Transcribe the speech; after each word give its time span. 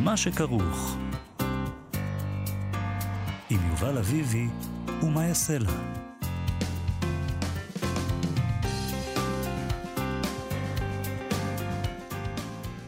מה 0.00 0.16
שכרוך. 0.16 0.96
עם 3.50 3.60
יובל 3.70 3.98
אביבי 3.98 4.46
ומה 5.02 5.26
יעשה 5.26 5.58
לה. 5.58 5.72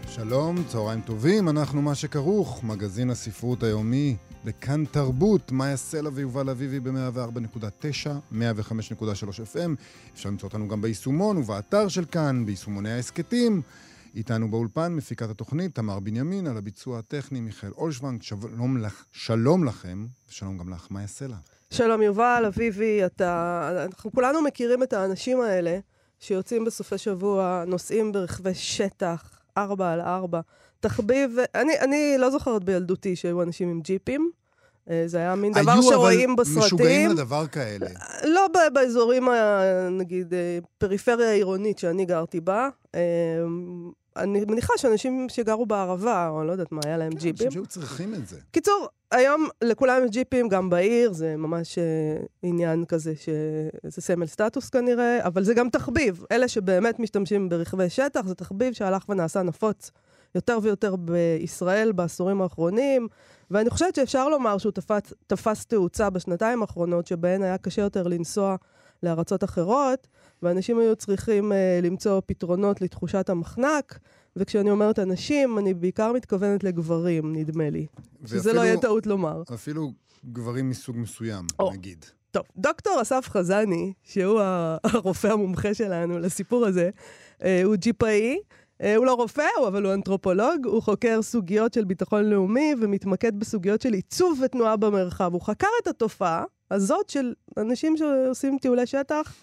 שלום, 0.09 0.65
צהריים 0.69 1.01
טובים, 1.01 1.49
אנחנו 1.49 1.83
מה 1.83 1.95
שכרוך, 1.95 2.65
מגזין 2.65 3.11
הספרות 3.11 3.63
היומי 3.63 4.17
בכאן 4.45 4.85
תרבות, 4.85 5.53
מאיה 5.53 5.77
סלע 5.77 6.11
ויובל 6.13 6.51
אביבי 6.51 6.81
ב-104.9, 6.81 8.07
105.3 8.33 8.37
FM. 9.55 9.71
אפשר 10.15 10.29
למצוא 10.29 10.49
אותנו 10.49 10.69
גם 10.69 10.83
ביישומון 10.83 11.37
ובאתר 11.37 11.89
של 11.89 12.05
כאן, 12.05 12.47
ביישומוני 12.47 12.91
ההסכתים. 12.93 13.63
איתנו 14.17 14.51
באולפן 14.51 14.95
מפיקת 14.95 15.31
התוכנית 15.31 15.75
תמר 15.75 16.01
בנימין, 16.01 16.47
על 16.47 16.57
הביצוע 16.57 16.99
הטכני 16.99 17.41
מיכאל 17.41 17.71
אולשוונג. 17.77 18.23
שלום, 18.23 18.79
לך, 18.79 19.05
שלום 19.13 19.65
לכם, 19.65 20.07
ושלום 20.29 20.59
גם 20.59 20.69
לך, 20.69 20.87
מאיה 20.91 21.07
סלע. 21.07 21.37
שלום 21.71 22.03
יובל, 22.03 22.45
אביבי, 22.47 23.07
אתה... 23.07 23.71
אנחנו 23.85 24.13
כולנו 24.13 24.43
מכירים 24.43 24.83
את 24.83 24.93
האנשים 24.93 25.41
האלה 25.41 25.79
שיוצאים 26.21 26.65
בסופי 26.65 26.99
שבוע, 26.99 27.65
נוסעים 27.67 28.13
ברכבי 28.13 28.55
שטח, 28.55 29.39
ארבע 29.57 29.93
על 29.93 30.01
ארבע. 30.01 30.41
תחביב, 30.81 31.37
אני, 31.55 31.81
אני 31.81 32.15
לא 32.19 32.31
זוכרת 32.31 32.65
בילדותי 32.65 33.17
שהיו 33.17 33.43
אנשים 33.43 33.69
עם 33.69 33.81
ג'יפים. 33.81 34.31
אה, 34.91 35.03
זה 35.07 35.19
היה 35.19 35.35
מין 35.35 35.53
דבר 35.53 35.83
שרואים 35.83 36.37
בסרטים. 36.37 36.57
היו, 36.57 36.61
אבל 36.61 36.67
משוגעים 36.67 37.11
לדבר 37.11 37.47
כאלה. 37.47 37.87
לא 38.25 38.47
באזורים, 38.75 39.29
נגיד, 39.91 40.35
אה, 40.35 40.59
פריפריה 40.79 41.33
עירונית 41.33 41.79
שאני 41.79 42.05
גרתי 42.05 42.41
בה. 42.41 42.69
אה, 44.17 44.23
אני 44.23 44.45
מניחה 44.49 44.73
שאנשים 44.77 45.27
שגרו 45.29 45.67
בערבה, 45.67 46.29
או 46.29 46.41
אני 46.41 46.47
לא 46.47 46.53
יודעת 46.53 46.73
מה, 46.73 46.81
היה 46.85 46.97
להם 46.97 47.13
כן, 47.13 47.19
ג'יפים. 47.19 47.47
אנשים 47.47 47.51
שהיו 47.51 47.67
צריכים 47.67 48.15
את 48.15 48.29
זה. 48.29 48.37
קיצור, 48.51 48.89
היום 49.11 49.49
לכולם 49.65 50.05
יש 50.05 50.11
ג'יפים, 50.11 50.49
גם 50.49 50.71
בעיר, 50.71 51.13
זה 51.13 51.37
ממש 51.37 51.79
עניין 52.43 52.85
כזה 52.85 53.13
שזה 53.17 54.03
סמל 54.03 54.27
סטטוס 54.27 54.71
כנראה, 54.71 55.27
אבל 55.27 55.43
זה 55.45 55.55
גם 55.55 55.71
תחביב. 55.71 56.25
אלה 56.33 56.49
שבאמת 56.49 56.99
משתמשים 56.99 57.49
ברכבי 57.49 57.91
שטח, 57.91 58.27
זה 58.27 58.35
תחביב 58.35 58.73
שהלך 58.73 59.09
ונעשה 59.09 59.43
נפוץ 59.43 59.91
יותר 60.35 60.59
ויותר 60.63 60.97
בישראל 60.97 61.93
בעשורים 61.93 62.43
האחרונים, 62.43 63.09
ואני 63.51 63.71
חושבת 63.71 63.95
שאפשר 63.95 64.29
לומר 64.29 64.59
שהוא 64.59 64.73
תפס, 64.73 65.13
תפס 65.27 65.67
תאוצה 65.67 66.11
בשנתיים 66.11 66.63
האחרונות, 66.63 67.07
שבהן 67.07 67.43
היה 67.43 67.59
קשה 67.59 67.83
יותר 67.83 68.03
לנסוע 68.03 68.57
לארצות 69.03 69.45
אחרות, 69.45 70.07
ואנשים 70.43 70.79
היו 70.79 70.97
צריכים 70.97 71.53
uh, 71.53 71.55
למצוא 71.83 72.21
פתרונות 72.27 72.81
לתחושת 72.81 73.31
המחנק. 73.31 73.99
וכשאני 74.37 74.71
אומרת 74.71 74.99
אנשים, 74.99 75.59
אני 75.59 75.75
בעיקר 75.75 76.13
מתכוונת 76.13 76.65
לגברים, 76.65 77.37
נדמה 77.37 77.71
לי. 77.71 77.87
ואפילו, 78.23 78.41
שזה 78.41 78.53
לא 78.53 78.61
יהיה 78.61 78.81
טעות 78.81 79.07
לומר. 79.07 79.43
אפילו 79.55 79.93
גברים 80.33 80.71
מסוג 80.71 80.97
מסוים, 80.99 81.47
או, 81.59 81.73
נגיד. 81.73 82.05
טוב, 82.31 82.43
דוקטור 82.57 83.03
אסף 83.03 83.29
חזני, 83.29 83.93
שהוא 84.03 84.41
הרופא 84.85 85.27
המומחה 85.27 85.75
שלנו 85.75 86.19
לסיפור 86.19 86.67
הזה, 86.67 86.91
אה, 87.45 87.63
הוא 87.65 87.77
ג'יפאי, 87.77 88.39
אה, 88.83 88.97
הוא 88.97 89.07
לא 89.07 89.15
רופא, 89.15 89.47
אבל 89.69 89.85
הוא 89.85 89.95
אנתרופולוג, 89.95 90.67
הוא 90.67 90.83
חוקר 90.83 91.23
סוגיות 91.23 91.73
של 91.73 91.85
ביטחון 91.85 92.25
לאומי 92.25 92.75
ומתמקד 92.81 93.41
בסוגיות 93.41 93.81
של 93.81 93.93
עיצוב 93.93 94.41
ותנועה 94.45 94.77
במרחב. 94.77 95.33
הוא 95.33 95.43
חקר 95.43 95.69
את 95.83 95.87
התופעה 95.87 96.45
הזאת 96.71 97.11
של 97.11 97.35
אנשים 97.57 97.97
שעושים 97.97 98.59
טיולי 98.59 98.87
שטח, 98.87 99.35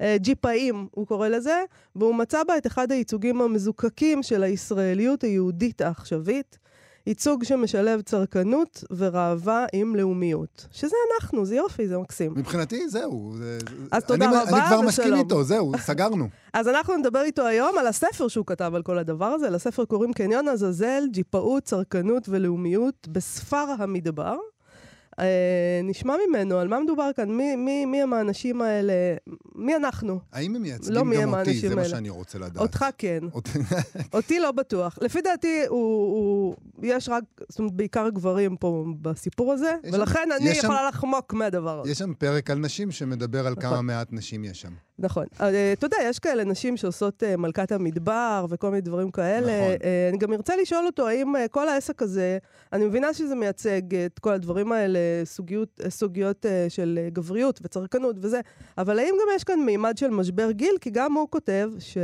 אה, 0.00 0.16
ג'יפאים, 0.18 0.86
הוא 0.90 1.06
קורא 1.06 1.28
לזה, 1.28 1.64
והוא 1.96 2.14
מצא 2.14 2.44
בה 2.44 2.58
את 2.58 2.66
אחד 2.66 2.92
הייצוגים 2.92 3.42
המזוקקים 3.42 4.22
של 4.22 4.42
הישראליות 4.42 5.24
היהודית 5.24 5.80
העכשווית. 5.80 6.58
ייצוג 7.06 7.44
שמשלב 7.44 8.00
צרכנות 8.00 8.84
וראווה 8.90 9.66
עם 9.72 9.96
לאומיות. 9.96 10.66
שזה 10.72 10.96
אנחנו, 11.14 11.46
זה 11.46 11.56
יופי, 11.56 11.88
זה 11.88 11.98
מקסים. 11.98 12.34
מבחינתי, 12.36 12.88
זהו. 12.88 13.32
זה... 13.38 13.58
אז 13.92 14.04
תודה 14.04 14.24
אני, 14.24 14.36
רבה 14.36 14.44
ושלום. 14.44 14.60
אני 14.60 14.68
כבר 14.68 14.80
מסכים 14.80 15.14
איתו, 15.14 15.44
זהו, 15.44 15.72
סגרנו. 15.78 16.28
אז 16.52 16.68
אנחנו 16.68 16.96
נדבר 16.96 17.22
איתו 17.22 17.46
היום 17.46 17.78
על 17.78 17.86
הספר 17.86 18.28
שהוא 18.28 18.46
כתב 18.46 18.72
על 18.74 18.82
כל 18.82 18.98
הדבר 18.98 19.26
הזה. 19.26 19.50
לספר 19.50 19.84
קוראים 19.84 20.12
קניון 20.12 20.48
עזאזל, 20.48 21.02
ג'יפאות, 21.10 21.62
צרכנות 21.62 22.28
ולאומיות 22.28 23.08
בספר 23.08 23.66
המדבר. 23.78 24.36
אה, 25.22 25.80
נשמע 25.84 26.14
ממנו, 26.28 26.58
על 26.58 26.68
מה 26.68 26.80
מדובר 26.80 27.10
כאן? 27.16 27.30
מי, 27.30 27.56
מי, 27.56 27.84
מי 27.84 28.02
הם 28.02 28.12
האנשים 28.12 28.62
האלה? 28.62 28.92
מי 29.54 29.76
אנחנו? 29.76 30.20
האם 30.32 30.56
הם 30.56 30.62
מייצגים 30.62 30.94
לא 30.94 31.20
גם 31.22 31.34
אותי? 31.34 31.58
זה 31.58 31.68
האלה. 31.68 31.82
מה 31.82 31.88
שאני 31.88 32.08
רוצה 32.08 32.38
לדעת. 32.38 32.56
אותך 32.56 32.84
כן. 32.98 33.20
אותי 34.14 34.38
לא 34.40 34.52
בטוח. 34.52 34.98
לפי 35.00 35.20
דעתי, 35.20 35.62
הוא, 35.68 35.78
הוא, 35.78 36.54
יש 36.82 37.08
רק, 37.08 37.24
זאת 37.48 37.58
אומרת, 37.58 37.72
בעיקר 37.72 38.08
גברים 38.08 38.56
פה 38.56 38.84
בסיפור 39.02 39.52
הזה, 39.52 39.76
ולכן 39.92 40.28
שם, 40.28 40.42
אני 40.42 40.50
יכולה 40.50 40.78
שם, 40.78 40.88
לחמוק 40.88 41.32
מהדבר 41.32 41.80
הזה. 41.80 41.90
יש 41.90 41.98
שם 41.98 42.14
פרק 42.14 42.50
על 42.50 42.58
נשים 42.58 42.90
שמדבר 42.90 43.46
על 43.46 43.52
נכון. 43.52 43.62
כמה 43.62 43.82
מעט 43.82 44.08
נשים 44.12 44.44
יש 44.44 44.60
שם. 44.60 44.72
נכון. 45.02 45.26
Uh, 45.32 45.42
אתה 45.72 45.86
יודע, 45.86 45.96
יש 46.04 46.18
כאלה 46.18 46.44
נשים 46.44 46.76
שעושות 46.76 47.22
uh, 47.22 47.36
מלכת 47.36 47.72
המדבר 47.72 48.46
וכל 48.48 48.68
מיני 48.70 48.80
דברים 48.80 49.10
כאלה. 49.10 49.60
נכון. 49.60 49.76
אני 50.08 50.18
גם 50.18 50.32
ארצה 50.32 50.56
לשאול 50.56 50.86
אותו, 50.86 51.08
האם 51.08 51.34
כל 51.50 51.68
העסק 51.68 52.02
הזה, 52.02 52.38
אני 52.72 52.84
מבינה 52.84 53.14
שזה 53.14 53.34
מייצג 53.34 53.94
את 53.94 54.18
כל 54.18 54.32
הדברים 54.32 54.72
האלה, 54.72 54.98
סוגיות, 55.24 55.80
סוגיות 55.88 56.46
של 56.68 57.08
גבריות 57.12 57.60
וצרכנות 57.62 58.16
וזה, 58.20 58.40
אבל 58.78 58.98
האם 58.98 59.14
גם 59.20 59.26
יש 59.36 59.44
כאן 59.44 59.60
מימד 59.60 59.98
של 59.98 60.10
משבר 60.10 60.50
גיל? 60.50 60.74
כי 60.80 60.90
גם 60.90 61.12
הוא 61.12 61.28
כותב 61.30 61.70
ש... 61.78 61.98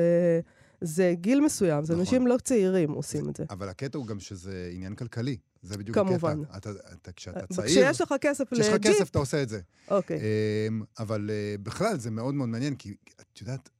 זה 0.80 1.14
גיל 1.16 1.40
מסוים, 1.40 1.84
זה 1.84 1.92
נכון. 1.92 2.00
אנשים 2.00 2.26
לא 2.26 2.36
צעירים 2.36 2.92
עושים 2.92 3.28
את 3.28 3.36
זה. 3.36 3.44
אבל 3.50 3.68
הקטע 3.68 3.98
הוא 3.98 4.06
גם 4.06 4.20
שזה 4.20 4.70
עניין 4.72 4.94
כלכלי. 4.94 5.36
זה 5.62 5.78
בדיוק 5.78 5.98
כמובן. 5.98 6.40
הקטע. 6.50 6.56
אתה, 6.58 6.70
אתה, 6.92 7.12
כשאתה 7.12 7.46
צעיר... 7.46 7.64
וכשיש 7.64 8.00
לך 8.00 8.14
כסף 8.20 8.52
לג'יפ... 8.52 8.64
כשיש 8.64 8.74
לך 8.74 8.82
כסף, 8.82 9.10
אתה 9.10 9.18
עושה 9.18 9.42
את 9.42 9.48
זה. 9.48 9.60
אוקיי. 9.90 10.20
אמ, 10.68 10.82
אבל 10.98 11.30
uh, 11.30 11.62
בכלל, 11.62 11.98
זה 11.98 12.10
מאוד 12.10 12.34
מאוד 12.34 12.48
מעניין, 12.48 12.74
כי 12.74 12.94
את 13.20 13.40
יודעת. 13.40 13.70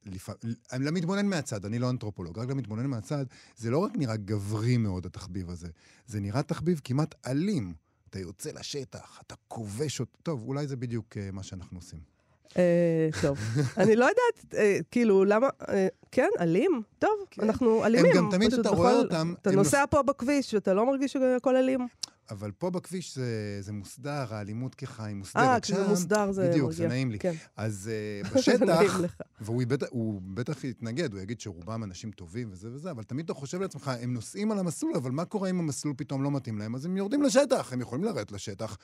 אני 0.72 0.84
לא 0.84 1.22
מהצד, 1.22 1.65
אני 1.65 1.78
לא 1.78 1.91
אנתרופולוג, 1.91 2.39
רק 2.39 2.49
למתבונן 2.49 2.87
מהצד, 2.87 3.25
זה 3.56 3.71
לא 3.71 3.78
רק 3.78 3.93
נראה 3.97 4.16
גברי 4.16 4.77
מאוד, 4.77 5.06
התחביב 5.06 5.50
הזה, 5.50 5.69
זה 6.06 6.21
נראה 6.21 6.43
תחביב 6.43 6.81
כמעט 6.84 7.15
אלים. 7.27 7.75
אתה 8.10 8.19
יוצא 8.19 8.50
לשטח, 8.50 9.21
אתה 9.27 9.34
כובש 9.49 10.00
אותו. 10.00 10.19
טוב, 10.22 10.43
אולי 10.43 10.66
זה 10.66 10.77
בדיוק 10.77 11.06
uh, 11.12 11.33
מה 11.33 11.43
שאנחנו 11.43 11.78
עושים. 11.78 12.18
אה, 12.56 13.09
טוב, 13.22 13.38
אני 13.76 13.97
לא 13.97 14.04
יודעת, 14.04 14.54
אה, 14.54 14.78
כאילו, 14.91 15.25
למה, 15.25 15.48
אה, 15.69 15.88
כן, 16.12 16.28
אלים? 16.41 16.82
טוב, 16.98 17.10
כן. 17.31 17.42
אנחנו 17.42 17.84
אלימים. 17.84 18.10
הם 18.10 18.16
גם 18.16 18.28
תמיד, 18.31 18.54
אתה 18.54 18.69
רואה 18.69 18.92
אותם... 18.92 19.34
אתה 19.42 19.50
נוסע 19.50 19.84
פה 19.91 20.03
בכביש 20.03 20.54
ואתה 20.54 20.75
לא 20.75 20.86
מרגיש 20.86 21.12
שהכל 21.12 21.56
אלים. 21.56 21.86
אבל 22.31 22.50
פה 22.50 22.71
בכביש 22.71 23.15
זה, 23.15 23.59
זה 23.61 23.72
מוסדר, 23.72 24.25
האלימות 24.31 24.75
ככה 24.75 25.05
היא 25.05 25.16
מוסדרת 25.16 25.65
아, 25.65 25.66
שם. 25.66 25.75
אה, 25.75 25.81
כשזה 25.81 25.89
מוסדר 25.89 26.33
זה 26.33 26.49
בדיוק, 26.49 26.69
מרגיע. 26.69 26.77
זה 26.77 26.89
נעים 26.89 27.11
לי. 27.11 27.19
כן. 27.19 27.33
אז 27.56 27.91
uh, 28.25 28.28
בשטח, 28.37 29.00
והוא 29.41 29.62
בטח, 29.69 29.87
בטח 30.34 30.65
יתנגד, 30.65 31.12
הוא 31.12 31.21
יגיד 31.21 31.41
שרובם 31.41 31.84
אנשים 31.84 32.11
טובים 32.11 32.49
וזה 32.53 32.69
וזה, 32.72 32.91
אבל 32.91 33.03
תמיד 33.03 33.25
אתה 33.25 33.34
חושב 33.34 33.61
לעצמך, 33.61 33.91
הם 34.03 34.15
נוסעים 34.15 34.53
על 34.53 34.59
המסלול, 34.59 34.93
אבל 34.97 35.11
מה 35.11 35.25
קורה 35.25 35.50
אם 35.50 35.59
המסלול 35.59 35.94
פתאום 35.97 36.22
לא 36.22 36.31
מתאים 36.31 36.59
להם? 36.59 36.75
אז 36.75 36.84
הם 36.84 36.97
יורדים 36.97 37.22
לשטח, 37.22 37.72
הם 37.72 37.81
יכולים 37.81 38.05
לרדת 38.05 38.33
לשטח, 38.33 38.77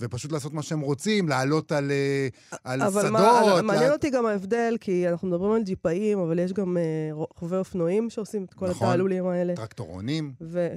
ופשוט 0.00 0.32
לעשות 0.32 0.52
מה 0.52 0.62
שהם 0.62 0.80
רוצים, 0.80 1.28
לעלות 1.28 1.72
על, 1.72 1.90
אה, 1.90 2.28
על 2.64 2.82
אבל 2.82 3.02
שדות. 3.02 3.20
אבל 3.20 3.60
מעניין 3.60 3.92
אותי 3.92 4.10
גם 4.10 4.26
ההבדל, 4.26 4.76
כי 4.80 5.08
אנחנו 5.08 5.28
מדברים 5.28 5.52
על 5.52 5.62
ג'יפאים, 5.62 6.18
אבל 6.18 6.38
יש 6.38 6.52
גם 6.52 6.76
uh, 6.76 7.14
רוכבי 7.14 7.56
אופנועים 7.56 8.10
שעושים 8.10 8.44
את 8.44 8.54
כל 8.54 8.68
נכון, 8.68 8.86
התעלולים 8.88 9.26
האלה. 9.26 9.56
טרקטורונים. 9.56 10.32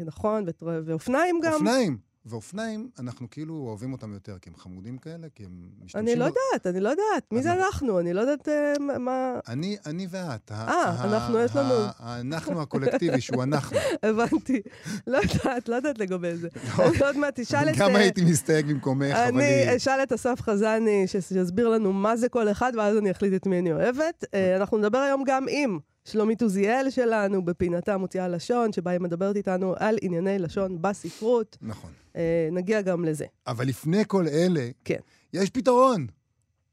נכון, 0.05 0.45
ואופניים 0.61 1.39
גם. 1.43 1.53
אופניים. 1.53 2.14
ואופניים, 2.25 2.89
אנחנו 2.99 3.29
כאילו 3.29 3.53
אוהבים 3.53 3.91
אותם 3.91 4.13
יותר, 4.13 4.37
כי 4.41 4.49
הם 4.49 4.55
חמודים 4.55 4.97
כאלה, 4.97 5.27
כי 5.35 5.43
הם 5.45 5.51
משתמשים... 5.83 6.07
אני 6.07 6.15
לא 6.15 6.25
יודעת, 6.25 6.67
אני 6.67 6.79
לא 6.79 6.89
יודעת. 6.89 7.31
מי 7.31 7.43
זה 7.43 7.53
אנחנו? 7.53 7.99
אני 7.99 8.13
לא 8.13 8.21
יודעת 8.21 8.47
אה, 8.47 8.73
מה... 8.99 9.39
אני, 9.47 9.77
אני 9.85 10.07
ואת. 10.09 10.51
אה, 10.51 11.03
אנחנו, 11.03 11.39
יש 11.39 11.55
לנו... 11.55 11.73
אנחנו 11.99 12.61
הקולקטיבי, 12.61 13.21
שהוא 13.21 13.43
אנחנו. 13.43 13.77
הבנתי. 14.03 14.61
לא 15.07 15.17
יודעת, 15.17 15.69
לא 15.69 15.75
יודעת 15.75 15.99
לגבי 15.99 16.35
זה. 16.35 16.47
אני 16.79 16.99
עוד 16.99 17.17
מעט 17.17 17.39
אשאל 17.39 17.69
את... 17.69 17.75
גם 17.77 17.95
הייתי 17.95 18.25
מסתייג 18.25 18.65
במקומך, 18.65 19.15
אבל. 19.15 19.27
אני 19.27 19.77
אשאל 19.77 20.03
את 20.03 20.13
אסף 20.13 20.41
חזני, 20.41 21.07
שיסביר 21.07 21.67
לנו 21.67 21.93
מה 21.93 22.15
זה 22.15 22.29
כל 22.29 22.51
אחד, 22.51 22.71
ואז 22.77 22.97
אני 22.97 23.11
אחליט 23.11 23.33
את 23.33 23.47
מי 23.47 23.59
אני 23.59 23.73
אוהבת. 23.73 24.25
אה, 24.33 24.55
אנחנו 24.55 24.77
נדבר 24.77 24.97
היום 24.97 25.23
גם 25.25 25.45
עם... 25.49 25.79
שלומית 26.05 26.41
עוזיאל 26.41 26.89
שלנו 26.89 27.45
בפינתה 27.45 27.97
מוציאה 27.97 28.27
לשון, 28.27 28.73
שבה 28.73 28.91
היא 28.91 28.99
מדברת 28.99 29.35
איתנו 29.35 29.73
על 29.77 29.97
ענייני 30.01 30.39
לשון 30.39 30.81
בספרות. 30.81 31.57
נכון. 31.61 31.91
אה, 32.15 32.49
נגיע 32.51 32.81
גם 32.81 33.05
לזה. 33.05 33.25
אבל 33.47 33.67
לפני 33.67 34.03
כל 34.07 34.27
אלה, 34.27 34.69
כן. 34.83 34.99
יש 35.33 35.49
פתרון. 35.49 36.07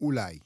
אולי. 0.00 0.38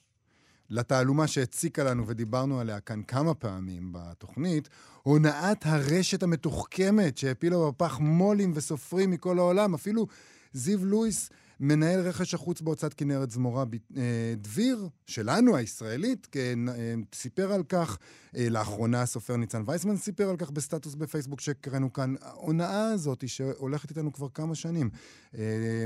לתעלומה 0.70 1.26
שהציקה 1.26 1.84
לנו 1.84 2.06
ודיברנו 2.06 2.60
עליה 2.60 2.80
כאן 2.80 3.02
כמה 3.02 3.34
פעמים 3.34 3.92
בתוכנית, 3.92 4.68
הונאת 5.02 5.66
הרשת 5.66 6.22
המתוחכמת 6.22 7.18
שהפילה 7.18 7.56
בפח 7.68 7.98
מו"לים 7.98 8.52
וסופרים 8.54 9.10
מכל 9.10 9.38
העולם. 9.38 9.74
אפילו 9.74 10.06
זיו 10.52 10.84
לואיס 10.84 11.30
מנהל 11.60 12.00
רכש 12.00 12.34
החוץ 12.34 12.60
בהוצאת 12.60 12.94
כנרת 12.94 13.30
זמורה 13.30 13.64
אה, 13.96 14.34
דביר, 14.36 14.88
שלנו, 15.06 15.56
הישראלית, 15.56 16.28
כן, 16.30 16.68
אה, 16.68 16.94
סיפר 17.14 17.52
על 17.52 17.62
כך. 17.62 17.98
אה, 18.36 18.48
לאחרונה 18.48 19.02
הסופר 19.02 19.36
ניצן 19.36 19.62
וייסמן 19.66 19.96
סיפר 19.96 20.30
על 20.30 20.36
כך 20.36 20.50
בסטטוס 20.50 20.94
בפייסבוק 20.94 21.40
שקראנו 21.40 21.92
כאן. 21.92 22.14
ההונאה 22.20 22.88
הזאת 22.88 23.28
שהולכת 23.28 23.90
איתנו 23.90 24.12
כבר 24.12 24.28
כמה 24.28 24.54
שנים. 24.54 24.90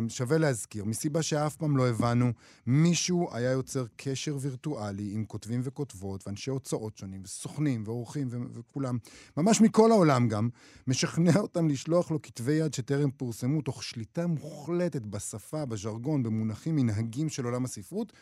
שווה 0.09 0.39
להזכיר, 0.39 0.85
מסיבה 0.85 1.23
שאף 1.23 1.57
פעם 1.57 1.77
לא 1.77 1.89
הבנו, 1.89 2.33
מישהו 2.67 3.29
היה 3.33 3.51
יוצר 3.51 3.87
קשר 3.97 4.37
וירטואלי 4.41 5.11
עם 5.13 5.25
כותבים 5.25 5.61
וכותבות 5.65 6.27
ואנשי 6.27 6.51
הוצאות 6.51 6.97
שונים, 6.97 7.23
וסוכנים 7.25 7.83
ועורכים 7.87 8.29
ו- 8.31 8.37
וכולם, 8.53 8.99
ממש 9.37 9.61
מכל 9.61 9.91
העולם 9.91 10.29
גם, 10.29 10.49
משכנע 10.87 11.37
אותם 11.37 11.69
לשלוח 11.69 12.11
לו 12.11 12.23
כתבי 12.23 12.53
יד 12.53 12.75
שטרם 12.75 13.11
פורסמו, 13.11 13.63
תוך 13.63 13.83
שליטה 13.83 14.27
מוחלטת 14.27 15.03
בשפה, 15.03 15.60
בז'רגון, 15.65 16.23
במונחים 16.23 16.77
מנהגים 16.77 17.29
של 17.29 17.45
עולם 17.45 17.65
הספרות, 17.65 18.13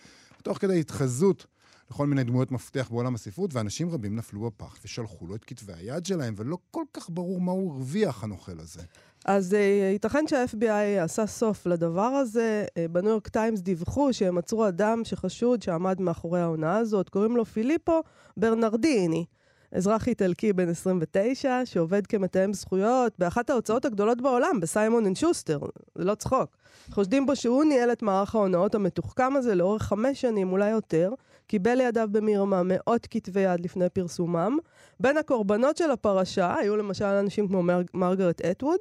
תוך 0.42 0.58
כדי 0.58 0.80
התחזות 0.80 1.46
לכל 1.90 2.06
מיני 2.06 2.24
דמויות 2.24 2.52
מפתח 2.52 2.88
בעולם 2.90 3.14
הספרות, 3.14 3.54
ואנשים 3.54 3.90
רבים 3.90 4.16
נפלו 4.16 4.40
בפח 4.40 4.76
ושלחו 4.84 5.26
לו 5.26 5.34
את 5.34 5.44
כתבי 5.44 5.72
היד 5.72 6.06
שלהם, 6.06 6.34
ולא 6.36 6.58
כל 6.70 6.84
כך 6.92 7.10
ברור 7.10 7.40
מה 7.40 7.52
הוא 7.52 7.72
הרוויח, 7.72 8.24
הנוכל 8.24 8.60
הזה. 8.60 8.82
אז 9.24 9.52
uh, 9.52 9.56
ייתכן 9.92 10.24
שה-FBI 10.28 11.02
עשה 11.04 11.26
סוף 11.26 11.66
לדבר 11.66 12.00
הזה. 12.02 12.64
Uh, 12.68 12.92
בניו 12.92 13.10
יורק 13.10 13.28
טיימס 13.28 13.60
דיווחו 13.60 14.12
שהם 14.12 14.38
עצרו 14.38 14.68
אדם 14.68 15.04
שחשוד 15.04 15.62
שעמד 15.62 16.00
מאחורי 16.00 16.40
ההונאה 16.40 16.76
הזאת, 16.76 17.08
קוראים 17.08 17.36
לו 17.36 17.44
פיליפו 17.44 18.00
ברנרדיני. 18.36 19.24
אזרח 19.72 20.08
איטלקי 20.08 20.52
בן 20.52 20.68
29, 20.68 21.60
שעובד 21.64 22.06
כמתאם 22.06 22.52
זכויות 22.52 23.12
באחת 23.18 23.50
ההוצאות 23.50 23.84
הגדולות 23.84 24.20
בעולם, 24.20 24.60
בסיימון 24.60 25.06
אנד 25.06 25.16
שוסטר, 25.16 25.58
זה 25.94 26.04
לא 26.04 26.14
צחוק. 26.14 26.56
חושדים 26.90 27.26
בו 27.26 27.36
שהוא 27.36 27.64
ניהל 27.64 27.92
את 27.92 28.02
מערך 28.02 28.34
ההונאות 28.34 28.74
המתוחכם 28.74 29.36
הזה 29.36 29.54
לאורך 29.54 29.82
חמש 29.82 30.20
שנים, 30.20 30.52
אולי 30.52 30.70
יותר, 30.70 31.12
קיבל 31.46 31.74
לידיו 31.74 32.08
במרמה 32.12 32.62
מאות 32.64 33.06
כתבי 33.10 33.40
יד 33.40 33.60
לפני 33.60 33.88
פרסומם. 33.88 34.58
בין 35.00 35.16
הקורבנות 35.16 35.76
של 35.76 35.90
הפרשה 35.90 36.54
היו 36.58 36.76
למשל 36.76 37.04
אנשים 37.04 37.48
כמו 37.48 37.62
מר... 37.62 37.82
מרגרט 37.94 38.40
אטווד, 38.40 38.80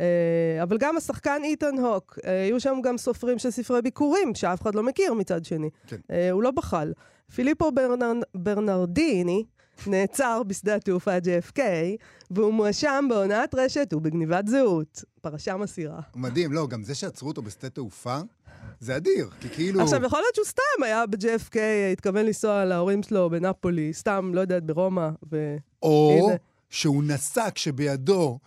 אה, 0.00 0.62
אבל 0.62 0.78
גם 0.78 0.96
השחקן 0.96 1.40
איתן 1.44 1.78
הוק, 1.78 2.18
אה, 2.26 2.42
היו 2.42 2.60
שם 2.60 2.78
גם 2.82 2.98
סופרים 2.98 3.38
של 3.38 3.50
ספרי 3.50 3.82
ביקורים, 3.82 4.34
שאף 4.34 4.62
אחד 4.62 4.74
לא 4.74 4.82
מכיר 4.82 5.14
מצד 5.14 5.44
שני. 5.44 5.70
כן. 5.86 5.96
אה, 6.10 6.30
הוא 6.30 6.42
לא 6.42 6.50
בחל. 6.50 6.92
פיליפו 7.34 7.72
ברנר... 7.72 8.12
ברנרדיני 8.34 9.44
נעצר 9.86 10.42
בשדה 10.46 10.74
התעופה 10.74 11.18
JFK, 11.18 11.60
והוא 12.30 12.54
מואשם 12.54 13.06
בהונאת 13.08 13.54
רשת 13.54 13.92
ובגניבת 13.92 14.46
זהות. 14.46 15.04
פרשה 15.20 15.56
מסירה. 15.56 16.00
מדהים, 16.16 16.52
לא, 16.52 16.66
גם 16.66 16.82
זה 16.82 16.94
שעצרו 16.94 17.28
אותו 17.28 17.42
בשדה 17.42 17.70
תעופה, 17.70 18.18
זה 18.80 18.96
אדיר, 18.96 19.30
כי 19.40 19.48
כאילו... 19.48 19.80
עכשיו, 19.80 20.04
יכול 20.04 20.18
להיות 20.18 20.34
שהוא 20.34 20.46
סתם 20.46 20.82
היה 20.82 21.06
ב-JFK, 21.06 21.56
התכוון 21.92 22.26
לנסוע 22.26 22.64
להורים 22.64 23.02
שלו 23.02 23.30
בנפולי, 23.30 23.92
סתם, 23.92 24.30
לא 24.34 24.40
יודעת, 24.40 24.64
ברומא, 24.64 25.08
ו... 25.32 25.56
או 25.82 26.20
הנה. 26.26 26.36
שהוא 26.70 27.04
נסע 27.04 27.48
כשבידו 27.54 28.38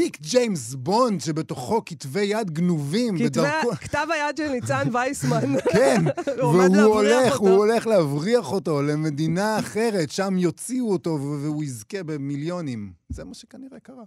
תיק 0.00 0.20
ג'יימס 0.20 0.74
בונד 0.74 1.20
שבתוכו 1.20 1.82
כתבי 1.86 2.20
יד 2.24 2.50
גנובים 2.50 3.18
בדרכו... 3.18 3.70
כתב 3.80 4.06
היד 4.10 4.36
של 4.36 4.48
ניצן 4.48 4.88
וייסמן. 4.92 5.60
כן, 5.72 6.04
והוא 6.38 6.94
הולך, 6.94 7.38
הוא 7.38 7.50
הולך 7.50 7.86
להבריח 7.86 8.52
אותו 8.52 8.82
למדינה 8.82 9.58
אחרת, 9.58 10.10
שם 10.10 10.38
יוציאו 10.38 10.92
אותו 10.92 11.18
והוא 11.42 11.64
יזכה 11.64 12.02
במיליונים. 12.02 12.92
זה 13.08 13.24
מה 13.24 13.34
שכנראה 13.34 13.80
קרה. 13.82 14.04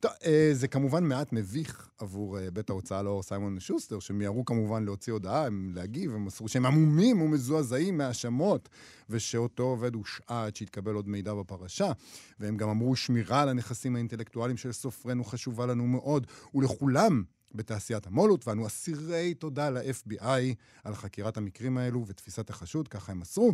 טוב, 0.00 0.12
אה, 0.24 0.50
זה 0.52 0.68
כמובן 0.68 1.04
מעט 1.04 1.32
מביך 1.32 1.90
עבור 1.98 2.38
אה, 2.38 2.50
בית 2.50 2.70
ההוצאה 2.70 3.02
לאור 3.02 3.22
סיימון 3.22 3.60
שוסטר, 3.60 3.98
שמיהרו 3.98 4.44
כמובן 4.44 4.84
להוציא 4.84 5.12
הודעה, 5.12 5.46
הם 5.46 5.72
להגיב, 5.74 6.14
הם 6.14 6.24
מסרו 6.24 6.48
שהם 6.48 6.66
עמומים 6.66 7.22
ומזועזעים 7.22 7.98
מהאשמות, 7.98 8.68
ושאותו 9.10 9.62
עובד 9.62 9.94
הושעה 9.94 10.46
עד 10.46 10.56
שיתקבל 10.56 10.94
עוד 10.94 11.08
מידע 11.08 11.34
בפרשה. 11.34 11.92
והם 12.40 12.56
גם 12.56 12.68
אמרו, 12.68 12.96
שמירה 12.96 13.42
על 13.42 13.48
הנכסים 13.48 13.96
האינטלקטואליים 13.96 14.56
של 14.56 14.72
סופרנו 14.72 15.24
חשובה 15.24 15.66
לנו 15.66 15.86
מאוד, 15.86 16.26
ולכולם 16.54 17.22
בתעשיית 17.54 18.06
המו"לות, 18.06 18.48
ואנו 18.48 18.66
אסירי 18.66 19.34
תודה 19.34 19.70
ל-FBI 19.70 20.54
על 20.84 20.94
חקירת 20.94 21.36
המקרים 21.36 21.78
האלו 21.78 22.06
ותפיסת 22.06 22.50
החשוד, 22.50 22.88
ככה 22.88 23.12
הם 23.12 23.20
מסרו. 23.20 23.52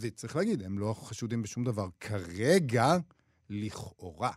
וצריך 0.00 0.36
להגיד, 0.36 0.62
הם 0.62 0.78
לא 0.78 0.94
חשודים 0.94 1.42
בשום 1.42 1.64
דבר. 1.64 1.88
כרגע, 2.00 2.96
לכאורה. 3.50 4.30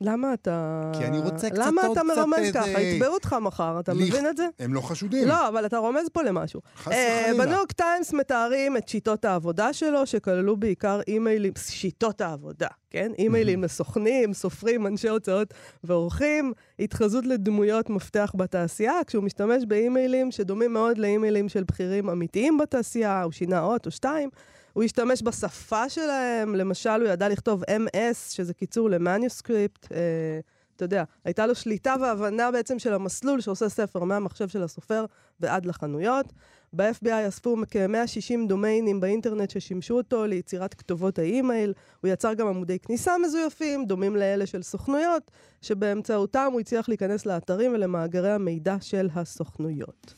למה 0.00 0.34
אתה... 0.34 0.82
כי 0.98 1.04
אני 1.04 1.18
רוצה 1.18 1.50
קצת 1.50 1.58
למה 1.58 1.82
אתה 1.92 2.02
מרמז. 2.02 2.52
ככה? 2.54 2.80
יתבעו 2.80 3.14
אותך 3.14 3.36
מחר, 3.40 3.80
אתה. 3.80 3.94
מבין 3.94 4.26
את 4.26 4.36
זה? 4.36 4.46
הם 4.58 4.74
לא 4.74 4.80
חשודים. 4.80 5.28
לא, 5.28 5.48
אבל 5.48 5.66
אתה 5.66 5.78
רומז 5.78 6.08
פה 6.12 6.22
למשהו. 6.22 6.60
חס 6.76 6.86
וחלילה. 6.86 7.30
Uh, 7.30 7.38
בניו 7.38 7.56
יורק 7.56 7.72
טיימס 7.72 8.12
מתארים 8.12 8.76
את 8.76 8.88
שיטות 8.88 9.24
העבודה 9.24 9.72
שלו, 9.72 10.06
שכללו 10.06 10.56
בעיקר 10.56 11.00
אימיילים, 11.08 11.52
שיטות 11.58 12.20
העבודה, 12.20 12.68
כן? 12.90 13.12
אימיילים 13.18 13.64
לסוכנים, 13.64 14.34
סופרים, 14.34 14.86
אנשי 14.86 15.08
הוצאות 15.08 15.54
ועורכים, 15.84 16.52
התחזות 16.78 17.26
לדמויות 17.26 17.90
מפתח 17.90 18.32
בתעשייה, 18.34 18.94
כשהוא 19.06 19.24
משתמש 19.24 19.64
באימיילים 19.68 20.30
שדומים 20.30 20.72
מאוד 20.72 20.98
לאימיילים 20.98 21.48
של 21.48 21.64
בכירים 21.64 22.10
אמיתיים 22.10 22.58
בתעשייה, 22.58 23.22
הוא 23.22 23.32
שינה 23.32 23.60
אות 23.60 23.86
או 23.86 23.90
שתיים. 23.90 24.30
הוא 24.74 24.84
השתמש 24.84 25.22
בשפה 25.22 25.88
שלהם, 25.88 26.54
למשל, 26.54 26.90
הוא 26.90 27.08
ידע 27.08 27.28
לכתוב 27.28 27.62
MS, 27.62 28.30
שזה 28.30 28.54
קיצור 28.54 28.90
ל 28.90 28.99
manuscript. 28.99 29.92
אה, 29.92 30.40
אתה 30.76 30.84
יודע, 30.84 31.04
הייתה 31.24 31.46
לו 31.46 31.54
שליטה 31.54 31.94
והבנה 32.00 32.50
בעצם 32.50 32.78
של 32.78 32.94
המסלול 32.94 33.40
שעושה 33.40 33.68
ספר 33.68 34.04
מהמחשב 34.04 34.48
של 34.48 34.62
הסופר 34.62 35.04
ועד 35.40 35.66
לחנויות. 35.66 36.32
ב-FBI 36.76 37.28
אספו 37.28 37.56
כ-160 37.70 38.48
דומיינים 38.48 39.00
באינטרנט 39.00 39.50
ששימשו 39.50 39.96
אותו 39.96 40.26
ליצירת 40.26 40.74
כתובות 40.74 41.18
האימייל. 41.18 41.72
הוא 42.00 42.10
יצר 42.10 42.34
גם 42.34 42.46
עמודי 42.46 42.78
כניסה 42.78 43.18
מזויפים, 43.18 43.86
דומים 43.86 44.16
לאלה 44.16 44.46
של 44.46 44.62
סוכנויות, 44.62 45.30
שבאמצעותם 45.62 46.48
הוא 46.52 46.60
הצליח 46.60 46.88
להיכנס 46.88 47.26
לאתרים 47.26 47.72
ולמאגרי 47.72 48.30
המידע 48.30 48.76
של 48.80 49.08
הסוכנויות. 49.14 50.14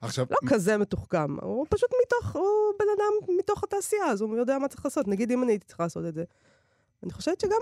עכשיו... 0.00 0.26
לא 0.30 0.36
כזה 0.48 0.76
מתוחכם, 0.76 1.40
הוא 1.40 1.66
פשוט 1.70 1.90
מתוך, 2.06 2.36
הוא 2.36 2.44
בן 2.78 2.86
אדם 2.96 3.36
מתוך 3.38 3.64
התעשייה, 3.64 4.06
אז 4.06 4.20
הוא 4.20 4.36
יודע 4.36 4.58
מה 4.58 4.68
צריך 4.68 4.84
לעשות. 4.84 5.08
נגיד 5.08 5.32
אם 5.32 5.42
אני 5.42 5.52
הייתי 5.52 5.66
צריכה 5.66 5.82
לעשות 5.82 6.04
את 6.08 6.14
זה. 6.14 6.24
אני 7.02 7.12
חושבת 7.12 7.40
שגם 7.40 7.58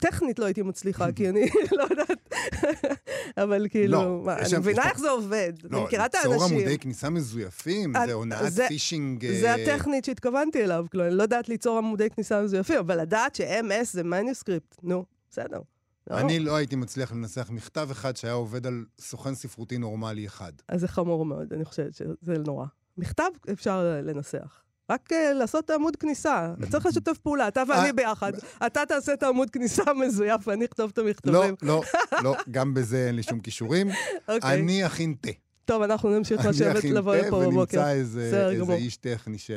טכנית 0.00 0.38
לא 0.38 0.44
הייתי 0.44 0.62
מצליחה, 0.62 1.12
כי 1.16 1.28
אני 1.28 1.50
לא 1.72 1.86
יודעת, 1.90 2.34
אבל 3.42 3.66
כאילו, 3.70 3.92
לא, 4.02 4.22
מה, 4.24 4.38
אני 4.38 4.58
מבינה 4.58 4.88
איך 4.88 4.98
זה 4.98 5.10
עובד, 5.10 5.52
לא, 5.62 5.78
אני 5.78 5.86
מכירה 5.86 6.06
את 6.06 6.14
האנשים. 6.14 6.32
ליצור 6.32 6.48
עמודי 6.48 6.78
כניסה 6.78 7.10
מזויפים, 7.10 7.92
זה 8.06 8.12
הונאת 8.12 8.52
פישינג... 8.68 9.26
זה 9.40 9.54
הטכנית 9.54 10.04
שהתכוונתי 10.04 10.64
אליו, 10.64 10.86
כלומר, 10.92 11.08
אני 11.08 11.16
לא 11.16 11.22
יודעת 11.22 11.48
ליצור 11.48 11.78
עמודי 11.78 12.10
כניסה 12.10 12.42
מזויפים, 12.42 12.78
אבל 12.78 13.00
לדעת 13.00 13.34
ש-MS 13.34 13.84
זה 13.92 14.02
מניוסקריפט, 14.02 14.76
נו, 14.82 15.04
בסדר. 15.30 15.60
לא. 16.10 16.18
אני 16.18 16.38
לא 16.38 16.56
הייתי 16.56 16.76
מצליח 16.76 17.12
לנסח 17.12 17.50
מכתב 17.50 17.88
אחד 17.90 18.16
שהיה 18.16 18.34
עובד 18.34 18.66
על 18.66 18.84
סוכן 18.98 19.34
ספרותי 19.34 19.78
נורמלי 19.78 20.26
אחד. 20.26 20.52
אז 20.68 20.80
זה 20.80 20.88
חמור 20.88 21.24
מאוד, 21.24 21.52
אני 21.52 21.64
חושבת 21.64 21.94
שזה 21.94 22.38
נורא. 22.46 22.66
מכתב 22.98 23.30
אפשר 23.52 24.00
לנסח. 24.02 24.62
רק 24.90 25.12
uh, 25.12 25.34
לעשות 25.34 25.70
עמוד 25.70 25.96
כניסה. 25.96 26.54
צריך 26.70 26.86
לשתף 26.90 27.18
פעולה, 27.18 27.48
אתה 27.48 27.62
ואני 27.68 27.86
אה, 27.86 27.92
ביחד. 27.92 28.32
אתה 28.66 28.80
תעשה 28.88 29.12
את 29.12 29.22
העמוד 29.22 29.50
כניסה 29.50 29.82
המזויף 29.90 30.48
ואני 30.48 30.64
אכתוב 30.64 30.90
את 30.92 30.98
המכתבים. 30.98 31.34
לא, 31.34 31.46
לא, 31.62 31.82
לא, 32.22 32.36
גם 32.50 32.74
בזה 32.74 33.06
אין 33.06 33.14
לי 33.14 33.22
שום 33.22 33.40
כישורים. 33.40 33.88
אוקיי. 34.28 34.54
אני 34.54 34.86
אכין 34.86 35.14
תה. 35.20 35.30
טוב, 35.64 35.82
אנחנו 35.82 36.18
נמשיך 36.18 36.46
לשבת 36.46 36.84
לבוא 36.84 37.16
לפה 37.16 37.40
בבוקר. 37.46 37.82
אני 37.82 38.02
אכין 38.02 38.20
תה 38.30 38.46
ונמצא 38.46 38.60
איזה 38.60 38.74
איש 38.74 38.96
טכני 38.96 39.38
ש... 39.38 39.50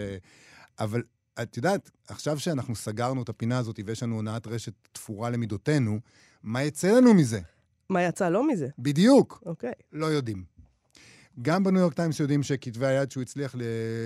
אבל 0.79 1.03
את 1.41 1.57
יודעת, 1.57 1.91
עכשיו 2.07 2.39
שאנחנו 2.39 2.75
סגרנו 2.75 3.23
את 3.23 3.29
הפינה 3.29 3.57
הזאת 3.57 3.79
ויש 3.85 4.03
לנו 4.03 4.15
הונאת 4.15 4.47
רשת 4.47 4.73
תפורה 4.91 5.29
למידותינו, 5.29 5.99
מה 6.43 6.63
יצא 6.63 6.91
לנו 6.91 7.13
מזה? 7.13 7.39
מה 7.89 8.03
יצא 8.03 8.29
לו 8.29 8.43
מזה? 8.43 8.67
בדיוק. 8.79 9.43
אוקיי. 9.45 9.71
לא 9.93 10.05
יודעים. 10.05 10.43
גם 11.41 11.63
בניו 11.63 11.81
יורק 11.81 11.93
טיימס 11.93 12.19
יודעים 12.19 12.43
שכתבי 12.43 12.85
היד 12.85 13.11
שהוא 13.11 13.21
הצליח 13.21 13.55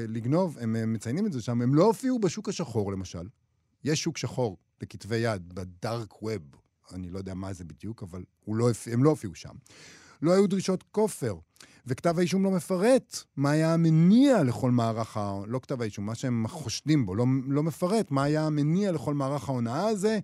לגנוב, 0.08 0.58
הם 0.62 0.94
מציינים 0.94 1.26
את 1.26 1.34
זה 1.34 1.42
שם, 1.42 1.62
הם 1.62 1.76
לא 1.76 1.86
הופיעו 1.86 2.20
בשוק 2.20 2.50
השחור, 2.50 2.92
למשל. 2.92 3.28
יש 3.84 4.04
שוק 4.04 4.18
שחור 4.18 4.58
לכתבי 4.82 5.18
יד, 5.18 5.54
בדארק 5.54 6.24
ווב. 6.24 6.42
אני 6.94 7.10
לא 7.10 7.18
יודע 7.18 7.34
מה 7.34 7.54
זה 7.54 7.64
בדיוק, 7.64 8.04
אבל 8.04 8.24
לא, 8.48 8.70
הם 8.92 9.04
לא 9.04 9.10
הופיעו 9.10 9.36
שם. 9.36 9.54
לא 10.22 10.32
היו 10.32 10.48
דרישות 10.48 10.84
כופר, 10.92 11.36
וכתב 11.88 12.20
האישום 12.20 12.44
לא 12.44 12.52
מפרט 12.52 13.24
מה 13.36 13.52
היה 13.52 13.74
המניע 13.74 14.44
לכל 14.44 14.72
מערך 14.72 15.18
ה... 15.18 15.40
לא 15.48 15.60
כתב 15.60 15.82
האישום, 15.82 16.06
מה 16.06 16.16
שהם 16.16 16.48
חושדים 16.48 17.06
בו, 17.06 17.16
לא, 17.16 17.26
לא 17.48 17.64
מפרט 17.64 18.12
מה 18.12 18.24
היה 18.24 18.46
המניע 18.46 18.92
לכל 18.92 19.14
מערך 19.14 19.50
ההונאה 19.50 19.88
הזה. 19.88 20.20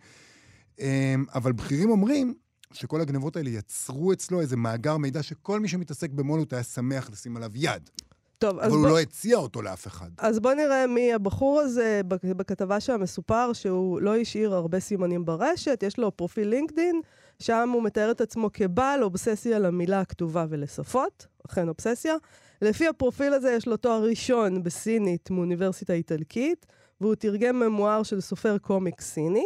אמ, 0.79 1.25
אבל 1.36 1.51
בכירים 1.51 1.89
אומרים 1.89 2.33
שכל 2.74 3.01
הגנבות 3.01 3.36
האלה 3.36 3.50
יצרו 3.50 4.13
אצלו 4.13 4.41
איזה 4.41 4.57
מאגר 4.57 4.98
מידע 4.98 5.24
שכל 5.24 5.59
מי 5.59 5.67
שמתעסק 5.67 6.12
במולות 6.12 6.53
היה 6.53 6.63
שמח 6.63 7.09
לשים 7.09 7.38
עליו 7.38 7.51
יד. 7.55 7.89
טוב, 8.38 8.59
אבל 8.59 8.69
הוא 8.69 8.81
בוא... 8.81 8.89
לא 8.89 9.00
הציע 9.00 9.38
אותו 9.38 9.62
לאף 9.62 9.88
אחד. 9.88 10.09
אז 10.17 10.39
בוא 10.39 10.53
נראה 10.53 10.88
מי 10.88 11.13
הבחור 11.13 11.59
הזה. 11.59 12.01
בכתבה 12.05 12.79
שם 12.79 13.01
מסופר 13.01 13.53
שהוא 13.53 14.01
לא 14.01 14.17
השאיר 14.17 14.53
הרבה 14.53 14.79
סימנים 14.79 15.25
ברשת, 15.25 15.83
יש 15.88 15.98
לו 15.98 16.17
פרופיל 16.17 16.48
לינקדין, 16.48 17.01
שם 17.39 17.69
הוא 17.74 17.83
מתאר 17.83 18.12
את 18.12 18.21
עצמו 18.21 18.50
כבעל 18.53 19.03
אובססיה 19.03 19.59
למילה 19.59 20.00
הכתובה 20.00 20.45
ולשפות, 20.50 21.27
אכן 21.45 21.67
אובססיה. 21.67 22.15
לפי 22.62 22.88
הפרופיל 22.88 23.33
הזה 23.33 23.51
יש 23.51 23.67
לו 23.67 23.77
תואר 23.77 24.03
ראשון 24.03 24.63
בסינית 24.63 25.31
מאוניברסיטה 25.31 25.93
איטלקית, 25.93 26.65
והוא 27.01 27.15
תרגם 27.15 27.59
ממואר 27.59 28.03
של 28.03 28.21
סופר 28.21 28.57
קומיק 28.57 29.01
סיני. 29.01 29.45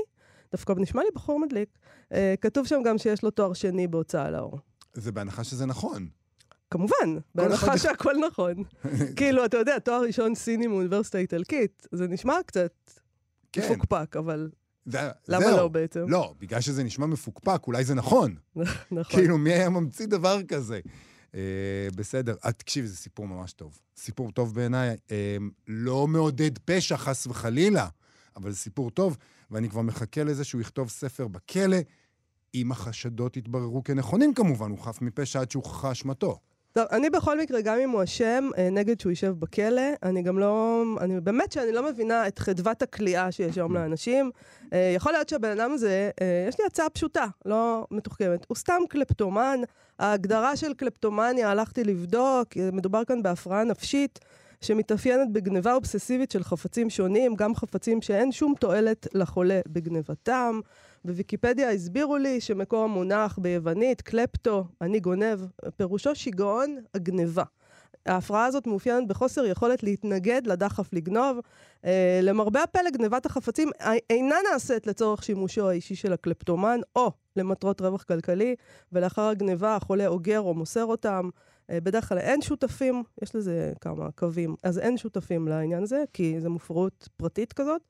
דווקא 0.54 0.74
נשמע 0.78 1.02
לי 1.02 1.10
בחור 1.16 1.40
מדליק. 1.40 1.70
Uh, 2.10 2.16
כתוב 2.42 2.68
שם 2.68 2.82
גם 2.86 2.98
שיש 2.98 3.24
לו 3.24 3.32
תואר 3.32 3.54
שני 3.54 3.88
בהוצאה 3.88 4.32
לאור. 4.32 4.60
זה 4.94 5.12
בהנחה 5.12 5.44
שזה 5.44 5.66
נכון. 5.66 6.08
כמובן, 6.72 7.18
בהנחה 7.36 7.68
אחד... 7.68 7.76
שהכל 7.76 8.14
נכון. 8.28 8.54
כאילו, 9.18 9.46
אתה 9.46 9.58
יודע, 9.58 9.80
תואר 9.80 10.02
ראשון 10.02 10.36
סיני 10.36 10.68
מאוניברסיטה 10.68 11.18
איטלקית, 11.18 11.88
זה 11.92 12.08
נשמע 12.08 12.34
קצת 12.46 12.74
כן. 13.52 13.62
מפוקפק, 13.62 14.16
אבל 14.18 14.50
זה, 14.86 15.00
למה 15.28 15.46
זהו. 15.46 15.58
לא 15.58 15.68
בעצם? 15.68 16.06
לא, 16.08 16.34
בגלל 16.40 16.62
שזה 16.62 16.84
נשמע 16.84 17.06
מפוקפק, 17.06 17.68
אולי 17.68 17.84
זה 17.84 17.96
נכון. 17.96 18.36
נכון. 18.92 19.04
כאילו, 19.20 19.38
מי 19.38 19.54
היה 19.54 19.70
ממציא 19.70 20.06
דבר 20.06 20.44
כזה? 20.44 20.80
Uh, 21.32 21.36
בסדר. 21.96 22.36
את, 22.50 22.60
תקשיבי, 22.60 22.88
זה 22.88 22.96
סיפור 22.96 23.28
ממש 23.28 23.54
טוב. 23.54 23.80
סיפור 23.98 24.32
טוב 24.32 24.56
בעיניי. 24.56 24.96
Uh, 25.08 25.12
לא 25.68 26.08
מעודד 26.08 26.58
פשע, 26.66 26.98
חס 26.98 27.28
וחלילה, 27.28 27.88
אבל 28.36 28.52
זה 28.52 28.58
סיפור 28.58 28.92
טוב, 28.92 29.18
ואני 29.54 29.70
כבר 29.70 29.82
מחכה 29.82 30.24
לזה 30.24 30.44
שהוא 30.44 30.62
יכתוב 30.62 30.90
ספר 30.90 31.28
בכלא, 31.28 31.78
אם 32.56 32.72
החשדות 32.72 33.38
יתבררו 33.38 33.84
כנכונים 33.84 34.34
כמובן, 34.34 34.72
הוא 34.72 34.80
חף 34.80 35.02
מפשע 35.02 35.42
עד 35.42 35.52
שהוכחה 35.52 35.92
אשמתו. 35.92 36.40
טוב, 36.74 36.86
אני 36.92 37.10
בכל 37.10 37.40
מקרה, 37.40 37.62
גם 37.62 37.78
אם 37.80 37.90
הוא 37.90 38.04
אשם, 38.04 38.50
אה, 38.58 38.70
נגד 38.70 39.00
שהוא 39.00 39.10
יישב 39.10 39.34
בכלא, 39.40 39.82
אני 40.04 40.22
גם 40.22 40.40
לא... 40.40 40.84
אני 41.02 41.22
באמת 41.22 41.52
שאני 41.52 41.72
לא 41.72 41.84
מבינה 41.92 42.28
את 42.28 42.40
חדוות 42.40 42.82
הכליאה 42.82 43.32
שיש 43.32 43.56
היום 43.56 43.74
לאנשים. 43.74 44.32
אה, 44.74 44.94
יכול 44.96 45.12
להיות 45.12 45.30
שהבן 45.30 45.60
אדם 45.60 45.72
הזה, 45.72 46.10
אה, 46.22 46.46
יש 46.50 46.60
לי 46.60 46.66
הצעה 46.66 46.90
פשוטה, 46.90 47.26
לא 47.46 47.88
מתוחכמת. 47.92 48.46
הוא 48.48 48.56
סתם 48.58 48.82
קלפטומן. 48.90 49.60
ההגדרה 50.00 50.56
של 50.56 50.74
קלפטומניה, 50.74 51.52
הלכתי 51.52 51.84
לבדוק, 51.84 52.48
מדובר 52.74 53.06
כאן 53.06 53.24
בהפרעה 53.24 53.64
נפשית. 53.64 54.20
שמתאפיינת 54.64 55.32
בגניבה 55.32 55.74
אובססיבית 55.74 56.32
של 56.32 56.44
חפצים 56.44 56.90
שונים, 56.90 57.36
גם 57.36 57.56
חפצים 57.56 58.02
שאין 58.02 58.32
שום 58.32 58.54
תועלת 58.60 59.08
לחולה 59.14 59.60
בגנבתם. 59.68 60.60
בוויקיפדיה 61.06 61.72
הסבירו 61.72 62.18
לי 62.18 62.42
שמקור 62.42 62.84
המונח 62.84 63.40
ביוונית, 63.42 64.02
קלפטו, 64.02 64.66
אני 64.82 65.00
גונב, 65.00 65.40
פירושו 65.78 66.16
שיגעון 66.16 66.78
הגניבה. 66.94 67.44
ההפרעה 68.06 68.46
הזאת 68.46 68.68
מאופיינת 68.68 69.08
בחוסר 69.08 69.46
יכולת 69.46 69.84
להתנגד 69.84 70.48
לדחף 70.48 70.94
לגנוב. 70.94 71.38
אה, 71.86 72.20
למרבה 72.24 72.64
הפלא, 72.64 72.90
גנבת 72.90 73.26
החפצים 73.26 73.70
אינה 74.10 74.36
נעשית 74.52 74.88
לצורך 74.88 75.24
שימושו 75.24 75.70
האישי 75.70 75.96
של 75.96 76.14
הקלפטומן, 76.14 76.80
או 76.96 77.12
למטרות 77.36 77.82
רווח 77.82 78.04
כלכלי, 78.04 78.56
ולאחר 78.92 79.22
הגניבה 79.22 79.76
החולה 79.76 80.08
אוגר 80.08 80.40
או 80.40 80.54
מוסר 80.54 80.86
אותם. 80.86 81.30
אה, 81.70 81.82
בדרך 81.82 82.10
כלל 82.10 82.18
אין 82.18 82.42
שותפים, 82.42 83.04
יש 83.22 83.36
לזה 83.36 83.74
כמה 83.82 84.12
קווים, 84.12 84.56
אז 84.64 84.80
אין 84.80 84.98
שותפים 84.98 85.48
לעניין 85.48 85.84
הזה, 85.84 86.04
כי 86.14 86.40
זו 86.40 86.50
מופרעות 86.50 87.10
פרטית 87.18 87.54
כזאת. 87.54 87.82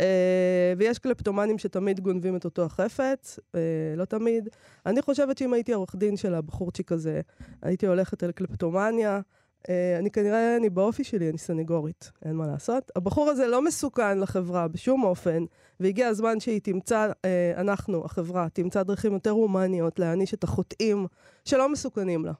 אה, 0.00 0.72
ויש 0.78 0.98
קלפטומנים 0.98 1.58
שתמיד 1.58 2.00
גונבים 2.00 2.36
את 2.36 2.44
אותו 2.44 2.64
החפץ, 2.64 3.38
אה, 3.54 3.60
לא 3.96 4.04
תמיד. 4.04 4.48
אני 4.86 5.02
חושבת 5.02 5.38
שאם 5.38 5.52
הייתי 5.52 5.72
עורך 5.72 5.96
דין 5.96 6.16
של 6.16 6.34
הבחורצ'יק 6.34 6.92
הזה, 6.92 7.20
הייתי 7.62 7.86
הולכת 7.86 8.24
אל 8.24 8.32
קלפטומניה. 8.32 9.20
אה, 9.68 9.98
אני 9.98 10.10
כנראה, 10.10 10.56
אני 10.56 10.70
באופי 10.70 11.04
שלי, 11.04 11.30
אני 11.30 11.38
סנגורית, 11.38 12.10
אין 12.24 12.36
מה 12.36 12.46
לעשות. 12.46 12.90
הבחור 12.96 13.30
הזה 13.30 13.46
לא 13.46 13.62
מסוכן 13.62 14.18
לחברה 14.18 14.68
בשום 14.68 15.04
אופן, 15.04 15.44
והגיע 15.80 16.08
הזמן 16.08 16.40
שהיא 16.40 16.60
תמצא, 16.60 17.10
אנחנו, 17.56 18.04
החברה, 18.04 18.48
תמצא 18.52 18.82
דרכים 18.82 19.12
יותר 19.12 19.30
הומניות 19.30 19.98
להעניש 19.98 20.34
את 20.34 20.44
החוטאים 20.44 21.06
שלא 21.44 21.68
מסוכנים 21.68 22.24
לה. 22.24 22.32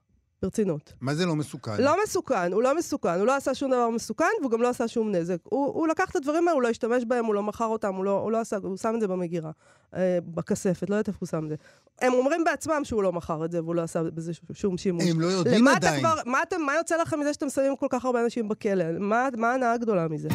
ברצינות. 0.42 0.92
מה 1.00 1.14
זה 1.14 1.26
לא 1.26 1.36
מסוכן? 1.36 1.82
לא 1.82 1.96
מסוכן, 2.04 2.52
הוא 2.52 2.62
לא 2.62 2.76
מסוכן, 2.76 3.18
הוא 3.18 3.26
לא 3.26 3.36
עשה 3.36 3.54
שום 3.54 3.70
דבר 3.70 3.90
מסוכן, 3.90 4.24
והוא 4.40 4.50
גם 4.50 4.62
לא 4.62 4.68
עשה 4.68 4.88
שום 4.88 5.12
נזק. 5.12 5.36
הוא, 5.44 5.66
הוא 5.66 5.88
לקח 5.88 6.10
את 6.10 6.16
הדברים 6.16 6.48
האלה, 6.48 6.54
הוא 6.54 6.62
לא 6.62 6.68
השתמש 6.68 7.04
בהם, 7.04 7.24
הוא 7.24 7.34
לא 7.34 7.42
מכר 7.42 7.66
אותם, 7.66 7.94
הוא 7.94 8.04
לא, 8.04 8.20
הוא 8.20 8.32
לא 8.32 8.40
עשה, 8.40 8.56
הוא 8.62 8.76
שם 8.76 8.92
את 8.94 9.00
זה 9.00 9.08
במגירה, 9.08 9.50
אה, 9.94 10.18
בכספת, 10.24 10.90
לא 10.90 10.94
יודעת 10.94 11.08
איפה 11.08 11.18
הוא 11.20 11.26
שם 11.26 11.44
את 11.44 11.48
זה. 11.48 11.54
הם 12.00 12.12
אומרים 12.12 12.44
בעצמם 12.44 12.80
שהוא 12.84 13.02
לא 13.02 13.12
מכר 13.12 13.44
את 13.44 13.52
זה, 13.52 13.62
והוא 13.62 13.74
לא 13.74 13.82
עשה 13.82 14.02
בזה 14.02 14.32
שום 14.52 14.78
שימוש. 14.78 15.04
הם 15.10 15.20
לא 15.20 15.26
יודעים 15.26 15.68
עדיין. 15.68 16.00
כבר, 16.00 16.14
מה, 16.26 16.42
אתם, 16.42 16.62
מה 16.62 16.74
יוצא 16.74 16.96
לכם 16.96 17.20
מזה 17.20 17.32
שאתם 17.32 17.48
שמים 17.48 17.76
כל 17.76 17.86
כך 17.90 18.04
הרבה 18.04 18.24
אנשים 18.24 18.48
בכלא? 18.48 18.84
מה, 18.98 19.28
מה 19.36 19.50
ההנאה 19.50 19.72
הגדולה 19.72 20.08
מזה? 20.08 20.28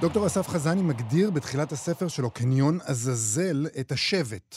דוקטור 0.00 0.26
אסף 0.26 0.48
חזני 0.48 0.82
מגדיר 0.82 1.30
בתחילת 1.30 1.72
הספר 1.72 2.08
שלו, 2.08 2.30
קניון 2.30 2.78
עזאזל, 2.84 3.66
את 3.80 3.92
השבט 3.92 4.56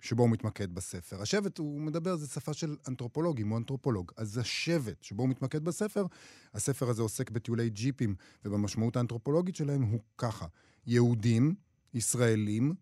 שבו 0.00 0.22
הוא 0.22 0.30
מתמקד 0.30 0.74
בספר. 0.74 1.22
השבט, 1.22 1.58
הוא 1.58 1.80
מדבר, 1.80 2.16
זה 2.16 2.26
שפה 2.26 2.52
של 2.52 2.76
אנתרופולוגים, 2.88 3.48
הוא 3.48 3.58
אנתרופולוג. 3.58 4.12
אז 4.16 4.38
השבט 4.38 5.02
שבו 5.02 5.22
הוא 5.22 5.30
מתמקד 5.30 5.64
בספר, 5.64 6.06
הספר 6.54 6.88
הזה 6.88 7.02
עוסק 7.02 7.30
בטיולי 7.30 7.70
ג'יפים, 7.70 8.14
ובמשמעות 8.44 8.96
האנתרופולוגית 8.96 9.56
שלהם 9.56 9.82
הוא 9.82 10.00
ככה: 10.18 10.46
יהודים, 10.86 11.54
ישראלים, 11.94 12.74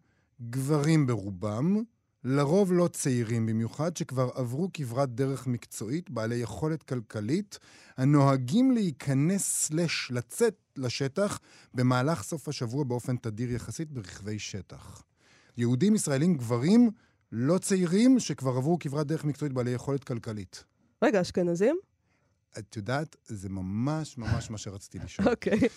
גברים 0.50 1.06
ברובם, 1.06 1.82
לרוב 2.24 2.72
לא 2.72 2.88
צעירים 2.88 3.46
במיוחד, 3.46 3.96
שכבר 3.96 4.30
עברו 4.34 4.68
כברת 4.74 5.14
דרך 5.14 5.46
מקצועית, 5.46 6.10
בעלי 6.10 6.36
יכולת 6.36 6.82
כלכלית, 6.82 7.58
הנוהגים 7.96 8.70
להיכנס 8.70 9.42
סלש 9.42 10.10
לצאת 10.10 10.54
לשטח 10.78 11.38
במהלך 11.74 12.22
סוף 12.22 12.48
השבוע 12.48 12.84
באופן 12.84 13.16
תדיר 13.16 13.52
יחסית 13.52 13.90
ברכבי 13.90 14.38
שטח. 14.38 15.02
יהודים, 15.56 15.94
ישראלים, 15.94 16.34
גברים, 16.34 16.90
לא 17.32 17.58
צעירים, 17.58 18.20
שכבר 18.20 18.56
עברו 18.56 18.78
כברת 18.78 19.06
דרך 19.06 19.24
מקצועית 19.24 19.52
בעלי 19.52 19.70
יכולת 19.70 20.04
כלכלית. 20.04 20.64
רגע, 21.02 21.20
אשכנזים? 21.20 21.76
את 22.58 22.76
יודעת, 22.76 23.16
זה 23.26 23.48
ממש 23.48 24.18
ממש 24.18 24.50
מה 24.50 24.58
שרציתי 24.58 24.98
לשאול. 24.98 25.28
אוקיי. 25.28 25.58
okay. 25.58 25.68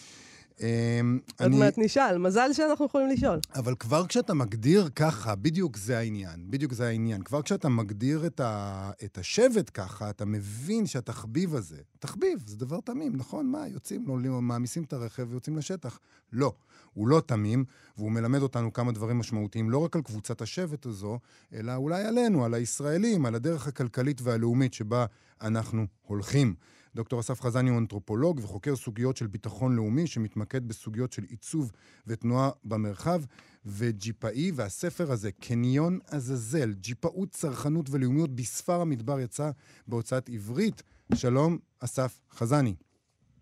אמ, 0.62 1.20
עוד 1.40 1.52
מעט 1.52 1.78
נשאל, 1.78 2.18
מזל 2.18 2.54
שאנחנו 2.54 2.86
יכולים 2.86 3.10
לשאול. 3.10 3.40
אבל 3.56 3.76
כבר 3.76 4.08
כשאתה 4.08 4.34
מגדיר 4.34 4.90
ככה, 4.96 5.36
בדיוק 5.36 5.78
זה 5.78 5.98
העניין, 5.98 6.46
בדיוק 6.50 6.74
זה 6.74 6.88
העניין. 6.88 7.24
כבר 7.24 7.42
כשאתה 7.42 7.70
מגדיר 7.70 8.26
את, 8.26 8.40
ה... 8.40 8.92
את 9.04 9.18
השבט 9.18 9.72
ככה, 9.74 10.10
אתה 10.10 10.26
מבין 10.26 10.86
שהתחביב 10.86 11.56
הזה, 11.56 11.78
תחביב, 12.00 12.44
זה 12.46 12.58
דבר 12.58 12.80
תמים, 12.80 13.16
נכון? 13.16 13.48
מה, 13.48 13.68
יוצאים, 13.68 14.06
לא, 14.08 14.42
מעמיסים 14.42 14.84
את 14.84 14.94
הרכב 14.94 15.28
ויוצאים 15.30 15.58
לשטח. 15.58 16.00
לא, 16.34 16.54
הוא 16.94 17.08
לא 17.08 17.22
תמים, 17.26 17.66
והוא 17.98 18.12
מלמד 18.12 18.42
אותנו 18.42 18.74
כמה 18.74 18.92
דברים 18.92 19.18
משמעותיים, 19.18 19.70
לא 19.70 19.78
רק 19.78 19.96
על 19.96 20.02
קבוצת 20.02 20.42
השבט 20.42 20.86
הזו, 20.86 21.20
אלא 21.54 21.76
אולי 21.76 22.04
עלינו, 22.04 22.46
על 22.46 22.54
הישראלים, 22.54 23.26
על 23.26 23.36
הדרך 23.36 23.68
הכלכלית 23.68 24.22
והלאומית 24.22 24.74
שבה 24.74 25.06
אנחנו 25.42 25.86
הולכים. 26.02 26.56
דוקטור 26.96 27.20
אסף 27.20 27.42
חזני 27.42 27.70
הוא 27.70 27.80
אנתרופולוג 27.80 28.40
וחוקר 28.44 28.76
סוגיות 28.76 29.18
של 29.18 29.28
ביטחון 29.28 29.76
לאומי, 29.76 30.08
שמתמקד 30.08 30.68
בסוגיות 30.68 31.12
של 31.12 31.24
עיצוב 31.24 31.72
ותנועה 32.08 32.50
במרחב, 32.64 33.22
וג'יפאי, 33.66 34.52
והספר 34.56 35.12
הזה, 35.12 35.32
קניון 35.32 36.00
עזאזל, 36.08 36.74
ג'יפאות, 36.74 37.30
צרכנות 37.30 37.90
ולאומיות 37.90 38.36
בספר 38.36 38.82
המדבר, 38.82 39.20
יצא 39.20 39.52
בהוצאת 39.88 40.30
עברית. 40.30 40.84
שלום, 41.16 41.58
אסף 41.80 42.20
חזני. 42.32 42.76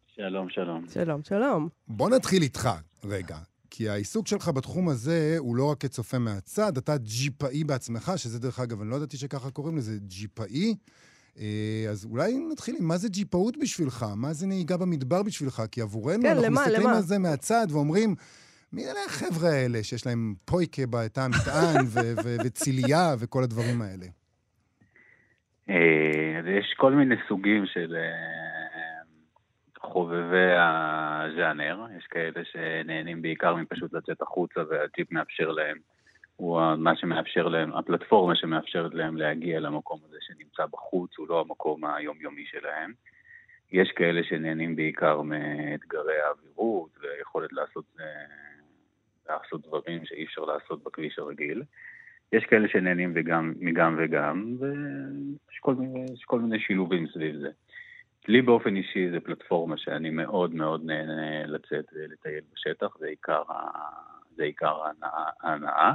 שלום, 0.08 0.50
שלום. 0.50 0.86
שלום, 0.94 1.24
שלום. 1.24 1.70
בוא 1.88 2.10
נתחיל 2.10 2.42
איתך 2.42 2.70
רגע. 3.04 3.38
כי 3.70 3.90
העיסוק 3.90 4.28
שלך 4.28 4.48
בתחום 4.48 4.90
הזה 4.90 5.36
הוא 5.38 5.56
לא 5.56 5.66
רק 5.72 5.78
כצופה 5.78 6.20
מהצד, 6.20 6.78
אתה 6.78 6.98
ג'יפאי 6.98 7.64
בעצמך, 7.64 8.12
שזה 8.16 8.40
דרך 8.40 8.60
אגב, 8.60 8.82
אני 8.82 8.90
לא 8.90 8.96
ידעתי 8.96 9.18
שככה 9.18 9.52
קוראים 9.52 9.78
לזה, 9.78 9.98
ג'יפאי. 10.08 10.76
אה, 11.38 11.86
אז 11.90 12.06
אולי 12.06 12.34
נתחיל 12.52 12.76
עם 12.80 12.88
מה 12.88 12.98
זה 12.98 13.10
ג'יפאות 13.10 13.58
בשבילך? 13.58 14.06
מה 14.16 14.34
זה 14.34 14.48
נהיגה 14.48 14.78
במדבר 14.78 15.24
בשבילך? 15.24 15.62
כי 15.72 15.82
עבורנו, 15.82 16.22
כן, 16.22 16.30
אנחנו 16.30 16.44
למה, 16.44 16.62
מסתכלים 16.62 16.88
למה? 16.88 16.96
על 16.96 17.02
זה 17.02 17.20
מהצד 17.20 17.68
ואומרים, 17.70 18.16
מי 18.74 18.86
אלה 18.86 19.00
החבר'ה 19.08 19.50
האלה 19.50 19.84
שיש 19.84 20.08
להם 20.08 20.34
פויקה 20.46 20.82
בתא 20.90 21.20
המטען 21.20 21.86
וצילייה 22.46 23.16
וכל 23.20 23.44
הדברים 23.44 23.82
האלה? 23.82 24.06
אה, 25.70 26.58
יש 26.60 26.74
כל 26.78 26.92
מיני 26.92 27.16
סוגים 27.28 27.66
של 27.66 27.96
אה, 27.96 28.40
חובבי 29.80 30.52
הז'אנר. 30.58 31.86
יש 31.98 32.06
כאלה 32.10 32.42
שנהנים 32.52 33.22
בעיקר 33.22 33.56
מפשוט 33.56 33.94
לצאת 33.94 34.22
החוצה 34.22 34.60
והג'יפ 34.70 35.12
מאפשר 35.12 35.52
להם 35.52 35.78
הוא 36.40 36.62
מה 36.78 36.96
שמאפשר 36.96 37.48
להם, 37.48 37.74
הפלטפורמה 37.74 38.36
שמאפשרת 38.36 38.94
להם 38.94 39.18
להגיע 39.18 39.60
למקום 39.60 40.00
הזה 40.08 40.18
שנמצא 40.22 40.66
בחוץ, 40.72 41.18
הוא 41.18 41.28
לא 41.30 41.42
המקום 41.42 41.86
היומיומי 41.86 42.46
שלהם. 42.46 42.94
יש 43.72 43.92
כאלה 43.92 44.24
שנהנים 44.24 44.76
בעיקר 44.76 45.22
מאתגרי 45.22 46.20
האווירות 46.22 46.90
ויכולת 47.02 47.54
לעשות, 47.54 47.86
אה, 48.00 48.06
לעשות 49.30 49.68
דברים 49.68 50.06
שאי 50.06 50.26
אפשר 50.26 50.42
לעשות 50.42 50.84
בכביש 50.84 51.20
הרגיל. 51.20 51.64
יש 52.34 52.44
כאלה 52.44 52.68
שנהנים 52.68 53.12
וגם, 53.16 53.54
מגם 53.60 53.96
וגם, 54.00 54.56
ויש 54.60 55.60
כל 55.60 55.76
מיני, 55.76 56.06
כל 56.26 56.40
מיני 56.40 56.60
שילובים 56.60 57.08
סביב 57.08 57.36
זה. 57.36 57.50
לי 58.28 58.42
באופן 58.42 58.76
אישי 58.76 59.10
זה 59.10 59.20
פלטפורמה 59.20 59.78
שאני 59.78 60.10
מאוד 60.10 60.56
מאוד 60.56 60.86
נהנה 60.86 61.46
לצאת 61.46 61.86
ולטייל 61.94 62.44
בשטח, 62.54 62.98
זה 63.00 63.08
עיקר, 63.08 63.42
זה 64.36 64.44
עיקר 64.44 64.78
ההנאה. 65.42 65.94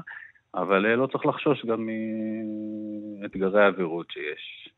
אבל 0.55 0.87
אה, 0.87 0.97
לא 0.97 1.07
צריך 1.07 1.27
לחשוש 1.27 1.67
גם 1.67 1.89
מאתגרי 3.21 3.65
האווירות 3.65 4.07
שיש. 4.11 4.71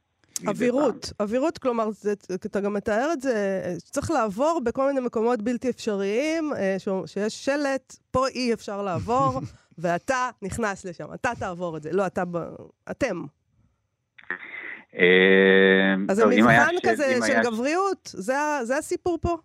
אווירות, 0.46 1.12
אווירות, 1.20 1.58
כלומר, 1.58 1.90
זה, 1.90 2.12
אתה 2.34 2.60
גם 2.60 2.74
מתאר 2.74 3.10
את 3.12 3.20
זה, 3.20 3.62
צריך 3.78 4.10
לעבור 4.10 4.60
בכל 4.64 4.86
מיני 4.86 5.00
מקומות 5.00 5.42
בלתי 5.42 5.70
אפשריים, 5.70 6.52
אה, 6.52 6.76
ש, 6.78 6.88
שיש 7.06 7.44
שלט, 7.44 7.96
פה 8.10 8.28
אי 8.28 8.52
אפשר 8.52 8.82
לעבור, 8.82 9.40
ואתה 9.78 10.30
נכנס 10.42 10.84
לשם, 10.84 11.14
אתה 11.14 11.30
תעבור 11.38 11.76
את 11.76 11.82
זה. 11.82 11.92
לא, 11.92 12.06
אתה, 12.06 12.22
אתם. 12.90 13.24
אה, 14.94 15.94
אז 16.08 16.16
זה 16.16 16.26
מבחן 16.26 16.74
כזה 16.82 17.18
של 17.26 17.42
גבריות, 17.42 18.10
זה 18.62 18.76
הסיפור 18.78 19.18
פה? 19.20 19.36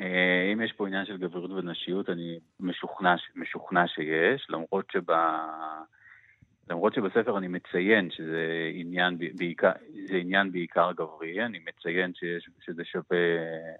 אה, 0.00 0.52
אם 0.52 0.60
יש 0.60 0.72
פה 0.72 0.86
עניין 0.86 1.06
של 1.06 1.16
גבריות 1.16 1.50
ונשיות, 1.50 2.10
אני 2.10 2.38
משוכנע, 2.60 3.14
משוכנע 3.36 3.88
שיש, 3.88 4.46
למרות, 4.50 4.90
שבה, 4.92 5.46
למרות 6.70 6.94
שבספר 6.94 7.38
אני 7.38 7.48
מציין 7.48 8.10
שזה 8.10 8.70
עניין 8.74 9.18
בעיקר, 9.36 9.72
זה 10.04 10.16
עניין 10.16 10.52
בעיקר 10.52 10.92
גברי, 10.92 11.44
אני 11.44 11.58
מציין 11.58 12.14
שיש, 12.14 12.50
שזה 12.60 12.84
שווה, 12.84 13.18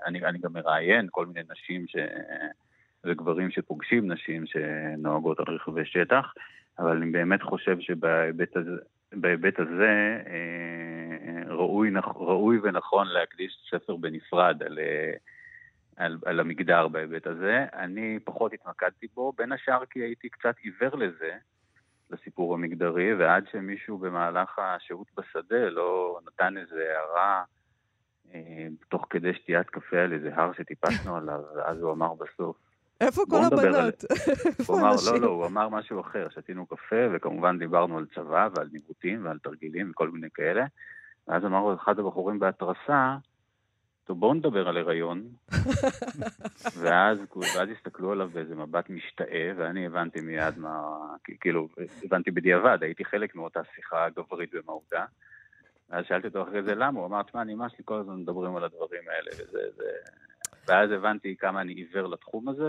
אני, 0.06 0.24
אני 0.24 0.38
גם 0.38 0.52
מראיין 0.52 1.08
כל 1.10 1.26
מיני 1.26 1.40
נשים 1.50 1.86
ש, 1.86 1.96
וגברים 3.04 3.50
שפוגשים 3.50 4.12
נשים 4.12 4.46
שנוהגות 4.46 5.38
על 5.38 5.54
רכבי 5.54 5.84
שטח, 5.84 6.34
אבל 6.78 6.96
אני 6.96 7.10
באמת 7.10 7.42
חושב 7.42 7.80
שבהיבט 7.80 8.56
הזה, 8.56 8.76
בהיבט 9.12 9.60
הזה 9.60 10.20
אה, 10.26 11.54
ראוי, 11.54 11.90
ראוי 12.16 12.58
ונכון 12.62 13.06
להקדיש 13.06 13.58
ספר 13.70 13.96
בנפרד 13.96 14.62
על 14.62 14.78
על, 15.98 16.18
על 16.26 16.40
המגדר 16.40 16.88
בהיבט 16.88 17.26
הזה. 17.26 17.66
אני 17.72 18.18
פחות 18.24 18.52
התמקדתי 18.52 19.06
בו, 19.14 19.32
בין 19.38 19.52
השאר 19.52 19.84
כי 19.90 20.00
הייתי 20.00 20.28
קצת 20.28 20.54
עיוור 20.62 20.96
לזה, 20.96 21.32
לסיפור 22.10 22.54
המגדרי, 22.54 23.14
ועד 23.14 23.44
שמישהו 23.52 23.98
במהלך 23.98 24.58
השהות 24.58 25.06
בשדה 25.16 25.70
לא 25.70 26.20
נתן 26.26 26.56
איזו 26.58 26.76
הערה 26.76 27.44
אה, 28.34 28.66
תוך 28.88 29.06
כדי 29.10 29.34
שתיית 29.34 29.70
קפה 29.70 29.98
על 29.98 30.12
איזה 30.12 30.30
הר 30.34 30.52
שטיפסנו 30.52 31.16
עליו, 31.16 31.40
ואז 31.56 31.80
הוא 31.80 31.92
אמר 31.92 32.14
בסוף, 32.14 32.56
איפה 33.00 33.22
כל 33.30 33.40
הבנות? 33.44 34.04
הוא 34.66 34.78
אמר, 34.78 34.94
לא, 35.06 35.20
לא, 35.20 35.26
הוא 35.26 35.46
אמר 35.46 35.68
משהו 35.68 36.00
אחר, 36.00 36.28
שתינו 36.34 36.66
קפה, 36.66 36.96
וכמובן 37.12 37.58
דיברנו 37.58 37.98
על 37.98 38.06
צבא 38.14 38.48
ועל 38.54 38.68
ניווטים 38.72 39.24
ועל 39.24 39.38
תרגילים 39.38 39.90
וכל 39.90 40.10
מיני 40.10 40.28
כאלה. 40.34 40.64
ואז 41.28 41.44
אמר 41.44 41.74
אחד 41.74 41.98
הבחורים 41.98 42.38
בהתרסה, 42.38 43.16
טוב, 44.08 44.20
בואו 44.20 44.34
נדבר 44.34 44.68
על 44.68 44.76
הריון. 44.76 45.28
ואז, 46.78 47.18
ואז 47.54 47.68
הסתכלו 47.76 48.12
עליו 48.12 48.28
באיזה 48.28 48.54
מבט 48.54 48.90
משתאה, 48.90 49.52
ואני 49.56 49.86
הבנתי 49.86 50.20
מיד 50.20 50.58
מה, 50.58 50.80
כאילו, 51.40 51.68
הבנתי 52.04 52.30
בדיעבד, 52.30 52.78
הייתי 52.80 53.04
חלק 53.04 53.34
מאותה 53.34 53.60
שיחה 53.74 54.08
גברית 54.16 54.54
במהותה. 54.54 55.04
ואז 55.90 56.04
שאלתי 56.08 56.26
אותו 56.26 56.42
אחרי 56.42 56.62
זה 56.62 56.74
למה, 56.74 57.00
הוא 57.00 57.06
אמר, 57.06 57.22
תשמע, 57.22 57.44
נמאס 57.44 57.72
לי 57.78 57.84
כל 57.84 57.98
הזמן 58.00 58.16
מדברים 58.16 58.56
על 58.56 58.64
הדברים 58.64 59.02
האלה, 59.08 59.30
וזה, 59.32 59.60
זה... 59.76 59.90
ואז 60.68 60.90
הבנתי 60.90 61.36
כמה 61.38 61.60
אני 61.60 61.72
עיוור 61.72 62.08
לתחום 62.08 62.48
הזה. 62.48 62.64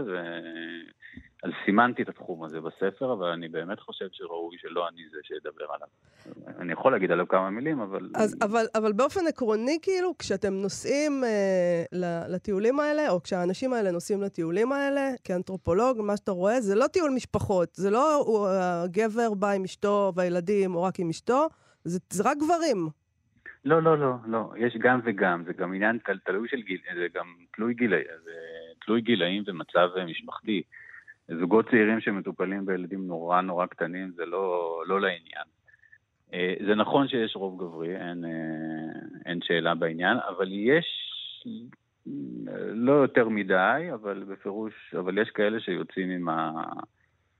אז 1.44 1.52
סימנתי 1.66 2.02
את 2.02 2.10
התחום 2.10 2.44
הזה 2.44 2.58
בספר, 2.62 3.14
אבל 3.14 3.28
אני 3.28 3.48
באמת 3.48 3.80
חושב 3.80 4.06
שראוי 4.12 4.58
שלא 4.58 4.88
אני 4.88 5.02
זה 5.12 5.18
שידבר 5.24 5.66
עליו. 5.74 5.88
אני 6.60 6.74
יכול 6.74 6.92
להגיד 6.92 7.12
עליו 7.12 7.28
כמה 7.28 7.50
מילים, 7.50 7.80
אבל... 7.80 8.10
אז, 8.16 8.38
אבל, 8.42 8.66
אבל 8.76 8.94
באופן 8.94 9.28
עקרוני, 9.28 9.80
כאילו, 9.82 10.18
כשאתם 10.18 10.54
נוסעים 10.54 11.24
אה, 11.24 11.84
לטיולים 12.28 12.80
האלה, 12.80 13.10
או 13.10 13.24
כשהאנשים 13.24 13.74
האלה 13.74 13.92
נוסעים 13.92 14.22
לטיולים 14.22 14.72
האלה, 14.72 15.12
כאנתרופולוג, 15.24 16.02
מה 16.02 16.18
שאתה 16.18 16.32
רואה, 16.32 16.62
זה 16.62 16.76
לא 16.76 16.88
טיול 16.88 17.12
משפחות. 17.12 17.76
זה 17.76 17.90
לא 17.90 18.26
הגבר 18.84 19.34
בא 19.34 19.52
עם 19.52 19.64
אשתו 19.64 20.12
והילדים, 20.16 20.76
או 20.76 20.84
רק 20.84 21.00
עם 21.00 21.10
אשתו, 21.10 21.48
זה, 21.84 22.00
זה 22.10 22.24
רק 22.26 22.38
גברים. 22.38 22.90
לא, 23.70 23.82
לא, 23.84 23.98
לא, 23.98 24.16
לא. 24.28 24.52
יש 24.58 24.78
גם 24.78 25.00
וגם. 25.04 25.44
זה 25.44 25.54
גם 25.54 25.74
עניין 25.74 26.00
תלוי 26.26 26.48
של 26.48 26.62
גיל, 26.62 26.82
זה 26.96 27.08
גם 27.14 27.26
תלוי 27.52 27.74
גילאים, 27.74 28.06
זה 28.24 28.32
תלוי 28.86 29.02
גילאים 29.02 29.44
ומצב 29.48 29.90
משפחתי. 30.08 30.64
זוגות 31.40 31.70
צעירים 31.70 32.00
שמטופלים 32.00 32.66
בילדים 32.66 33.08
נורא 33.08 33.42
נורא 33.42 33.66
קטנים 33.66 34.12
זה 34.16 34.26
לא, 34.26 34.84
לא 34.88 35.02
לעניין. 35.02 35.46
אה, 36.34 36.54
זה 36.68 36.76
נכון 36.76 37.08
שיש 37.08 37.36
רוב 37.36 37.60
גברי, 37.60 37.96
אין, 37.96 38.26
אה, 38.26 39.00
אין 39.26 39.40
שאלה 39.42 39.76
בעניין, 39.76 40.18
אבל 40.28 40.48
יש 40.52 40.86
לא 42.74 42.92
יותר 42.92 43.30
מדי, 43.30 43.88
אבל 43.94 44.24
בפירוש, 44.24 44.96
אבל 45.00 45.18
יש 45.18 45.30
כאלה 45.30 45.60
שיוצאים 45.60 46.10
עם, 46.10 46.30
ה, 46.30 46.52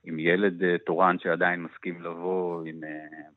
עם 0.04 0.20
ילד 0.20 0.64
אה, 0.64 0.78
תורן 0.86 1.16
שעדיין 1.20 1.64
מסכים 1.64 2.02
לבוא, 2.02 2.64
עם 2.66 2.82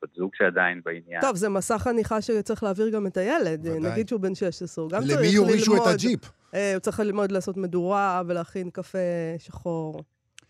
בת 0.03 0.09
זוג 0.15 0.31
שעדיין 0.35 0.81
בעניין. 0.85 1.21
טוב, 1.21 1.35
זה 1.35 1.49
מסע 1.49 1.77
חניכה 1.77 2.21
שצריך 2.21 2.63
להעביר 2.63 2.89
גם 2.89 3.07
את 3.07 3.17
הילד. 3.17 3.59
ודאי. 3.59 3.91
נגיד 3.91 4.07
שהוא 4.07 4.19
בן 4.19 4.35
16, 4.35 4.83
הוא 4.83 4.91
גם 4.91 5.01
צריך 5.01 5.11
ללמוד... 5.11 5.25
למי 5.25 5.35
יורישו 5.35 5.75
את 5.75 5.93
הג'יפ? 5.93 6.19
הוא 6.51 6.79
צריך 6.81 6.99
ללמוד 6.99 7.31
לעשות 7.31 7.57
מדורה 7.57 8.21
ולהכין 8.27 8.69
קפה 8.69 8.97
שחור. 9.37 10.03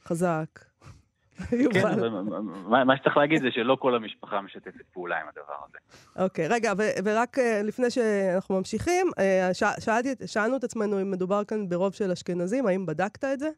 חזק. 0.03 0.59
כן, 1.73 2.09
מה 2.65 2.97
שצריך 2.97 3.17
להגיד 3.17 3.41
זה 3.41 3.51
שלא 3.51 3.77
כל 3.79 3.95
המשפחה 3.95 4.41
משתפת 4.41 4.85
פעולה 4.93 5.21
עם 5.21 5.27
הדבר 5.27 5.53
הזה. 5.69 5.77
אוקיי, 6.25 6.47
רגע, 6.47 6.73
ורק 7.03 7.39
אה, 7.39 7.61
לפני 7.63 7.89
שאנחנו 7.89 8.57
ממשיכים, 8.57 9.07
אה, 9.19 9.49
שאלנו 10.25 10.57
את 10.57 10.63
עצמנו 10.63 11.01
אם 11.01 11.11
מדובר 11.11 11.43
כאן 11.43 11.69
ברוב 11.69 11.93
של 11.93 12.11
אשכנזים, 12.11 12.67
האם 12.67 12.85
בדקת 12.85 13.23
את 13.23 13.39
זה? 13.39 13.49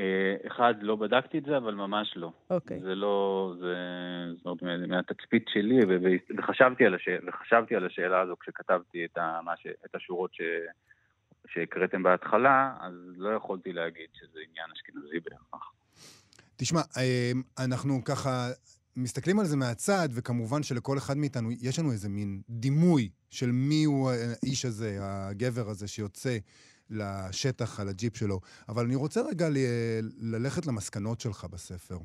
אה, 0.00 0.36
אחד, 0.46 0.74
לא 0.80 0.96
בדקתי 0.96 1.38
את 1.38 1.44
זה, 1.44 1.56
אבל 1.56 1.74
ממש 1.74 2.12
לא. 2.16 2.32
אוקיי. 2.50 2.80
זה 2.80 2.94
לא, 2.94 3.52
זה, 3.60 3.76
זאת 4.44 4.62
אומרת, 4.62 4.88
מהתצפית 4.88 5.44
שלי, 5.48 5.80
וחשבתי 6.38 6.86
על, 6.86 6.94
השאל, 6.94 7.28
וחשבתי 7.28 7.76
על 7.76 7.86
השאלה 7.86 8.20
הזו 8.20 8.36
כשכתבתי 8.40 9.04
את, 9.04 9.18
ה, 9.18 9.40
ש, 9.56 9.66
את 9.86 9.94
השורות 9.94 10.34
ש, 10.34 10.40
שהקראתם 11.46 12.02
בהתחלה, 12.02 12.74
אז 12.80 12.92
לא 13.16 13.28
יכולתי 13.28 13.72
להגיד 13.72 14.08
שזה 14.14 14.38
עניין 14.50 14.66
אשכנזי 14.72 15.20
בהכרח. 15.20 15.72
תשמע, 16.56 16.80
אמ, 16.96 17.42
אנחנו 17.58 18.04
ככה 18.04 18.48
מסתכלים 18.96 19.40
על 19.40 19.46
זה 19.46 19.56
מהצד, 19.56 20.08
וכמובן 20.14 20.62
שלכל 20.62 20.98
אחד 20.98 21.16
מאיתנו 21.16 21.50
יש 21.62 21.78
לנו 21.78 21.92
איזה 21.92 22.08
מין 22.08 22.42
דימוי 22.48 23.10
של 23.30 23.50
מי 23.52 23.84
הוא 23.84 24.10
האיש 24.10 24.64
הזה, 24.64 24.98
הגבר 25.00 25.68
הזה 25.68 25.88
שיוצא 25.88 26.38
לשטח 26.90 27.80
על 27.80 27.88
הג'יפ 27.88 28.16
שלו. 28.16 28.40
אבל 28.68 28.84
אני 28.84 28.94
רוצה 28.94 29.20
רגע 29.20 29.48
ל- 29.48 29.56
ללכת 30.18 30.66
למסקנות 30.66 31.20
שלך 31.20 31.44
בספר. 31.44 31.98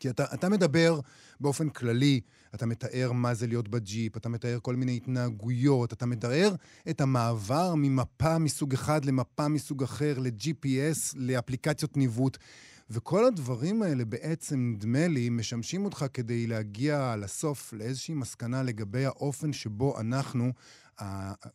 כי 0.00 0.10
אתה, 0.10 0.24
אתה 0.34 0.48
מדבר 0.48 1.00
באופן 1.40 1.68
כללי, 1.68 2.20
אתה 2.54 2.66
מתאר 2.66 3.12
מה 3.12 3.34
זה 3.34 3.46
להיות 3.46 3.68
בג'יפ, 3.68 4.16
אתה 4.16 4.28
מתאר 4.28 4.58
כל 4.62 4.76
מיני 4.76 4.96
התנהגויות, 4.96 5.92
אתה 5.92 6.06
מתאר 6.06 6.54
את 6.90 7.00
המעבר 7.00 7.74
ממפה 7.74 8.38
מסוג 8.38 8.74
אחד 8.74 9.04
למפה 9.04 9.48
מסוג 9.48 9.82
אחר, 9.82 10.18
ל-GPS, 10.18 11.14
לאפליקציות 11.16 11.96
ניווט. 11.96 12.38
וכל 12.90 13.24
הדברים 13.24 13.82
האלה 13.82 14.04
בעצם, 14.04 14.72
נדמה 14.74 15.08
לי, 15.08 15.28
משמשים 15.28 15.84
אותך 15.84 16.04
כדי 16.12 16.46
להגיע 16.46 17.14
לסוף 17.18 17.72
לאיזושהי 17.72 18.14
מסקנה 18.14 18.62
לגבי 18.62 19.04
האופן 19.04 19.52
שבו 19.52 20.00
אנחנו 20.00 20.52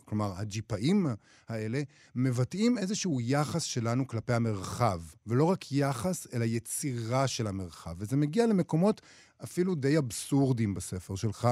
כלומר, 0.06 0.34
הג'יפאים 0.38 1.08
האלה 1.48 1.82
מבטאים 2.16 2.78
איזשהו 2.78 3.22
יחס 3.22 3.64
שלנו 3.64 4.08
כלפי 4.08 4.34
המרחב, 4.34 5.02
ולא 5.28 5.44
רק 5.44 5.72
יחס, 5.72 6.28
אלא 6.34 6.46
יצירה 6.46 7.28
של 7.28 7.48
המרחב. 7.48 7.96
וזה 7.98 8.18
מגיע 8.18 8.46
למקומות 8.48 9.02
אפילו 9.44 9.76
די 9.76 9.98
אבסורדים 9.98 10.74
בספר 10.74 11.16
שלך, 11.16 11.48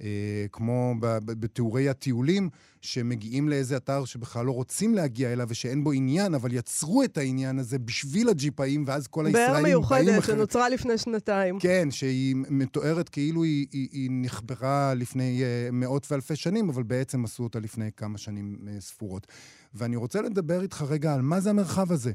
אה, 0.00 0.46
כמו 0.52 0.94
בתיאורי 1.26 1.88
הטיולים, 1.88 2.48
שמגיעים 2.80 3.48
לאיזה 3.48 3.76
אתר 3.76 4.04
שבכלל 4.04 4.46
לא 4.46 4.52
רוצים 4.52 4.94
להגיע 4.94 5.32
אליו 5.32 5.46
ושאין 5.50 5.84
בו 5.84 5.92
עניין, 5.92 6.34
אבל 6.34 6.52
יצרו 6.52 7.02
את 7.02 7.18
העניין 7.18 7.58
הזה 7.58 7.78
בשביל 7.78 8.28
הג'יפאים, 8.28 8.84
ואז 8.86 9.06
כל 9.06 9.26
הישראלים 9.26 9.62
באים 9.62 9.78
אחרת. 9.78 10.04
באר 10.04 10.12
מיוחדת 10.12 10.24
שנוצרה 10.24 10.68
לפני 10.68 10.98
שנתיים. 10.98 11.58
כן, 11.58 11.90
שהיא 11.90 12.36
מתוארת 12.36 13.08
כאילו 13.08 13.42
היא, 13.42 13.66
היא, 13.72 13.88
היא 13.92 14.10
נחברה 14.12 14.94
לפני 14.94 15.42
uh, 15.42 15.72
מאות 15.72 16.06
ואלפי 16.10 16.36
שנים, 16.36 16.68
אבל 16.68 16.82
בעצם 16.82 17.24
עשו 17.24 17.42
אותה 17.42 17.60
לפני 17.60 17.90
כמה 17.96 18.18
שנים 18.18 18.58
uh, 18.60 18.80
ספורות. 18.80 19.26
ואני 19.74 19.96
רוצה 19.96 20.22
לדבר 20.22 20.62
איתך 20.62 20.84
רגע 20.88 21.14
על 21.14 21.22
מה 21.22 21.40
זה 21.40 21.50
המרחב 21.50 21.92
הזה. 21.92 22.12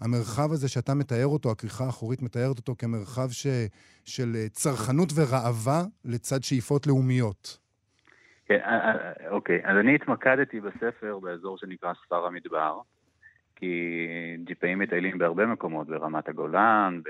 המרחב 0.00 0.52
הזה 0.52 0.68
שאתה 0.68 0.94
מתאר 0.94 1.26
אותו, 1.26 1.50
הכריכה 1.50 1.84
האחורית 1.84 2.22
מתארת 2.22 2.58
אותו 2.58 2.74
כמרחב 2.78 3.28
ש, 3.30 3.46
של 4.04 4.32
אה, 4.34 4.48
צרכנות 4.48 5.08
וראווה 5.16 5.82
לצד 6.04 6.42
שאיפות 6.42 6.86
לאומיות. 6.86 7.58
כן, 8.46 8.58
אה, 8.64 8.94
אה, 8.94 9.28
אוקיי. 9.28 9.60
אז 9.64 9.76
אני 9.76 9.94
התמקדתי 9.94 10.60
בספר 10.60 11.18
באזור 11.18 11.58
שנקרא 11.58 11.92
ספר 12.06 12.26
המדבר, 12.26 12.80
כי 13.56 14.06
ג'יפאים 14.44 14.78
מטיילים 14.78 15.18
בהרבה 15.18 15.46
מקומות, 15.46 15.86
ברמת 15.86 16.28
הגולן, 16.28 17.00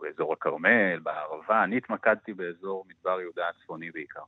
באזור 0.00 0.32
הכרמל, 0.32 0.98
בערבה. 1.02 1.64
אני 1.64 1.76
התמקדתי 1.76 2.32
באזור 2.32 2.84
מדבר 2.88 3.20
יהודה 3.20 3.42
הצפוני 3.48 3.90
בעיקר. 3.90 4.20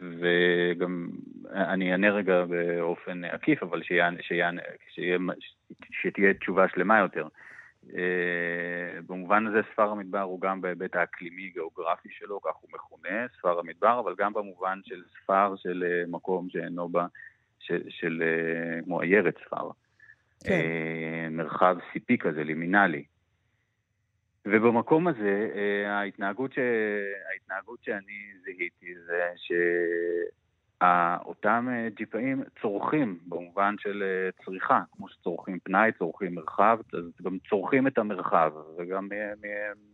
וגם 0.00 1.10
אני 1.52 1.92
אענה 1.92 2.10
רגע 2.10 2.44
באופן 2.44 3.24
עקיף, 3.24 3.62
אבל 3.62 3.82
שתהיה 5.90 6.34
תשובה 6.34 6.68
שלמה 6.68 6.98
יותר. 6.98 7.28
אה, 7.86 7.92
במובן 9.06 9.46
הזה 9.46 9.60
ספר 9.72 9.90
המדבר 9.90 10.20
הוא 10.20 10.40
גם 10.40 10.60
בהיבט 10.60 10.96
האקלימי-גיאוגרפי 10.96 12.08
שלו, 12.10 12.40
כך 12.40 12.54
הוא 12.60 12.70
מכונה, 12.72 13.26
ספר 13.38 13.58
המדבר, 13.58 14.00
אבל 14.00 14.14
גם 14.18 14.32
במובן 14.32 14.80
של 14.84 15.02
ספר 15.22 15.54
של 15.56 15.84
אה, 15.86 16.10
מקום 16.10 16.48
שאינו 16.50 16.88
בה, 16.88 17.06
של, 17.58 17.82
של 17.88 18.22
uh, 18.22 18.84
כמו 18.84 19.00
עיירת 19.00 19.38
ספר. 19.46 19.70
כן. 20.44 21.28
מרחב 21.30 21.76
סיפי 21.92 22.18
כזה, 22.18 22.44
לימינלי. 22.44 23.04
ובמקום 24.46 25.08
הזה, 25.08 25.50
ההתנהגות, 25.86 26.52
ש... 26.52 26.58
ההתנהגות 27.32 27.84
שאני 27.84 28.32
זיהיתי 28.44 28.94
זה 29.06 29.22
ש... 29.36 29.52
אותם 31.24 31.68
אה, 31.70 31.88
ג'יפאים 31.96 32.42
צורכים 32.62 33.18
במובן 33.28 33.74
של 33.78 34.02
אה, 34.02 34.44
צריכה, 34.44 34.82
כמו 34.92 35.08
שצורכים 35.08 35.58
פנאי, 35.58 35.92
צורכים 35.98 36.34
מרחב, 36.34 36.78
אז 36.92 37.04
גם 37.22 37.38
צורכים 37.48 37.86
את 37.86 37.98
המרחב 37.98 38.52
וגם 38.78 39.08
אה, 39.12 39.32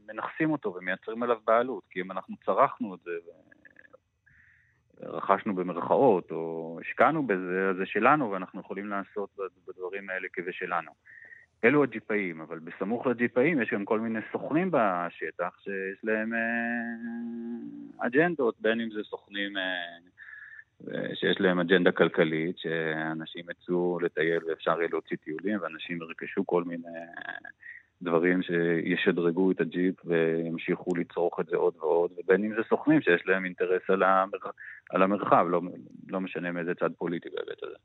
מנכסים 0.09 0.51
אותו 0.51 0.75
ומייצרים 0.75 1.23
עליו 1.23 1.37
בעלות, 1.47 1.85
כי 1.91 2.01
אם 2.01 2.13
אנחנו 2.13 2.37
צרכנו 2.45 2.95
את 2.95 3.01
זה 3.05 3.11
רכשנו 5.01 5.55
במרכאות 5.55 6.31
או 6.31 6.79
השקענו 6.81 7.27
בזה, 7.27 7.69
אז 7.71 7.77
זה 7.77 7.87
שלנו 7.87 8.31
ואנחנו 8.31 8.61
יכולים 8.61 8.87
לעשות 8.87 9.31
בדברים 9.69 10.11
האלה 10.11 10.29
כבשלנו. 10.33 10.91
אלו 11.65 11.83
הג'יפאים, 11.83 12.41
אבל 12.41 12.59
בסמוך 12.59 13.07
לג'יפאים 13.07 13.63
יש 13.63 13.71
גם 13.71 13.85
כל 13.85 14.01
מיני 14.01 14.21
סוכנים 14.33 14.71
בשטח 14.71 15.59
שיש 15.65 16.05
להם 16.05 16.33
אג'נדות, 17.99 18.61
בין 18.61 18.81
אם 18.81 18.91
זה 18.91 19.03
סוכנים 19.03 19.57
אה, 19.57 19.63
שיש 21.15 21.41
להם 21.41 21.61
אג'נדה 21.61 21.93
כלכלית, 21.93 22.59
שאנשים 22.59 23.45
יצאו 23.51 23.99
לטייל 24.01 24.45
ואפשר 24.45 24.79
יהיה 24.79 24.89
להוציא 24.93 25.17
טיולים, 25.25 25.59
ואנשים 25.63 26.03
ירכשו 26.03 26.47
כל 26.47 26.65
מיני 26.65 26.89
דברים 28.03 28.41
שישדרגו 28.43 29.51
את 29.51 29.61
הג'יפ 29.61 29.95
וימשיכו 30.05 30.95
לצרוך 30.97 31.41
את 31.41 31.47
זה 31.47 31.57
עוד 31.57 31.75
ועוד, 31.77 32.11
ובין 32.19 32.45
אם 32.45 32.55
זה 32.57 32.63
סוכנים 32.69 33.01
שיש 33.01 33.23
להם 33.27 33.45
אינטרס 33.45 33.83
על, 33.89 34.03
המר... 34.03 34.39
על 34.91 35.03
המרחב, 35.03 35.47
לא, 35.49 35.61
לא 36.09 36.21
משנה 36.21 36.53
מאיזה 36.53 36.75
צד 36.75 36.91
פוליטי 36.99 37.29
בהיבט 37.29 37.63
הזה. 37.63 37.77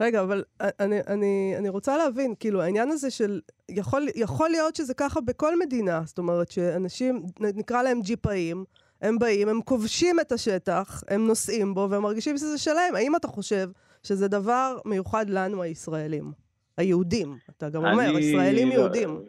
רגע, 0.00 0.22
אבל 0.22 0.44
אני, 0.60 1.00
אני, 1.06 1.54
אני 1.58 1.68
רוצה 1.68 1.96
להבין, 1.96 2.34
כאילו, 2.40 2.62
העניין 2.62 2.88
הזה 2.88 3.10
של... 3.10 3.40
יכול, 3.68 4.06
יכול 4.14 4.48
להיות 4.50 4.76
שזה 4.76 4.94
ככה 4.94 5.20
בכל 5.20 5.58
מדינה, 5.58 6.00
זאת 6.04 6.18
אומרת 6.18 6.50
שאנשים, 6.50 7.22
נקרא 7.40 7.82
להם 7.82 8.00
ג'יפאים, 8.00 8.64
הם 9.02 9.18
באים, 9.18 9.48
הם 9.48 9.60
כובשים 9.62 10.20
את 10.20 10.32
השטח, 10.32 11.02
הם 11.08 11.26
נוסעים 11.26 11.74
בו, 11.74 11.88
והם 11.90 12.02
מרגישים 12.02 12.36
שזה 12.36 12.58
שלהם. 12.58 12.94
האם 12.94 13.16
אתה 13.16 13.28
חושב 13.28 13.68
שזה 14.02 14.28
דבר 14.28 14.76
מיוחד 14.84 15.30
לנו, 15.30 15.62
הישראלים? 15.62 16.32
היהודים, 16.78 17.36
אתה 17.50 17.68
גם 17.68 17.84
אומר, 17.84 18.10
אני... 18.10 18.18
ישראלים 18.18 18.72
יהודים. 18.72 19.20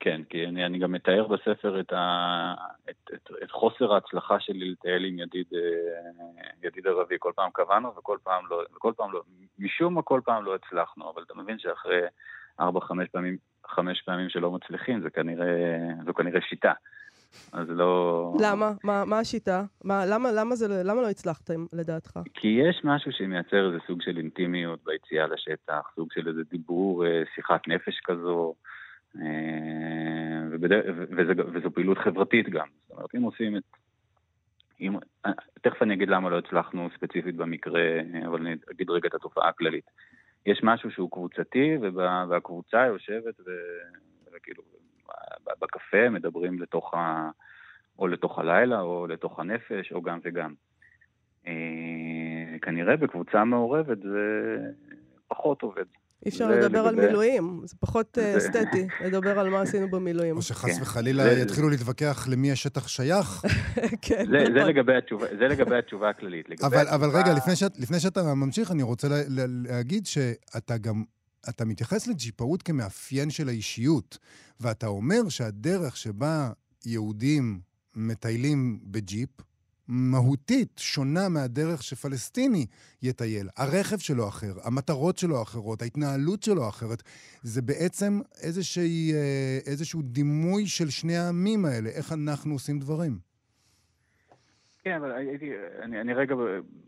כן, 0.00 0.20
כי 0.28 0.46
אני, 0.46 0.66
אני 0.66 0.78
גם 0.78 0.92
מתאר 0.92 1.26
בספר 1.26 1.80
את, 1.80 1.92
ה, 1.92 2.54
את, 2.90 3.10
את, 3.14 3.30
את 3.42 3.50
חוסר 3.50 3.94
ההצלחה 3.94 4.40
שלי 4.40 4.70
לטייל 4.70 5.04
עם 5.04 5.18
ידיד, 5.18 5.46
אה, 5.54 6.42
ידיד 6.62 6.86
ערבי. 6.86 7.16
כל 7.18 7.32
פעם 7.36 7.50
קבענו 7.54 7.96
וכל 7.96 8.18
פעם 8.22 8.44
לא, 8.50 8.62
וכל 8.76 8.92
פעם 8.96 9.12
לא, 9.12 9.22
משום 9.58 9.94
מה 9.94 10.02
כל 10.02 10.20
פעם 10.24 10.44
לא 10.44 10.54
הצלחנו, 10.54 11.10
אבל 11.10 11.22
אתה 11.22 11.34
מבין 11.34 11.58
שאחרי 11.58 12.00
ארבע, 12.60 12.80
חמש 12.80 13.08
פעמים, 13.08 13.36
חמש 13.66 14.02
פעמים 14.02 14.28
שלא 14.28 14.50
מצליחים, 14.50 15.02
זה 15.02 15.10
כנראה, 15.10 15.46
זו 16.06 16.14
כנראה 16.14 16.40
שיטה. 16.40 16.72
אז 17.52 17.66
לא... 17.70 18.32
למה? 18.40 18.72
מה, 18.84 19.04
מה 19.04 19.18
השיטה? 19.18 19.64
מה, 19.84 20.06
למה, 20.06 20.32
למה, 20.32 20.54
זה, 20.54 20.82
למה 20.84 21.02
לא 21.02 21.10
הצלחתם, 21.10 21.66
לדעתך? 21.72 22.18
כי 22.34 22.48
יש 22.48 22.80
משהו 22.84 23.12
שמייצר 23.12 23.66
איזה 23.66 23.78
סוג 23.86 24.02
של 24.02 24.18
אינטימיות 24.18 24.80
ביציאה 24.84 25.26
לשטח, 25.26 25.92
סוג 25.94 26.08
של 26.12 26.28
איזה 26.28 26.40
דיבור, 26.50 27.06
אה, 27.06 27.22
שיחת 27.34 27.68
נפש 27.68 28.00
כזו, 28.04 28.54
אה, 29.16 29.22
ובד... 30.50 30.72
וזה, 31.16 31.32
וזו 31.52 31.70
פעילות 31.70 31.98
חברתית 31.98 32.48
גם. 32.48 32.66
זאת 32.88 32.96
אומרת, 32.96 33.14
אם 33.14 33.22
עושים 33.22 33.56
את... 33.56 33.62
אם... 34.80 34.96
תכף 35.60 35.82
אני 35.82 35.94
אגיד 35.94 36.08
למה 36.08 36.30
לא 36.30 36.38
הצלחנו 36.38 36.88
ספציפית 36.96 37.36
במקרה, 37.36 37.82
אבל 38.26 38.40
אני 38.40 38.56
אגיד 38.70 38.90
רגע 38.90 39.08
את 39.08 39.14
התופעה 39.14 39.48
הכללית. 39.48 39.84
יש 40.46 40.60
משהו 40.62 40.90
שהוא 40.90 41.10
קבוצתי, 41.10 41.76
והקבוצה 42.28 42.86
יושבת 42.86 43.40
ו... 43.46 43.50
וכאילו 44.36 44.62
בקפה, 45.60 46.10
מדברים 46.10 46.58
לתוך 46.62 46.94
ה... 46.94 47.30
או 47.98 48.08
לתוך 48.08 48.38
הלילה, 48.38 48.80
או 48.80 49.06
לתוך 49.06 49.40
הנפש, 49.40 49.92
או 49.92 50.02
גם 50.02 50.18
וגם. 50.24 50.54
אה, 51.46 51.52
כנראה 52.62 52.96
בקבוצה 52.96 53.44
מעורבת 53.44 53.98
זה 54.02 54.56
פחות 55.28 55.62
עובד. 55.62 55.84
אי 56.24 56.30
אפשר 56.30 56.50
לדבר 56.50 56.78
על 56.78 56.94
מילואים, 56.94 57.60
זה 57.64 57.76
פחות 57.80 58.18
אה, 58.18 58.36
אסתטי, 58.36 58.86
לדבר 59.04 59.38
על 59.38 59.48
מה 59.48 59.60
עשינו 59.60 59.90
במילואים. 59.90 60.36
או 60.36 60.42
שחס 60.42 60.76
כן. 60.76 60.82
וחלילה 60.82 61.32
יתחילו 61.32 61.68
להתווכח 61.68 62.28
למי 62.28 62.52
השטח 62.52 62.88
שייך. 62.88 63.42
כן, 64.06 64.22
נכון. 64.22 64.52
זה 65.38 65.48
לגבי 65.48 65.76
התשובה 65.76 66.10
הכללית. 66.10 66.46
אבל 66.64 67.08
רגע, 67.14 67.34
לפני 67.78 68.00
שאתה 68.00 68.34
ממשיך, 68.34 68.70
אני 68.70 68.82
רוצה 68.82 69.08
להגיד 69.68 70.06
שאתה 70.06 70.78
גם 70.78 71.04
אתה 71.48 71.64
מתייחס 71.64 72.06
לג'יפאות 72.06 72.62
כמאפיין 72.62 73.30
של 73.30 73.48
האישיות, 73.48 74.18
ואתה 74.60 74.86
אומר 74.86 75.28
שהדרך 75.28 75.96
שבה 75.96 76.52
יהודים 76.86 77.60
מטיילים 77.96 78.80
בג'יפ, 78.84 79.30
מהותית 79.88 80.78
שונה 80.78 81.28
מהדרך 81.28 81.82
שפלסטיני 81.82 82.66
יטייל. 83.02 83.48
הרכב 83.56 83.98
שלו 83.98 84.28
אחר, 84.28 84.54
המטרות 84.62 85.18
שלו 85.18 85.42
אחרות, 85.42 85.82
ההתנהלות 85.82 86.42
שלו 86.42 86.68
אחרת. 86.68 87.02
זה 87.42 87.62
בעצם 87.62 88.20
איזושהי, 88.40 89.12
אה, 89.14 89.58
איזשהו 89.66 90.02
דימוי 90.02 90.66
של 90.66 90.90
שני 90.90 91.16
העמים 91.16 91.64
האלה, 91.64 91.90
איך 91.90 92.12
אנחנו 92.12 92.52
עושים 92.52 92.78
דברים. 92.78 93.31
כן, 94.84 94.96
אבל 94.96 95.12
הייתי, 95.12 95.52
אני, 95.82 96.00
אני 96.00 96.14
רגע, 96.14 96.34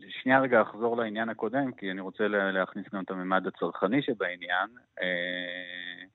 שנייה 0.09 0.39
רגע 0.39 0.61
אחזור 0.61 0.97
לעניין 0.97 1.29
הקודם, 1.29 1.71
כי 1.71 1.91
אני 1.91 2.01
רוצה 2.01 2.27
להכניס 2.27 2.85
גם 2.93 3.03
את 3.03 3.11
הממד 3.11 3.47
הצרכני 3.47 4.01
שבעניין. 4.01 4.69
אה, 5.01 6.05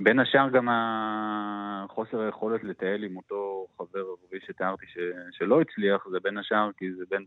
בין 0.00 0.18
השאר 0.18 0.48
גם 0.48 0.68
החוסר 0.70 2.20
היכולת 2.20 2.64
לטייל 2.64 3.04
עם 3.04 3.16
אותו 3.16 3.66
חבר 3.76 4.00
עבורי 4.00 4.40
שתיארתי 4.46 4.86
ש, 4.86 4.98
שלא 5.30 5.60
הצליח, 5.60 6.08
זה 6.10 6.20
בין 6.20 6.38
השאר 6.38 6.70
כי 6.76 6.92
זה 6.92 7.04
בין, 7.10 7.24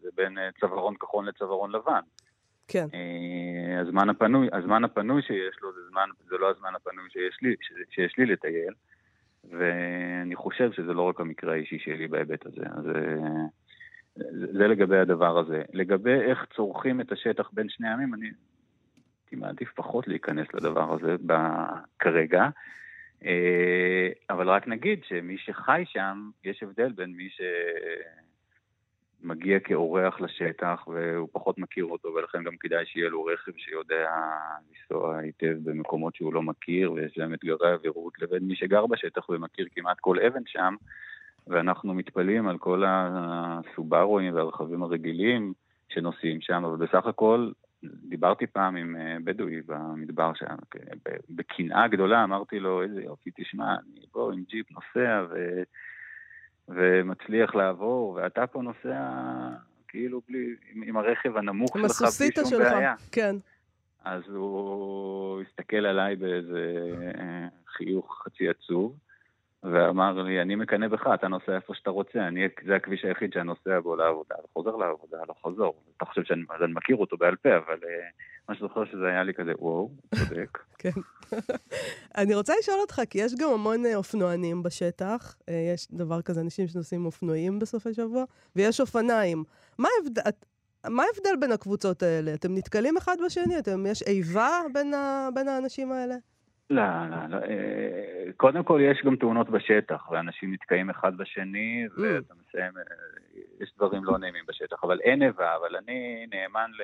זה 0.00 0.08
בין 0.14 0.38
צווארון 0.60 0.94
כחול 0.94 1.28
לצווארון 1.28 1.70
לבן. 1.72 2.00
כן. 2.68 2.86
אה, 2.94 3.80
הזמן 3.80 4.08
הפנוי, 4.08 4.48
הזמן 4.52 4.84
הפנוי 4.84 5.22
שיש 5.22 5.56
לו 5.62 5.72
זה, 5.72 5.80
זמן, 5.90 6.08
זה 6.28 6.36
לא 6.38 6.50
הזמן 6.50 6.74
הפנוי 6.74 7.10
שיש 7.10 7.38
לי, 7.42 7.54
שיש 7.90 8.18
לי 8.18 8.26
לטייל. 8.26 8.74
ואני 9.50 10.36
חושב 10.36 10.72
שזה 10.72 10.92
לא 10.92 11.02
רק 11.02 11.20
המקרה 11.20 11.52
האישי 11.52 11.78
שלי 11.78 12.08
בהיבט 12.08 12.46
הזה. 12.46 12.62
אז 12.70 12.88
אה, 12.88 13.46
זה 14.52 14.68
לגבי 14.68 14.98
הדבר 14.98 15.38
הזה. 15.38 15.62
לגבי 15.72 16.20
איך 16.20 16.46
צורכים 16.56 17.00
את 17.00 17.12
השטח 17.12 17.50
בין 17.52 17.68
שני 17.68 17.88
עמים, 17.88 18.14
אני 18.14 18.26
הייתי 18.26 19.36
מעדיף 19.36 19.72
פחות 19.74 20.08
להיכנס 20.08 20.46
לדבר 20.54 20.94
הזה 20.94 21.16
כרגע. 21.98 22.48
אה, 23.24 24.08
אבל 24.30 24.48
רק 24.48 24.68
נגיד 24.68 25.04
שמי 25.04 25.38
שחי 25.38 25.82
שם, 25.86 26.30
יש 26.44 26.62
הבדל 26.62 26.92
בין 26.92 27.10
מי 27.10 27.28
ש... 27.30 27.40
מגיע 29.22 29.60
כאורח 29.60 30.20
לשטח 30.20 30.84
והוא 30.88 31.28
פחות 31.32 31.58
מכיר 31.58 31.84
אותו 31.84 32.08
ולכן 32.08 32.44
גם 32.44 32.56
כדאי 32.60 32.86
שיהיה 32.86 33.08
לו 33.08 33.24
רכב 33.24 33.52
שיודע 33.56 34.10
לנסוע 34.70 35.18
היטב 35.18 35.56
במקומות 35.64 36.14
שהוא 36.14 36.34
לא 36.34 36.42
מכיר 36.42 36.92
ויש 36.92 37.18
להם 37.18 37.34
אתגרי 37.34 37.72
אווירות 37.72 38.18
לבין 38.18 38.42
מי 38.42 38.56
שגר 38.56 38.86
בשטח 38.86 39.28
ומכיר 39.28 39.66
כמעט 39.74 40.00
כל 40.00 40.20
אבן 40.20 40.42
שם. 40.46 40.74
ואנחנו 41.46 41.94
מתפלאים 41.94 42.48
על 42.48 42.58
כל 42.58 42.84
הסובארואים 42.86 44.34
והרכבים 44.34 44.82
הרגילים 44.82 45.52
שנוסעים 45.88 46.40
שם 46.40 46.64
אבל 46.64 46.86
בסך 46.86 47.06
הכל 47.06 47.50
דיברתי 47.84 48.46
פעם 48.46 48.76
עם 48.76 48.96
אה, 48.96 49.16
בדואי 49.24 49.60
במדבר 49.66 50.32
שם, 50.34 50.54
בקנאה 51.30 51.88
גדולה 51.88 52.24
אמרתי 52.24 52.60
לו 52.60 52.82
איזה 52.82 53.02
יופי 53.02 53.30
תשמע 53.36 53.74
אני 53.74 54.06
פה 54.12 54.30
עם 54.34 54.42
ג'יפ 54.48 54.66
נוסע 54.70 55.24
ו... 55.30 55.62
ומצליח 56.74 57.54
לעבור, 57.54 58.12
ואתה 58.14 58.46
פה 58.46 58.62
נוסע 58.62 59.08
כאילו 59.88 60.20
בלי, 60.28 60.54
עם, 60.72 60.82
עם 60.82 60.96
הרכב 60.96 61.36
הנמוך 61.36 61.76
שלך, 61.78 62.02
בלי 62.20 62.30
שום 62.34 62.44
שלך. 62.44 62.72
בעיה. 62.72 62.94
כן. 63.12 63.36
אז 64.04 64.22
הוא 64.28 65.42
הסתכל 65.42 65.86
עליי 65.86 66.16
באיזה 66.16 66.90
אה, 67.18 67.48
חיוך 67.66 68.22
חצי 68.24 68.48
עצוב, 68.48 68.96
ואמר 69.62 70.22
לי, 70.22 70.42
אני 70.42 70.54
מקנא 70.54 70.88
בך, 70.88 71.06
אתה 71.14 71.28
נוסע 71.28 71.56
איפה 71.56 71.74
שאתה 71.74 71.90
רוצה, 71.90 72.28
אני, 72.28 72.48
זה 72.66 72.76
הכביש 72.76 73.04
היחיד 73.04 73.32
שאני 73.32 73.44
נוסע 73.44 73.80
בו 73.80 73.96
לעבודה, 73.96 74.34
וחוזר 74.44 74.76
לעבודה, 74.76 75.18
לא 75.28 75.34
חוזר. 75.42 75.70
אתה 75.96 76.04
חושב 76.04 76.24
שאני 76.24 76.42
אני 76.64 76.72
מכיר 76.72 76.96
אותו 76.96 77.16
בעל 77.16 77.36
פה, 77.36 77.48
אבל 77.56 77.74
uh, 77.74 78.46
מה 78.48 78.54
שזוכר 78.54 78.84
שזה 78.84 79.06
היה 79.06 79.22
לי 79.22 79.34
כזה, 79.34 79.52
וואו, 79.58 79.90
צודק. 80.14 80.58
כן. 80.78 80.90
אני 82.18 82.34
רוצה 82.34 82.52
לשאול 82.58 82.78
אותך, 82.80 83.00
כי 83.10 83.18
יש 83.18 83.34
גם 83.34 83.48
המון 83.50 83.86
אה, 83.86 83.96
אופנוענים 83.96 84.62
בשטח, 84.62 85.36
אה, 85.48 85.70
יש 85.74 85.88
דבר 85.92 86.22
כזה, 86.22 86.40
אנשים 86.40 86.66
שנוסעים 86.66 87.06
אופנועים 87.06 87.58
בסופי 87.58 87.94
שבוע, 87.94 88.24
ויש 88.56 88.80
אופניים. 88.80 89.44
מה 89.78 89.88
ההבדל... 89.98 90.30
מה 90.88 91.02
ההבדל 91.02 91.40
בין 91.40 91.52
הקבוצות 91.52 92.02
האלה? 92.02 92.34
אתם 92.34 92.54
נתקלים 92.54 92.96
אחד 92.96 93.16
בשני? 93.26 93.58
אתם, 93.58 93.86
יש 93.86 94.02
איבה 94.02 94.60
בין, 94.72 94.94
ה, 94.94 95.28
בין 95.34 95.48
האנשים 95.48 95.92
האלה? 95.92 96.14
לא, 96.70 96.82
לא, 97.10 97.16
לא. 97.28 97.36
אה, 97.36 98.32
קודם 98.36 98.64
כל 98.64 98.80
יש 98.82 99.02
גם 99.04 99.16
תאונות 99.16 99.50
בשטח, 99.50 100.10
ואנשים 100.10 100.52
נתקעים 100.52 100.90
אחד 100.90 101.16
בשני, 101.16 101.86
Mm. 101.86 102.00
ואתה 102.00 102.34
מסיים, 102.34 102.72
אה, 102.78 102.82
יש 103.60 103.72
דברים 103.76 104.04
לא 104.04 104.18
נעימים 104.18 104.44
בשטח, 104.48 104.84
אבל 104.84 105.00
אין 105.00 105.22
איבה, 105.22 105.56
אבל 105.56 105.76
אני 105.76 106.26
נאמן 106.30 106.70
ל... 106.70 106.82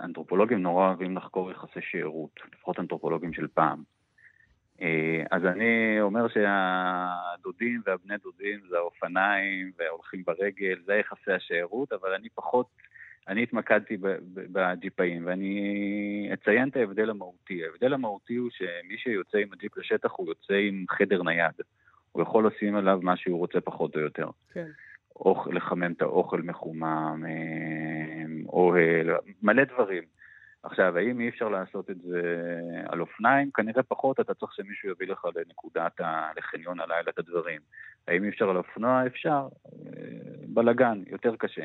אנתרופולוגים 0.00 0.62
נורא 0.62 0.86
אוהבים 0.86 1.16
לחקור 1.16 1.50
יחסי 1.50 1.80
שארות, 1.80 2.30
לפחות 2.52 2.78
אנתרופולוגים 2.78 3.32
של 3.32 3.46
פעם. 3.46 3.82
אה, 4.82 5.22
אז 5.30 5.44
אני 5.44 6.00
אומר 6.00 6.26
שהדודים 6.28 7.82
והבני 7.86 8.14
דודים 8.22 8.60
זה 8.68 8.76
האופניים 8.76 9.72
וההולכים 9.78 10.22
ברגל, 10.26 10.78
זה 10.84 10.94
יחסי 10.94 11.32
השארות, 11.32 11.92
אבל 11.92 12.14
אני 12.14 12.28
פחות, 12.34 12.66
אני 13.28 13.42
התמקדתי 13.42 13.96
בג'יפאים, 14.34 15.26
ואני 15.26 16.30
אציין 16.32 16.68
את 16.68 16.76
ההבדל 16.76 17.10
המהותי. 17.10 17.64
ההבדל 17.64 17.94
המהותי 17.94 18.34
הוא 18.34 18.50
שמי 18.50 18.98
שיוצא 18.98 19.38
עם 19.38 19.52
הג'יפ 19.52 19.76
לשטח 19.76 20.12
הוא 20.16 20.28
יוצא 20.28 20.54
עם 20.54 20.84
חדר 20.90 21.22
נייד. 21.22 21.54
הוא 22.12 22.22
יכול 22.22 22.46
לשים 22.46 22.76
עליו 22.76 22.98
מה 23.02 23.16
שהוא 23.16 23.38
רוצה 23.38 23.60
פחות 23.60 23.96
או 23.96 24.00
יותר. 24.00 24.28
כן. 24.52 24.66
אוכל, 25.16 25.50
לחמם 25.54 25.92
את 25.92 26.02
האוכל 26.02 26.42
מחומם, 26.42 27.24
אה, 27.28 28.48
אוהל, 28.48 29.10
מלא 29.42 29.64
דברים. 29.64 30.02
עכשיו, 30.62 30.98
האם 30.98 31.20
אי 31.20 31.28
אפשר 31.28 31.48
לעשות 31.48 31.90
את 31.90 32.00
זה 32.00 32.22
על 32.88 33.00
אופניים? 33.00 33.50
כנראה 33.50 33.82
פחות, 33.82 34.20
אתה 34.20 34.34
צריך 34.34 34.52
שמישהו 34.54 34.90
יביא 34.90 35.06
לך 35.06 35.24
לנקודת, 35.36 36.00
ה... 36.00 36.30
לחניון 36.36 36.80
הלילה 36.80 37.10
את 37.10 37.18
הדברים. 37.18 37.60
האם 38.08 38.24
אי 38.24 38.28
אפשר 38.28 38.50
על 38.50 38.56
אופנוע? 38.56 39.06
אפשר. 39.06 39.48
אה, 39.66 39.80
בלאגן, 40.48 41.02
יותר 41.06 41.36
קשה. 41.36 41.64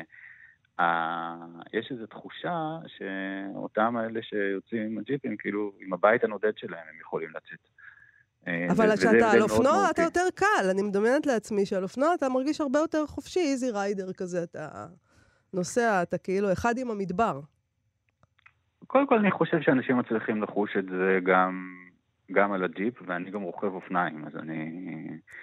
ה- 0.78 1.34
יש 1.72 1.88
איזו 1.92 2.06
תחושה 2.06 2.78
שאותם 2.86 3.96
האלה 3.96 4.20
שיוצאים 4.22 4.82
עם 4.82 4.98
הג'יפים, 4.98 5.36
כאילו, 5.36 5.72
עם 5.80 5.92
הבית 5.92 6.24
הנודד 6.24 6.52
שלהם 6.56 6.84
הם 6.94 7.00
יכולים 7.00 7.28
לצאת. 7.30 7.68
אה, 8.48 8.66
אבל 8.72 8.96
כשאתה 8.96 9.30
על 9.30 9.42
אופנוע. 9.42 9.90
אתה 9.90 10.02
יותר 10.02 10.24
קל. 10.34 10.66
אני 10.70 10.82
מדמיינת 10.82 11.26
לעצמי 11.26 11.66
שעל 11.66 11.82
אופנוע 11.82 12.14
אתה 12.14 12.28
מרגיש 12.28 12.60
הרבה 12.60 12.78
יותר 12.78 13.06
חופשי, 13.06 13.40
איזי 13.40 13.70
ריידר 13.70 14.12
כזה. 14.12 14.42
אתה 14.42 14.86
נוסע, 15.54 16.02
אתה 16.02 16.18
כאילו 16.18 16.52
אחד 16.52 16.74
עם 16.78 16.90
המדבר. 16.90 17.40
קודם 18.86 19.06
כל 19.06 19.18
אני 19.18 19.30
חושב 19.30 19.60
שאנשים 19.60 19.98
מצליחים 19.98 20.42
לחוש 20.42 20.76
את 20.78 20.84
זה 20.84 21.18
גם, 21.24 21.74
גם 22.32 22.52
על 22.52 22.64
הג'יפ, 22.64 22.94
ואני 23.06 23.30
גם 23.30 23.42
רוכב 23.42 23.74
אופניים, 23.74 24.24
אז 24.26 24.36
אני... 24.36 24.70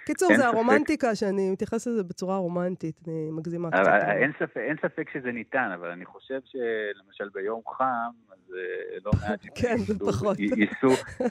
קיצור, 0.06 0.28
זה 0.28 0.34
ספק. 0.34 0.44
הרומנטיקה, 0.44 1.14
שאני 1.14 1.50
מתייחסת 1.50 1.86
לזה 1.90 2.02
בצורה 2.02 2.36
רומנטית, 2.36 3.00
אני 3.08 3.28
מגזימה 3.32 3.70
קצת. 3.70 3.80
אבל 3.80 4.10
אין, 4.10 4.32
ספק, 4.38 4.56
אין 4.56 4.76
ספק 4.82 5.10
שזה 5.14 5.32
ניתן, 5.32 5.70
אבל 5.74 5.88
אני 5.90 6.04
חושב 6.04 6.38
שלמשל 6.44 7.28
ביום 7.34 7.60
חם, 7.78 7.84
אז 8.32 8.54
אה, 8.54 8.98
לא 9.04 9.10
מעט 9.22 9.40
כן, 9.60 9.76
זה 9.78 9.98
פחות. 9.98 10.38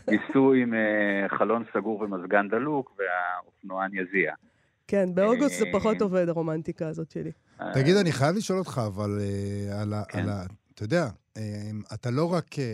ייסעו, 0.07 0.53
עם 0.53 0.73
אה, 0.73 1.37
חלון 1.37 1.63
סגור 1.73 2.01
ומזגן 2.01 2.47
דלוק, 2.49 2.99
והאופנוען 2.99 3.91
יזיע. 3.93 4.33
כן, 4.87 5.15
באוגוסט 5.15 5.59
זה 5.59 5.65
אה, 5.65 5.71
פחות 5.73 6.01
עובד, 6.01 6.29
הרומנטיקה 6.29 6.87
הזאת 6.87 7.11
שלי. 7.11 7.31
תגיד, 7.73 7.95
אני 7.95 8.11
חייב 8.11 8.35
לשאול 8.35 8.59
אותך, 8.59 8.81
אבל 8.87 9.19
על 9.81 9.93
ה... 9.93 10.03
כן. 10.09 10.19
על 10.19 10.29
ה- 10.29 10.43
אתה 10.75 10.83
יודע, 10.83 11.05
אתה 11.93 12.11
לא 12.11 12.33
רק, 12.33 12.59
אה, 12.59 12.65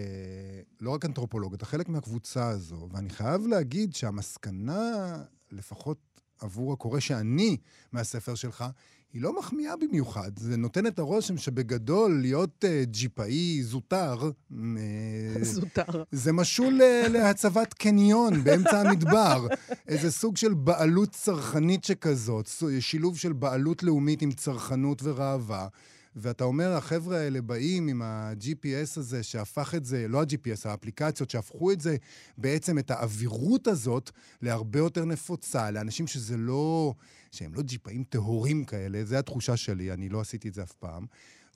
לא 0.82 0.90
רק 0.92 1.06
אנתרופולוג, 1.06 1.54
אתה 1.54 1.66
חלק 1.66 1.90
מהקבוצה 1.90 2.48
הזו, 2.48 2.88
ואני 2.92 3.10
חייב 3.10 3.48
להגיד 3.48 3.96
שהמסקנה, 3.96 5.18
לפחות 5.52 5.98
עבור 6.42 6.74
הקורא 6.74 7.00
שאני 7.00 7.58
מהספר 7.92 8.36
שלך, 8.36 8.66
היא 9.14 9.22
לא 9.22 9.40
מחמיאה 9.40 9.74
במיוחד. 9.76 10.32
זה 10.40 10.58
נותן 10.58 10.88
את 10.88 11.00
הרושם 11.00 11.38
שבגדול 11.38 12.20
להיות 12.22 12.66
אה, 12.68 12.84
ג'יפאי 12.86 13.64
זוטר, 13.64 14.32
אה, 14.54 15.44
זוטר. 15.44 16.04
זה 16.12 16.32
משול 16.34 16.74
ל- 16.74 17.08
להצבת 17.08 17.74
קניון 17.74 18.44
באמצע 18.44 18.82
המדבר. 18.82 19.48
איזה 19.88 20.12
סוג 20.12 20.38
של 20.38 20.54
בעלות 20.54 21.10
צרכנית 21.10 21.84
שכזאת, 21.84 22.50
שילוב 22.80 23.18
של 23.18 23.34
בעלות 23.34 23.84
לאומית 23.84 24.22
עם 24.22 24.32
צרכנות 24.32 25.02
וראווה. 25.04 25.68
ואתה 26.16 26.44
אומר, 26.44 26.72
החבר'ה 26.72 27.18
האלה 27.18 27.42
באים 27.42 27.88
עם 27.88 28.02
ה-GPS 28.02 29.00
הזה 29.00 29.24
שהפך 29.24 29.76
את 29.76 29.86
זה, 29.86 30.08
לא 30.08 30.22
ה-GPS, 30.22 30.70
האפליקציות 30.70 31.30
שהפכו 31.30 31.72
את 31.72 31.82
זה, 31.82 31.96
בעצם 32.38 32.80
את 32.80 32.92
האווירות 32.92 33.68
הזאת 33.68 34.12
להרבה 34.42 34.80
יותר 34.80 35.06
נפוצה, 35.06 35.72
לאנשים 35.72 36.08
שזה 36.08 36.38
לא, 36.38 36.94
שהם 37.32 37.54
לא 37.54 37.62
ג'יפאים 37.62 38.04
טהורים 38.04 38.66
כאלה, 38.66 39.06
זו 39.06 39.16
התחושה 39.16 39.58
שלי, 39.58 39.92
אני 39.92 40.10
לא 40.10 40.22
עשיתי 40.22 40.50
את 40.50 40.54
זה 40.54 40.64
אף 40.64 40.74
פעם. 40.74 41.06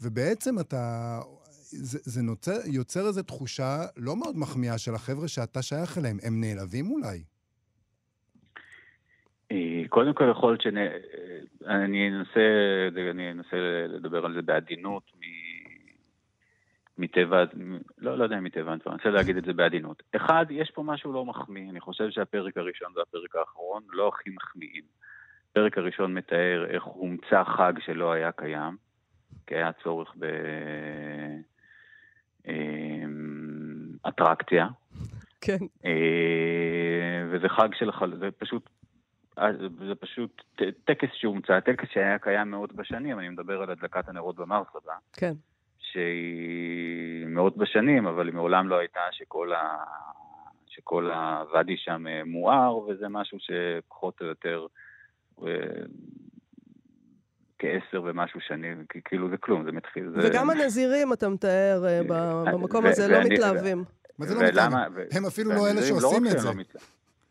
ובעצם 0.02 0.60
אתה, 0.60 1.22
זה, 1.62 2.00
זה 2.04 2.22
נוצר, 2.22 2.60
יוצר 2.66 3.08
איזו 3.08 3.24
תחושה 3.24 3.86
לא 3.98 4.16
מאוד 4.16 4.38
מחמיאה 4.38 4.78
של 4.78 4.96
החבר'ה 4.96 5.28
שאתה 5.28 5.62
שייך 5.62 5.98
אליהם. 5.98 6.20
הם 6.24 6.42
נעלבים 6.42 6.92
אולי. 6.92 7.24
אה, 9.52 9.82
קודם 9.90 10.14
כל 10.14 10.28
יכול 10.32 10.52
להיות 10.52 10.62
שאני 10.62 10.88
אני 11.66 12.10
אנסה, 12.10 12.42
אני 13.12 13.32
אנסה 13.32 13.58
לדבר 13.88 14.26
על 14.26 14.34
זה 14.34 14.42
בעדינות 14.42 15.04
מ- 15.20 15.50
מטבע, 16.98 17.44
לא, 17.98 18.18
לא 18.18 18.24
יודע 18.24 18.38
אם 18.38 18.44
מטבע 18.44 18.74
הדברים, 18.74 18.94
אני 18.94 18.98
רוצה 18.98 19.10
להגיד 19.10 19.38
את 19.38 19.46
זה 19.46 19.54
בעדינות. 19.54 20.04
אחד, 20.16 20.46
יש 20.50 20.72
פה 20.72 20.84
משהו 20.84 21.14
לא 21.14 21.26
מחמיא, 21.26 21.70
אני 21.70 21.80
חושב 21.80 22.10
שהפרק 22.10 22.58
הראשון 22.58 22.92
והפרק 22.96 23.36
האחרון 23.36 23.84
לא 23.92 24.08
הכי 24.08 24.30
מחמיאים. 24.30 24.84
הפרק 25.52 25.78
הראשון 25.78 26.14
מתאר 26.14 26.66
איך 26.70 26.84
הומצא 26.84 27.44
חג 27.44 27.74
שלא 27.86 28.12
היה 28.12 28.32
קיים, 28.32 28.78
כי 29.48 29.56
היה 29.56 29.72
צורך 29.84 30.16
באטרקציה. 34.04 34.68
כן. 35.42 35.58
אה, 35.86 37.24
וזה 37.32 37.50
חג 37.50 37.70
של. 37.74 37.90
זה 38.20 38.32
פשוט, 38.32 38.64
אה, 38.68 38.79
זה 39.88 39.96
פשוט 39.96 40.42
טקס 40.86 41.10
שהומצא, 41.14 41.60
טקס 41.60 41.86
שהיה 41.94 42.20
קיים 42.20 42.52
מאות 42.52 42.74
בשנים, 42.74 43.20
אני 43.20 43.30
מדבר 43.30 43.62
על 43.62 43.70
הדלקת 43.72 44.10
הנרות 44.10 44.36
במרסבה, 44.36 44.94
כן. 45.14 45.34
שהיא 45.80 47.28
מאות 47.28 47.58
בשנים, 47.58 48.08
אבל 48.08 48.28
היא 48.28 48.36
מעולם 48.36 48.68
לא 48.70 48.78
הייתה 48.78 49.00
שכל, 49.12 49.54
ה... 49.54 49.78
שכל 50.68 51.12
הוואדי 51.12 51.78
שם 51.78 52.08
אה, 52.08 52.22
מואר, 52.26 52.78
וזה 52.78 53.06
משהו 53.10 53.38
שפחות 53.40 54.22
או 54.22 54.26
יותר 54.26 54.66
אה, 55.44 55.52
כעשר 57.60 58.04
ומשהו 58.04 58.40
שנים, 58.42 58.86
כאילו 59.06 59.30
זה 59.30 59.38
כלום, 59.38 59.64
זה 59.66 59.72
מתחיל. 59.72 60.10
זה... 60.10 60.30
וגם 60.30 60.50
הנזירים, 60.50 61.14
אתה 61.14 61.30
מתאר, 61.30 61.86
אה, 61.88 62.02
ב- 62.10 62.52
במקום 62.54 62.86
ו- 62.86 62.88
הזה, 62.88 63.08
לא 63.08 63.18
ואני- 63.18 63.30
מתלהבים. 63.30 63.84
מה 64.20 64.26
זה 64.26 64.36
לא 64.36 64.42
מתלהבים? 64.44 64.78
ו- 64.96 65.18
הם 65.18 65.26
אפילו 65.26 65.50
לא 65.50 65.56
אלה 65.56 65.64
והנזירים 65.64 66.00
שעושים 66.02 66.26
את 66.26 66.32
זה. 66.32 66.50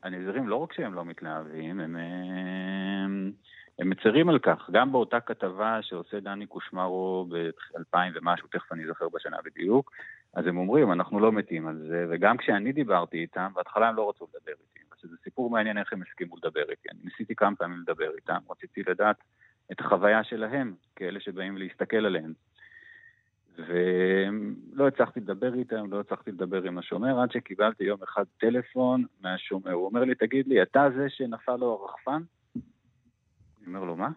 הנזירים 0.02 0.48
לא 0.48 0.56
רק 0.56 0.72
שהם 0.72 0.94
לא 0.94 1.04
מתלהבים, 1.04 1.80
הם, 1.80 1.96
הם, 1.96 3.32
הם 3.78 3.90
מצרים 3.90 4.28
על 4.28 4.38
כך. 4.38 4.70
גם 4.72 4.92
באותה 4.92 5.20
כתבה 5.20 5.78
שעושה 5.82 6.20
דני 6.20 6.46
קושמרו 6.46 7.26
ב-2000 7.30 7.98
ומשהו, 8.14 8.48
תכף 8.48 8.72
אני 8.72 8.86
זוכר 8.86 9.08
בשנה 9.08 9.36
בדיוק, 9.44 9.92
אז 10.34 10.46
הם 10.46 10.56
אומרים, 10.56 10.92
אנחנו 10.92 11.20
לא 11.20 11.32
מתים 11.32 11.66
על 11.66 11.78
זה, 11.88 12.06
וגם 12.10 12.36
כשאני 12.36 12.72
דיברתי 12.72 13.18
איתם, 13.18 13.50
בהתחלה 13.54 13.88
הם 13.88 13.96
לא 13.96 14.08
רצו 14.08 14.26
לדבר 14.34 14.52
איתי, 14.52 14.80
שזה 15.02 15.16
סיפור 15.24 15.50
מעניין 15.50 15.78
איך 15.78 15.92
הם 15.92 16.02
הסכימו 16.02 16.36
לדבר 16.36 16.70
איתי. 16.70 16.88
אני 16.90 16.98
ניסיתי 17.04 17.34
כמה 17.34 17.56
פעמים 17.56 17.78
לדבר 17.78 18.10
איתם, 18.16 18.38
רציתי 18.50 18.82
לדעת 18.90 19.16
את 19.72 19.80
החוויה 19.80 20.24
שלהם, 20.24 20.74
כאלה 20.96 21.20
שבאים 21.20 21.56
להסתכל 21.58 22.06
עליהם. 22.06 22.32
ולא 23.58 24.88
הצלחתי 24.88 25.20
לדבר 25.20 25.54
איתם, 25.54 25.90
לא 25.90 26.00
הצלחתי 26.00 26.32
לדבר 26.32 26.62
עם 26.62 26.78
השומר, 26.78 27.20
עד 27.20 27.32
שקיבלתי 27.32 27.84
יום 27.84 28.02
אחד 28.02 28.24
טלפון 28.40 29.04
מהשומר. 29.20 29.72
הוא 29.72 29.86
אומר 29.86 30.04
לי, 30.04 30.14
תגיד 30.14 30.46
לי, 30.46 30.62
אתה 30.62 30.88
זה 30.96 31.06
שנפל 31.08 31.56
לו 31.56 31.72
הרחפן? 31.72 32.22
אני 32.56 33.66
אומר 33.66 33.84
לו, 33.84 33.96
מה? 33.96 34.10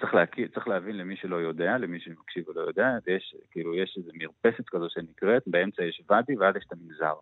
צריך, 0.00 0.14
להכיר, 0.14 0.48
צריך 0.54 0.68
להבין 0.68 0.96
למי 0.96 1.16
שלא 1.16 1.36
יודע, 1.36 1.78
למי 1.78 2.00
שמקשיב 2.00 2.48
ולא 2.48 2.60
יודע, 2.60 2.98
יש, 3.06 3.36
כאילו, 3.50 3.74
יש 3.74 3.94
איזו 3.98 4.10
מרפסת 4.14 4.68
כזו 4.68 4.86
שנקראת, 4.88 5.42
באמצע 5.46 5.84
יש 5.84 6.02
ואדי, 6.10 6.36
ואז 6.36 6.56
יש 6.56 6.64
את 6.66 6.72
המנזר. 6.72 7.14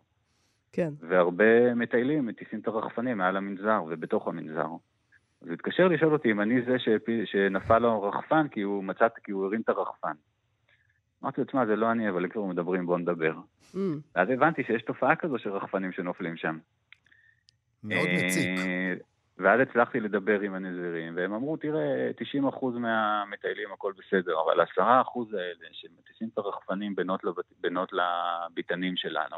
כן. 0.71 0.89
והרבה 0.99 1.75
מטיילים 1.75 2.25
מטיסים 2.25 2.59
את 2.59 2.67
הרחפנים 2.67 3.17
מעל 3.17 3.37
המנזר 3.37 3.83
ובתוך 3.87 4.27
המנזר. 4.27 4.67
אז 5.41 5.47
הוא 5.47 5.53
התקשר 5.53 5.87
לשאול 5.87 6.13
אותי 6.13 6.31
אם 6.31 6.41
אני 6.41 6.61
זה 6.61 6.79
שהפי, 6.79 7.25
שנפל 7.25 7.79
לו 7.79 7.89
הרחפן 7.89 8.47
כי 8.47 8.61
הוא 8.61 8.83
מצא, 8.83 9.07
כי 9.23 9.31
הוא 9.31 9.45
הרים 9.45 9.61
את 9.61 9.69
הרחפן. 9.69 10.13
אמרתי 11.23 11.41
לו, 11.41 11.47
תשמע, 11.47 11.65
זה 11.65 11.75
לא 11.75 11.91
אני, 11.91 12.09
אבל 12.09 12.23
אם 12.23 12.29
כבר 12.29 12.43
מדברים, 12.43 12.85
בוא 12.85 12.97
נדבר. 12.97 13.33
Mm. 13.73 13.77
ואז 14.15 14.29
הבנתי 14.29 14.63
שיש 14.63 14.81
תופעה 14.81 15.15
כזו 15.15 15.37
של 15.37 15.49
רחפנים 15.49 15.91
שנופלים 15.91 16.37
שם. 16.37 16.57
מאוד 17.83 18.07
מציק. 18.13 18.59
אה, 18.59 18.93
ואז 19.37 19.59
הצלחתי 19.59 19.99
לדבר 19.99 20.39
עם 20.39 20.53
הנזירים, 20.53 21.13
והם 21.15 21.33
אמרו, 21.33 21.57
תראה, 21.57 22.11
90% 22.51 22.65
מהמטיילים 22.65 23.71
הכל 23.73 23.93
בסדר, 23.97 24.33
אבל 24.45 24.61
10% 24.61 24.79
האלה 25.33 25.67
שמטיסים 25.71 26.29
את 26.33 26.37
הרחפנים 26.37 26.95
בינות, 26.95 27.23
לבת... 27.23 27.45
בינות 27.61 27.91
לביתנים 27.93 28.95
שלנו, 28.95 29.37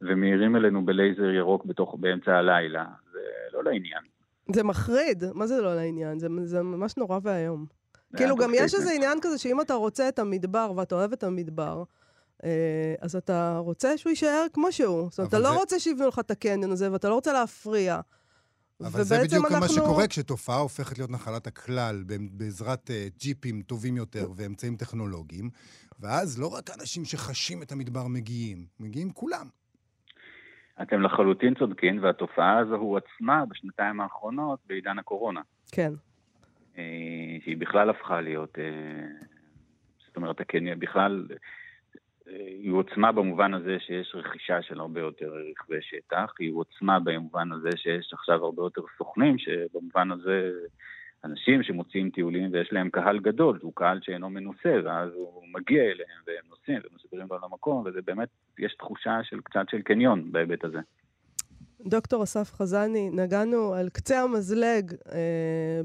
ומאירים 0.00 0.56
אלינו 0.56 0.84
בלייזר 0.84 1.30
ירוק 1.30 1.64
בתוך, 1.64 1.96
באמצע 2.00 2.36
הלילה, 2.36 2.84
זה 3.12 3.20
לא 3.52 3.64
לעניין. 3.64 4.02
זה 4.52 4.64
מחריד, 4.64 5.24
מה 5.34 5.46
זה 5.46 5.62
לא 5.62 5.74
לעניין? 5.74 6.18
זה, 6.18 6.28
זה 6.42 6.62
ממש 6.62 6.96
נורא 6.96 7.18
ואיום. 7.22 7.66
כאילו, 8.16 8.36
גם 8.36 8.50
יש 8.54 8.74
איזה. 8.74 8.92
עניין 8.92 9.18
כזה 9.22 9.38
שאם 9.38 9.60
אתה 9.60 9.74
רוצה 9.74 10.08
את 10.08 10.18
המדבר 10.18 10.72
ואתה 10.76 10.94
אוהב 10.94 11.12
את 11.12 11.22
המדבר, 11.24 11.82
אה, 12.44 12.94
אז 13.00 13.16
אתה 13.16 13.58
רוצה 13.58 13.98
שהוא 13.98 14.10
יישאר 14.10 14.46
כמו 14.52 14.72
שהוא. 14.72 15.08
זאת 15.10 15.18
אומרת, 15.18 15.28
אתה 15.28 15.38
לא 15.38 15.56
רוצה 15.58 15.78
שיבנו 15.78 16.08
לך 16.08 16.18
את 16.18 16.30
הקניון 16.30 16.70
הזה, 16.70 16.92
ואתה 16.92 17.08
לא 17.08 17.14
רוצה 17.14 17.32
להפריע. 17.32 18.00
אבל 18.80 19.02
זה 19.02 19.18
בדיוק 19.22 19.50
מה 19.50 19.58
אנחנו- 19.58 19.74
שקורה 19.74 20.06
כשתופעה 20.06 20.58
הופכת 20.58 20.98
להיות 20.98 21.10
נחלת 21.10 21.46
הכלל 21.46 22.04
בעזרת 22.30 22.90
אה, 22.90 23.06
ג'יפים 23.18 23.62
טובים 23.62 23.96
יותר 23.96 24.30
ואמצעים 24.36 24.76
טכנולוגיים, 24.76 25.50
ואז 26.00 26.38
לא 26.40 26.46
רק 26.46 26.70
אנשים 26.80 27.04
שחשים 27.04 27.62
את 27.62 27.72
המדבר 27.72 28.06
מגיעים, 28.06 28.66
מגיעים 28.80 29.10
כולם. 29.10 29.46
אתם 30.82 31.00
לחלוטין 31.02 31.54
צודקים, 31.58 32.02
והתופעה 32.02 32.58
הזו 32.58 32.74
הועצמה 32.74 33.44
בשנתיים 33.48 34.00
האחרונות 34.00 34.58
בעידן 34.66 34.98
הקורונה. 34.98 35.40
כן. 35.72 35.92
אה, 36.78 37.36
שהיא 37.44 37.56
בכלל 37.56 37.90
הפכה 37.90 38.20
להיות, 38.20 38.58
אה, 38.58 39.06
זאת 40.06 40.16
אומרת, 40.16 40.40
הקניון 40.40 40.78
בכלל, 40.78 41.26
אה, 42.28 42.34
היא 42.36 42.72
עוצמה 42.72 43.12
במובן 43.12 43.54
הזה 43.54 43.76
שיש 43.78 44.14
רכישה 44.14 44.62
של 44.62 44.80
הרבה 44.80 45.00
יותר 45.00 45.32
רכבי 45.50 45.82
שטח, 45.82 46.34
היא 46.38 46.52
עוצמה 46.54 47.00
במובן 47.00 47.52
הזה 47.52 47.68
שיש 47.76 48.12
עכשיו 48.12 48.44
הרבה 48.44 48.62
יותר 48.62 48.82
סוכנים, 48.98 49.38
שבמובן 49.38 50.10
הזה 50.10 50.50
אנשים 51.24 51.62
שמוציאים 51.62 52.10
טיולים 52.10 52.50
ויש 52.52 52.72
להם 52.72 52.90
קהל 52.90 53.18
גדול, 53.18 53.58
שהוא 53.58 53.72
קהל 53.74 54.00
שאינו 54.02 54.30
מנוסה, 54.30 54.74
ואז 54.84 55.10
הוא 55.14 55.44
מגיע 55.52 55.82
אליהם 55.82 56.20
והם 56.26 56.44
נוסעים 56.48 56.80
ומסבירים 56.90 57.26
לו 57.30 57.36
על 57.36 57.40
המקום, 57.44 57.82
וזה 57.86 58.02
באמת, 58.02 58.28
יש 58.58 58.74
תחושה 58.74 59.18
של 59.22 59.40
קצת 59.40 59.68
של 59.70 59.82
קניון 59.82 60.32
בהיבט 60.32 60.64
הזה. 60.64 60.78
דוקטור 61.86 62.22
אסף 62.22 62.52
חזני, 62.52 63.10
נגענו 63.10 63.74
על 63.74 63.88
קצה 63.88 64.22
המזלג 64.22 64.94
אה, 65.12 65.18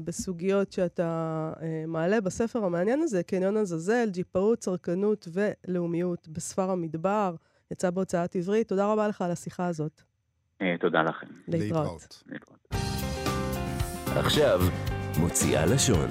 בסוגיות 0.04 0.72
שאתה 0.72 1.52
אה, 1.62 1.84
מעלה 1.86 2.20
בספר 2.20 2.64
המעניין 2.64 3.00
הזה, 3.02 3.22
קניון 3.22 3.56
עזאזל, 3.56 4.10
ג'יפאות, 4.10 4.58
צרכנות 4.58 5.28
ולאומיות 5.32 6.28
בספר 6.28 6.70
המדבר, 6.70 7.34
יצא 7.70 7.90
בהוצאת 7.90 8.36
עברית. 8.36 8.68
תודה 8.68 8.92
רבה 8.92 9.08
לך 9.08 9.22
על 9.22 9.30
השיחה 9.30 9.66
הזאת. 9.66 10.02
אה, 10.62 10.74
תודה 10.80 11.02
לכם. 11.02 11.26
להתראות. 11.48 12.22
להתראות. 12.26 12.68
עכשיו, 14.16 14.60
מוציאה 15.20 15.66
לשון. 15.66 16.10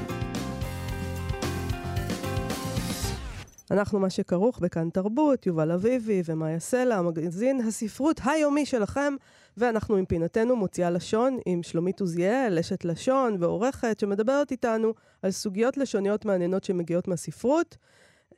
אנחנו 3.72 4.00
מה 4.00 4.10
שכרוך 4.10 4.60
בכאן 4.60 4.90
תרבות, 4.90 5.46
יובל 5.46 5.72
אביבי 5.72 6.22
ומאיה 6.26 6.60
סלע, 6.60 7.02
מגזין 7.02 7.62
הספרות 7.62 8.22
היומי 8.26 8.66
שלכם, 8.66 9.14
ואנחנו 9.60 9.96
עם 9.96 10.06
פינתנו 10.06 10.56
מוציאה 10.56 10.90
לשון 10.90 11.38
עם 11.46 11.64
שלומית 11.64 12.00
עוזיאל, 12.00 12.58
אשת 12.60 12.86
לשון 12.86 13.36
ועורכת, 13.40 14.00
שמדברת 14.00 14.52
איתנו 14.52 14.94
על 15.24 15.32
סוגיות 15.32 15.78
לשוניות 15.78 16.26
מעניינות 16.26 16.64
שמגיעות 16.64 17.08
מהספרות. 17.08 17.78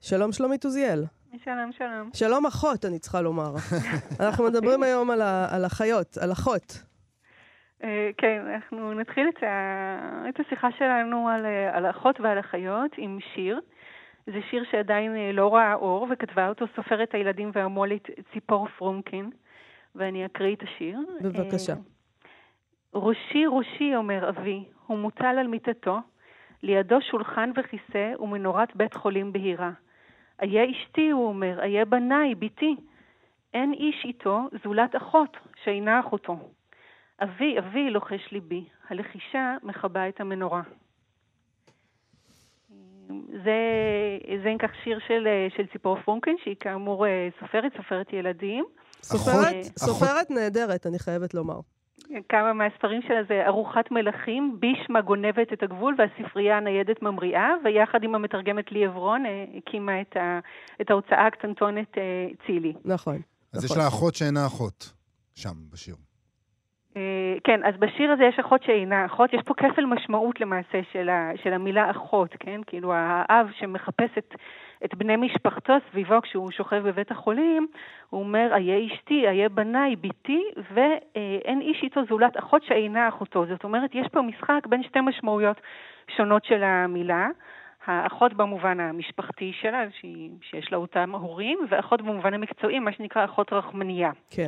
שלום 0.01 0.31
שלומית 0.31 0.65
עוזיאל. 0.65 1.03
שלום, 1.43 1.71
שלום. 1.71 2.09
שלום 2.13 2.45
אחות, 2.45 2.85
אני 2.85 2.99
צריכה 2.99 3.21
לומר. 3.21 3.51
אנחנו 4.19 4.43
מדברים 4.43 4.83
היום 4.83 5.11
על, 5.11 5.21
ה- 5.21 5.47
על 5.55 5.65
החיות, 5.65 6.17
על 6.17 6.31
אחות. 6.31 6.83
אה, 7.83 8.09
כן, 8.17 8.41
אנחנו 8.53 8.93
נתחיל 8.93 9.29
את, 9.29 9.43
ה... 9.43 10.29
את 10.29 10.39
השיחה 10.39 10.67
שלנו 10.77 11.29
על, 11.29 11.45
אה, 11.45 11.77
על 11.77 11.85
האחות 11.85 12.19
ועל 12.19 12.37
החיות 12.37 12.91
עם 12.97 13.17
שיר. 13.35 13.59
זה 14.25 14.39
שיר 14.49 14.63
שעדיין 14.71 15.15
אה, 15.15 15.31
לא 15.33 15.55
ראה 15.55 15.73
אור, 15.73 16.07
וכתבה 16.11 16.49
אותו 16.49 16.65
סופרת 16.75 17.13
הילדים 17.13 17.51
והמו"לית 17.53 18.07
ציפור 18.33 18.67
פרומקין, 18.77 19.29
ואני 19.95 20.25
אקריא 20.25 20.55
את 20.55 20.63
השיר. 20.63 20.99
בבקשה. 21.21 21.73
אה, 21.73 21.79
ראשי, 22.93 23.45
ראשי, 23.47 23.95
אומר 23.95 24.29
אבי, 24.29 24.63
הוא 24.87 24.97
מוטל 24.97 25.25
על 25.39 25.47
מיטתו, 25.47 25.97
לידו 26.63 27.01
שולחן 27.01 27.51
וכיסא 27.55 28.13
ומנורת 28.19 28.75
בית 28.75 28.93
חולים 28.93 29.33
בהירה. 29.33 29.71
איה 30.41 30.71
אשתי, 30.71 31.09
הוא 31.09 31.27
אומר, 31.27 31.63
איה 31.63 31.85
בניי, 31.85 32.35
בתי. 32.35 32.75
אין 33.53 33.73
איש 33.73 34.05
איתו 34.05 34.39
זולת 34.63 34.95
אחות, 34.95 35.37
שאינה 35.63 35.99
אחותו. 35.99 36.37
אבי, 37.23 37.59
אבי, 37.59 37.89
לוחש 37.89 38.31
ליבי, 38.31 38.65
הלחישה 38.89 39.55
מכבה 39.63 40.09
את 40.09 40.21
המנורה. 40.21 40.61
זה, 43.43 43.59
זה 44.43 44.49
אם 44.49 44.57
כך 44.57 44.71
שיר 44.83 44.99
של, 45.07 45.27
של 45.57 45.67
ציפור 45.67 45.95
פרונקן, 45.95 46.31
שהיא 46.43 46.55
כאמור 46.59 47.07
אה, 47.07 47.29
סופרת, 47.39 47.77
סופרת 47.77 48.13
ילדים. 48.13 48.65
סופרת, 49.03 49.35
אחות- 49.35 49.79
סופרת 49.79 50.31
נהדרת, 50.31 50.87
אני 50.87 50.99
חייבת 50.99 51.33
לומר. 51.33 51.59
כמה 52.29 52.53
מהספרים 52.53 53.01
שלה 53.01 53.23
זה 53.27 53.43
ארוחת 53.47 53.91
מלכים, 53.91 54.57
בישמה 54.59 55.01
גונבת 55.01 55.53
את 55.53 55.63
הגבול 55.63 55.95
והספרייה 55.97 56.57
הניידת 56.57 57.01
ממריאה, 57.01 57.47
ויחד 57.63 57.99
עם 58.03 58.15
המתרגמת 58.15 58.71
לי 58.71 58.85
עברון 58.85 59.25
אה, 59.25 59.45
הקימה 59.57 60.01
את, 60.01 60.15
ה, 60.17 60.39
את 60.81 60.89
ההוצאה 60.89 61.27
הקטנטונת 61.27 61.97
אה, 61.97 62.03
צילי. 62.45 62.73
נכון. 62.85 63.21
אז 63.53 63.63
יש 63.65 63.71
נכון. 63.71 63.83
לה 63.83 63.87
אחות 63.87 64.15
שאינה 64.15 64.45
אחות, 64.47 64.93
שם, 65.35 65.53
בשיר. 65.69 65.95
אה, 66.97 67.35
כן, 67.43 67.63
אז 67.63 67.77
בשיר 67.79 68.11
הזה 68.11 68.23
יש 68.23 68.39
אחות 68.39 68.63
שאינה 68.63 69.05
אחות, 69.05 69.33
יש 69.33 69.41
פה 69.45 69.53
כפל 69.53 69.85
משמעות 69.85 70.41
למעשה 70.41 70.79
של, 70.91 71.09
ה, 71.09 71.31
של 71.43 71.53
המילה 71.53 71.91
אחות, 71.91 72.35
כן? 72.39 72.61
כאילו 72.67 72.93
האב 72.93 73.51
שמחפש 73.59 74.17
את, 74.17 74.35
את 74.85 74.95
בני 74.95 75.15
משפחתו 75.15 75.73
סביבו 75.91 76.21
כשהוא 76.21 76.51
שוכב 76.51 76.81
בבית 76.87 77.11
החולים, 77.11 77.67
הוא 78.09 78.19
אומר, 78.19 78.51
איה 78.55 78.85
אשתי, 78.85 79.27
איה 79.27 79.49
בניי, 79.49 79.95
בתי, 79.95 80.43
ואין 80.73 81.61
איש 81.61 81.83
איתו 81.83 82.01
זולת 82.09 82.37
אחות 82.37 82.63
שאינה 82.63 83.07
אחותו. 83.07 83.45
זאת 83.45 83.63
אומרת, 83.63 83.89
יש 83.95 84.07
פה 84.11 84.21
משחק 84.21 84.67
בין 84.67 84.83
שתי 84.83 84.99
משמעויות 85.01 85.61
שונות 86.17 86.45
של 86.45 86.63
המילה. 86.63 87.27
האחות 87.85 88.33
במובן 88.33 88.79
המשפחתי 88.79 89.51
שלה, 89.61 89.83
שיש 90.41 90.71
לה 90.71 90.77
אותם 90.77 91.15
הורים, 91.15 91.59
ואחות 91.69 92.01
במובן 92.01 92.33
המקצועי, 92.33 92.79
מה 92.79 92.91
שנקרא 92.91 93.25
אחות 93.25 93.53
רחמנייה. 93.53 94.11
כן. 94.29 94.47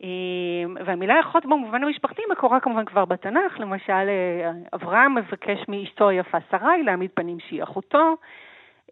אמ, 0.00 0.76
והמילה 0.84 1.20
אחות 1.20 1.46
במובן 1.46 1.82
המשפחתי 1.84 2.22
מקורה 2.32 2.60
כמובן 2.60 2.84
כבר 2.84 3.04
בתנ"ך, 3.04 3.60
למשל 3.60 3.92
אה, 3.92 4.50
אברהם 4.74 5.14
מבקש 5.14 5.58
מאשתו 5.68 6.08
היפה 6.08 6.38
שרי 6.50 6.82
להעמיד 6.82 7.10
פנים 7.14 7.40
שהיא 7.40 7.62
אחותו, 7.62 8.16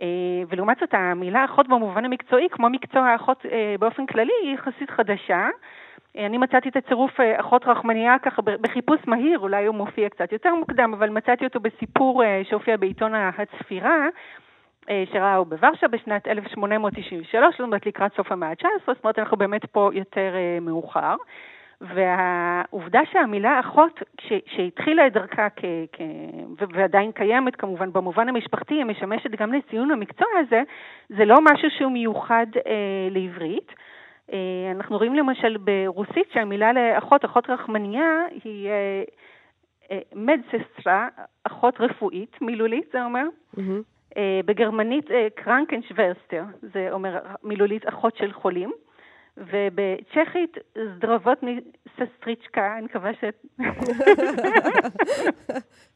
אה, 0.00 0.06
ולעומת 0.48 0.76
זאת 0.80 0.94
המילה 0.94 1.44
אחות 1.44 1.68
במובן 1.68 2.04
המקצועי, 2.04 2.48
כמו 2.50 2.70
מקצוע 2.70 3.02
האחות 3.02 3.46
אה, 3.46 3.74
באופן 3.80 4.06
כללי, 4.06 4.32
היא 4.42 4.54
יחסית 4.54 4.90
חדשה. 4.90 5.48
אני 6.18 6.38
מצאתי 6.38 6.68
את 6.68 6.76
הצירוף 6.76 7.20
אחות 7.20 7.66
רחמנייה 7.66 8.18
ככה 8.18 8.42
בחיפוש 8.42 9.00
מהיר, 9.06 9.38
אולי 9.38 9.66
הוא 9.66 9.74
מופיע 9.74 10.08
קצת 10.08 10.32
יותר 10.32 10.54
מוקדם, 10.54 10.94
אבל 10.94 11.10
מצאתי 11.10 11.44
אותו 11.44 11.60
בסיפור 11.60 12.22
שהופיע 12.42 12.76
בעיתון 12.76 13.14
הצפירה. 13.14 14.06
אה, 14.90 15.04
שראה 15.12 15.44
בוורשה 15.44 15.88
בשנת 15.88 16.28
1893, 16.28 17.54
זאת 17.54 17.60
אומרת 17.60 17.86
לקראת 17.86 18.12
סוף 18.16 18.32
המאה 18.32 18.48
ה-19, 18.48 18.64
זאת 18.86 19.04
אומרת 19.04 19.18
אנחנו 19.18 19.36
באמת 19.36 19.64
פה 19.66 19.90
יותר 19.92 20.32
אה, 20.34 20.58
מאוחר. 20.60 21.16
והעובדה 21.80 23.00
שהמילה 23.12 23.60
אחות, 23.60 24.02
שהתחילה 24.46 25.06
את 25.06 25.12
דרכה 25.12 25.48
כ, 25.56 25.64
כ, 25.92 26.00
ועדיין 26.72 27.12
קיימת 27.12 27.56
כמובן 27.56 27.92
במובן 27.92 28.28
המשפחתי, 28.28 28.74
היא 28.74 28.84
משמשת 28.84 29.30
גם 29.30 29.52
לציון 29.52 29.90
המקצוע 29.90 30.28
הזה, 30.38 30.62
זה 31.08 31.24
לא 31.24 31.36
משהו 31.40 31.68
שהוא 31.70 31.92
מיוחד 31.92 32.46
אה, 32.66 33.08
לעברית. 33.10 33.72
אה, 34.32 34.38
אנחנו 34.70 34.96
רואים 34.96 35.14
למשל 35.14 35.56
ברוסית 35.56 36.30
שהמילה 36.32 36.72
לאחות, 36.72 37.24
אחות 37.24 37.50
רחמנייה, 37.50 38.24
היא 38.44 38.68
אה, 38.68 39.02
אה, 39.90 39.98
медсестра, 40.14 41.08
אחות 41.44 41.80
רפואית, 41.80 42.42
מילולית 42.42 42.88
זה 42.92 43.04
אומר. 43.04 43.24
מהמם. 43.56 43.82
אה, 44.16 44.40
בגרמנית 44.44 45.10
אה, 45.10 45.28
Krankenschwester, 45.34 46.42
זה 46.62 46.88
אומר 46.92 47.18
מילולית 47.42 47.86
אחות 47.86 48.16
של 48.16 48.32
חולים, 48.32 48.72
ובצ'כית 49.36 50.56
zdravotní 50.96 51.60
sestřička, 51.96 52.76
אני 52.78 52.84
מקווה 52.84 53.10
ש... 53.14 53.24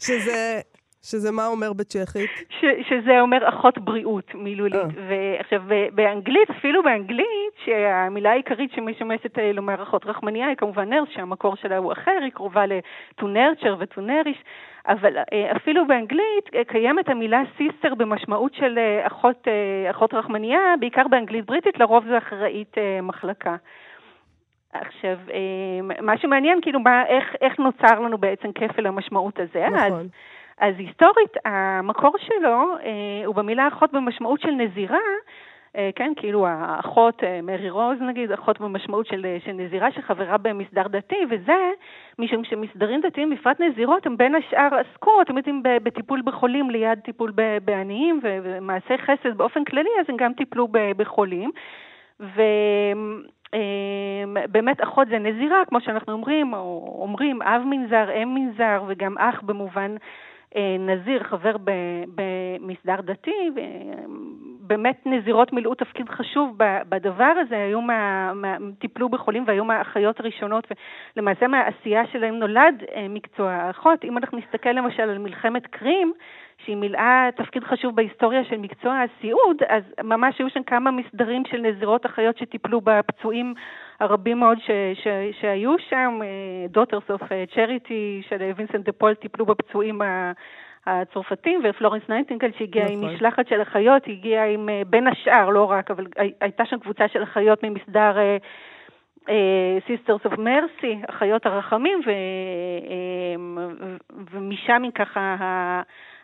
שזה, 0.05 0.61
שזה 1.04 1.32
מה 1.32 1.46
אומר 1.46 1.72
בצ'כית? 1.72 2.30
ש, 2.60 2.64
שזה 2.88 3.20
אומר 3.20 3.48
אחות 3.48 3.78
בריאות 3.78 4.34
מילולית. 4.34 4.74
אה. 4.74 4.88
ועכשיו, 5.08 5.62
באנגלית, 5.92 6.50
אפילו 6.50 6.82
באנגלית, 6.82 7.54
שהמילה 7.64 8.30
העיקרית 8.30 8.72
שמשמשת 8.72 9.38
אה, 9.38 9.52
לומר 9.52 9.82
אחות 9.82 10.07
רחמנייה 10.07 10.48
היא 10.48 10.57
כמובן 10.57 10.88
nurse, 10.88 11.09
שהמקור 11.14 11.57
שלה 11.57 11.76
הוא 11.76 11.92
אחר, 11.92 12.18
היא 12.22 12.30
קרובה 12.32 12.66
ל-to 12.66 13.22
nurture 13.22 13.74
ו-to 13.78 13.98
nourish, 13.98 14.42
אבל 14.88 15.16
אה, 15.16 15.57
אפילו 15.57 15.86
באנגלית 15.86 16.55
אה, 16.55 16.64
קיימת 16.64 17.09
המילה 17.09 17.42
sister 17.57 17.95
במשמעות 17.94 18.55
של 18.55 18.78
אחות, 19.07 19.48
אחות 19.90 20.14
רחמנייה, 20.14 20.61
בעיקר 20.80 21.09
באנגלית 21.11 21.46
בריטית, 21.46 21.78
לרוב 21.78 22.05
זה 22.07 22.18
אחראית 22.18 22.76
מחלקה. 23.02 23.57
עכשיו, 24.72 25.18
מה 26.00 26.18
שמעניין, 26.18 26.61
כאילו, 26.62 26.80
מה, 26.80 27.07
איך, 27.07 27.34
איך 27.40 27.59
נוצר 27.59 28.00
לנו 28.00 28.18
בעצם 28.18 28.52
כפל 28.52 28.86
המשמעות 28.86 29.40
הזה? 29.40 29.66
נכון. 29.68 30.00
אז 30.00 30.07
היסטורית, 30.61 31.36
המקור 31.44 32.12
שלו 32.18 32.76
אה, 32.84 33.26
הוא 33.26 33.34
במילה 33.34 33.68
אחות 33.68 33.92
במשמעות 33.92 34.40
של 34.40 34.50
נזירה, 34.50 34.98
אה, 35.76 35.90
כן, 35.96 36.12
כאילו 36.16 36.46
האחות, 36.46 37.24
אה, 37.24 37.40
מרי 37.42 37.70
רוז 37.70 37.98
נגיד, 38.00 38.32
אחות 38.32 38.61
במשמעות 38.61 39.07
של, 39.07 39.26
של 39.44 39.52
נזירה 39.52 39.92
שחברה 39.92 40.38
במסדר 40.38 40.88
דתי, 40.88 41.18
וזה 41.30 41.70
משום 42.18 42.44
שמסדרים 42.44 43.00
דתיים, 43.00 43.30
בפרט 43.30 43.61
נזירות, 43.61 44.07
הם 44.07 44.16
בין 44.16 44.34
השאר 44.34 44.68
עסקו, 44.74 45.22
אתם 45.22 45.36
יודעים, 45.36 45.62
בטיפול 45.82 46.22
בחולים 46.24 46.70
ליד 46.70 46.98
טיפול 47.00 47.32
בעניים 47.64 48.20
ומעשי 48.22 48.98
חסד 48.98 49.36
באופן 49.36 49.64
כללי, 49.64 49.90
אז 50.00 50.07
הם 50.09 50.16
גם 50.16 50.32
טיפלו 50.32 50.68
בחולים. 50.96 51.50
ו... 52.20 52.42
באמת 54.50 54.82
אחות 54.82 55.09
זה 55.09 55.18
נזירה, 55.18 55.64
כמו 55.68 55.80
שאנחנו 55.80 56.12
אומרים, 56.12 56.55
או 56.55 56.96
אומרים 57.02 57.42
אב 57.42 57.62
מנזר, 57.64 58.11
אם 58.22 58.34
מנזר, 58.34 58.82
וגם 58.88 59.18
אח 59.18 59.40
במובן 59.42 59.96
נזיר, 60.78 61.22
חבר 61.22 61.57
במסדר 62.14 63.00
דתי, 63.00 63.50
באמת 64.66 65.07
נזירות 65.07 65.52
מילאו 65.52 65.74
תפקיד 65.74 66.09
חשוב 66.09 66.59
בדבר 66.88 67.32
הזה, 67.40 67.57
היו 67.57 67.80
מה, 67.80 68.32
מה, 68.34 68.57
טיפלו 68.78 69.09
בחולים 69.09 69.44
והיו 69.46 69.64
מהאחיות 69.64 70.20
הראשונות, 70.20 70.66
ולמעשה 71.16 71.46
מהעשייה 71.46 72.07
שלהם 72.12 72.34
נולד 72.34 72.82
אה, 72.94 73.07
מקצוע 73.09 73.50
האחות. 73.50 74.05
אם 74.05 74.18
אנחנו 74.18 74.38
נסתכל 74.38 74.70
למשל 74.70 75.02
על 75.02 75.18
מלחמת 75.18 75.66
קרים, 75.66 76.12
שהיא 76.64 76.76
מילאה 76.76 77.28
תפקיד 77.36 77.64
חשוב 77.64 77.96
בהיסטוריה 77.96 78.44
של 78.44 78.57
מקצוע 78.57 79.00
הסיעוד, 79.00 79.62
אז 79.68 79.82
ממש 80.05 80.38
היו 80.38 80.50
שם 80.50 80.62
כמה 80.62 80.90
מסדרים 80.90 81.42
של 81.50 81.61
נזירות 81.61 82.07
אחיות 82.07 82.38
שטיפלו 82.38 82.80
בפצועים 82.80 83.55
הרבים 84.05 84.40
מאוד 84.40 84.59
ש, 84.59 84.70
ש, 84.94 85.09
שהיו 85.40 85.74
שם, 85.88 86.20
Daughters 86.74 87.18
of 87.18 87.22
Charity 87.55 88.28
של 88.28 88.52
וינסנט 88.57 88.84
דה 88.84 88.92
פול 88.92 89.14
טיפלו 89.14 89.46
בפצועים 89.46 90.00
הצרפתים, 90.86 91.61
ופלורנס 91.64 92.02
נייטינגל 92.09 92.51
שהגיעה 92.59 92.86
נכון. 92.86 93.09
עם 93.09 93.14
משלחת 93.14 93.48
של 93.48 93.62
אחיות, 93.62 94.02
הגיעה 94.07 94.46
עם, 94.46 94.68
אה, 94.68 94.82
בין 94.86 95.07
השאר, 95.07 95.48
לא 95.48 95.70
רק, 95.70 95.90
אבל 95.90 96.07
הייתה 96.40 96.64
שם 96.66 96.78
קבוצה 96.78 97.09
של 97.09 97.22
אחיות 97.22 97.62
ממסדר 97.62 98.16
Sisters 99.86 100.32
of 100.32 100.36
Mercy, 100.36 101.11
אחיות 101.11 101.46
הרחמים, 101.46 102.00
ו, 102.07 102.11
ומשם 104.30 104.82
היא 104.82 104.92
ככה 104.94 105.36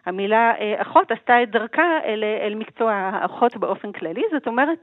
המילה 0.07 0.53
אה, 0.61 0.83
אחות 0.83 1.11
עשתה 1.11 1.43
את 1.43 1.51
דרכה 1.51 1.99
אל, 2.05 2.25
אל 2.25 2.55
מקצוע 2.55 2.93
האחות 2.93 3.57
באופן 3.57 3.93
כללי, 3.93 4.23
זאת 4.33 4.47
אומרת, 4.47 4.79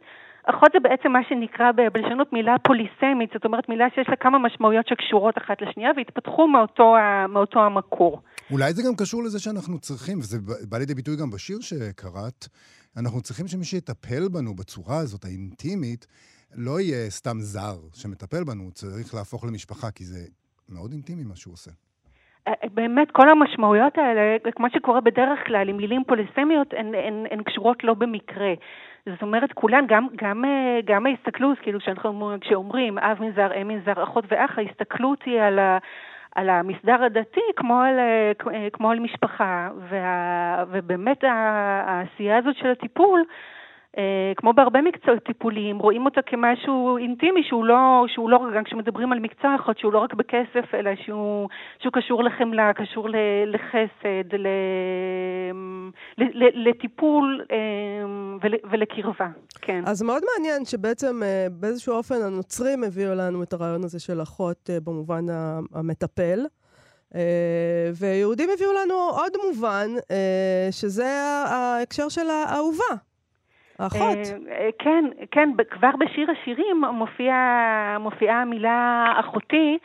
אחות 0.49 0.71
זה 0.73 0.79
בעצם 0.79 1.11
מה 1.11 1.19
שנקרא 1.29 1.71
בלשונות 1.93 2.33
מילה 2.33 2.55
פוליסמית, 2.63 3.29
זאת 3.33 3.45
אומרת 3.45 3.69
מילה 3.69 3.85
שיש 3.95 4.09
לה 4.09 4.15
כמה 4.15 4.39
משמעויות 4.39 4.87
שקשורות 4.87 5.37
אחת 5.37 5.61
לשנייה 5.61 5.91
והתפתחו 5.97 6.47
מאותו, 6.47 6.95
מאותו 7.29 7.59
המקור. 7.59 8.21
אולי 8.51 8.73
זה 8.73 8.83
גם 8.87 8.95
קשור 8.95 9.23
לזה 9.23 9.39
שאנחנו 9.39 9.79
צריכים, 9.79 10.19
וזה 10.19 10.37
בא 10.69 10.77
לידי 10.77 10.95
ביטוי 10.95 11.15
גם 11.21 11.29
בשיר 11.31 11.57
שקראת, 11.61 12.47
אנחנו 12.97 13.21
צריכים 13.21 13.47
שמי 13.47 13.63
שיטפל 13.63 14.27
בנו 14.31 14.55
בצורה 14.55 14.97
הזאת, 14.97 15.25
האינטימית, 15.25 16.07
לא 16.55 16.79
יהיה 16.79 17.09
סתם 17.09 17.37
זר 17.39 17.77
שמטפל 17.93 18.43
בנו, 18.43 18.71
צריך 18.71 19.15
להפוך 19.15 19.45
למשפחה, 19.45 19.91
כי 19.91 20.03
זה 20.03 20.19
מאוד 20.69 20.91
אינטימי 20.91 21.23
מה 21.23 21.35
שהוא 21.35 21.53
עושה. 21.53 21.71
באמת 22.73 23.11
כל 23.11 23.29
המשמעויות 23.29 23.97
האלה, 23.97 24.37
כמו 24.55 24.67
שקורה 24.73 25.01
בדרך 25.01 25.39
כלל 25.47 25.69
עם 25.69 25.77
מילים 25.77 26.03
פוליסמיות, 26.07 26.73
הן, 26.73 26.95
הן, 26.95 27.25
הן 27.31 27.43
קשורות 27.43 27.83
לא 27.83 27.93
במקרה. 27.93 28.53
זאת 29.11 29.21
אומרת, 29.21 29.53
כולן, 29.53 29.85
גם, 29.87 30.07
גם, 30.15 30.43
גם 30.85 31.05
ההסתכלות, 31.05 31.59
כאילו 31.59 31.79
כשאנחנו, 31.79 32.33
כשאומרים 32.41 32.97
אב 32.97 33.17
מנזר, 33.19 33.53
אם 33.61 33.67
מנזר, 33.67 34.03
אחות 34.03 34.25
ואח, 34.27 34.57
ההסתכלות 34.57 35.23
היא 35.23 35.41
על, 35.41 35.59
ה, 35.59 35.77
על 36.35 36.49
המסדר 36.49 37.03
הדתי 37.03 37.41
כמו 37.55 37.81
על, 37.81 37.99
כמו 38.73 38.91
על 38.91 38.99
משפחה, 38.99 39.69
וה, 39.89 40.63
ובאמת 40.71 41.23
העשייה 41.23 42.37
הזאת 42.37 42.55
של 42.55 42.67
הטיפול, 42.71 43.19
אה, 43.19 43.56
כמו 44.37 44.53
בהרבה 44.53 44.81
מקצועות 44.81 45.23
טיפוליים, 45.23 45.79
רואים 45.79 46.05
אותה 46.05 46.21
כמשהו 46.21 46.97
אינטימי 46.97 47.43
שהוא 47.43 47.65
לא, 47.65 48.05
שהוא 48.07 48.29
לא, 48.29 48.39
גם 48.55 48.63
כשמדברים 48.63 49.11
על 49.11 49.19
מקצוע 49.19 49.55
אחד, 49.55 49.73
שהוא 49.77 49.93
לא 49.93 49.99
רק 49.99 50.13
בכסף, 50.13 50.73
אלא 50.73 50.91
שהוא, 51.05 51.49
שהוא 51.79 51.93
קשור 51.93 52.23
לחמלה, 52.23 52.73
קשור 52.73 53.09
לחסד, 53.45 54.35
ל, 54.35 54.47
ל, 56.17 56.69
לטיפול 56.69 57.45
אה, 57.51 57.57
ול, 58.41 58.53
ולקרבה, 58.71 59.27
כן. 59.61 59.83
אז 59.85 60.01
מאוד 60.01 60.23
מעניין 60.33 60.65
שבעצם 60.65 61.23
אה, 61.23 61.47
באיזשהו 61.51 61.93
אופן 61.93 62.15
הנוצרים 62.25 62.83
הביאו 62.83 63.15
לנו 63.15 63.43
את 63.43 63.53
הרעיון 63.53 63.83
הזה 63.83 63.99
של 63.99 64.21
אחות 64.21 64.69
במובן 64.83 65.25
המטפל. 65.73 66.39
ויהודים 67.99 68.49
הביאו 68.53 68.73
לנו 68.73 68.93
עוד 68.93 69.31
מובן, 69.45 69.87
שזה 70.71 71.07
ההקשר 71.45 72.09
של 72.09 72.29
האהובה. 72.29 73.06
אחות. 73.78 74.17
אה, 74.51 74.69
כן, 74.80 75.05
כן, 75.32 75.49
כבר 75.69 75.91
בשיר 75.99 76.32
השירים 76.32 76.82
מופיעה 76.93 77.97
מופיע 77.99 78.36
המילה 78.36 79.13
אחותי. 79.19 79.78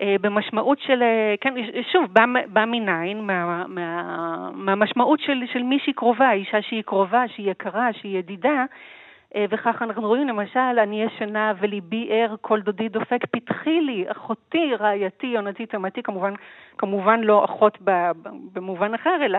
אה, 0.00 0.16
במשמעות 0.20 0.78
של, 0.80 1.02
אה, 1.02 1.34
כן, 1.40 1.54
שוב, 1.92 2.04
בא, 2.12 2.24
בא 2.46 2.64
מניין, 2.64 3.26
מה, 3.26 3.64
מה, 3.68 4.50
מהמשמעות 4.54 5.20
של, 5.20 5.42
של 5.52 5.62
מישהי 5.62 5.92
קרובה, 5.92 6.32
אישה 6.32 6.62
שהיא 6.62 6.82
קרובה, 6.82 7.24
שהיא 7.28 7.50
יקרה, 7.50 7.92
שהיא 7.92 8.18
ידידה, 8.18 8.64
וכך 9.50 9.82
אנחנו 9.82 10.08
רואים 10.08 10.28
למשל, 10.28 10.78
אני 10.82 11.02
ישנה 11.02 11.52
וליבי 11.60 12.08
ער, 12.10 12.34
כל 12.40 12.60
דודי 12.60 12.88
דופק, 12.88 13.26
פתחי 13.30 13.80
לי, 13.80 14.04
אחותי, 14.08 14.74
רעייתי, 14.80 15.26
יונתי, 15.26 15.66
תמתי, 15.66 16.02
כמובן, 16.02 16.34
כמובן 16.78 17.20
לא 17.20 17.44
אחות 17.44 17.78
במובן 18.52 18.94
אחר, 18.94 19.16
אלא 19.24 19.38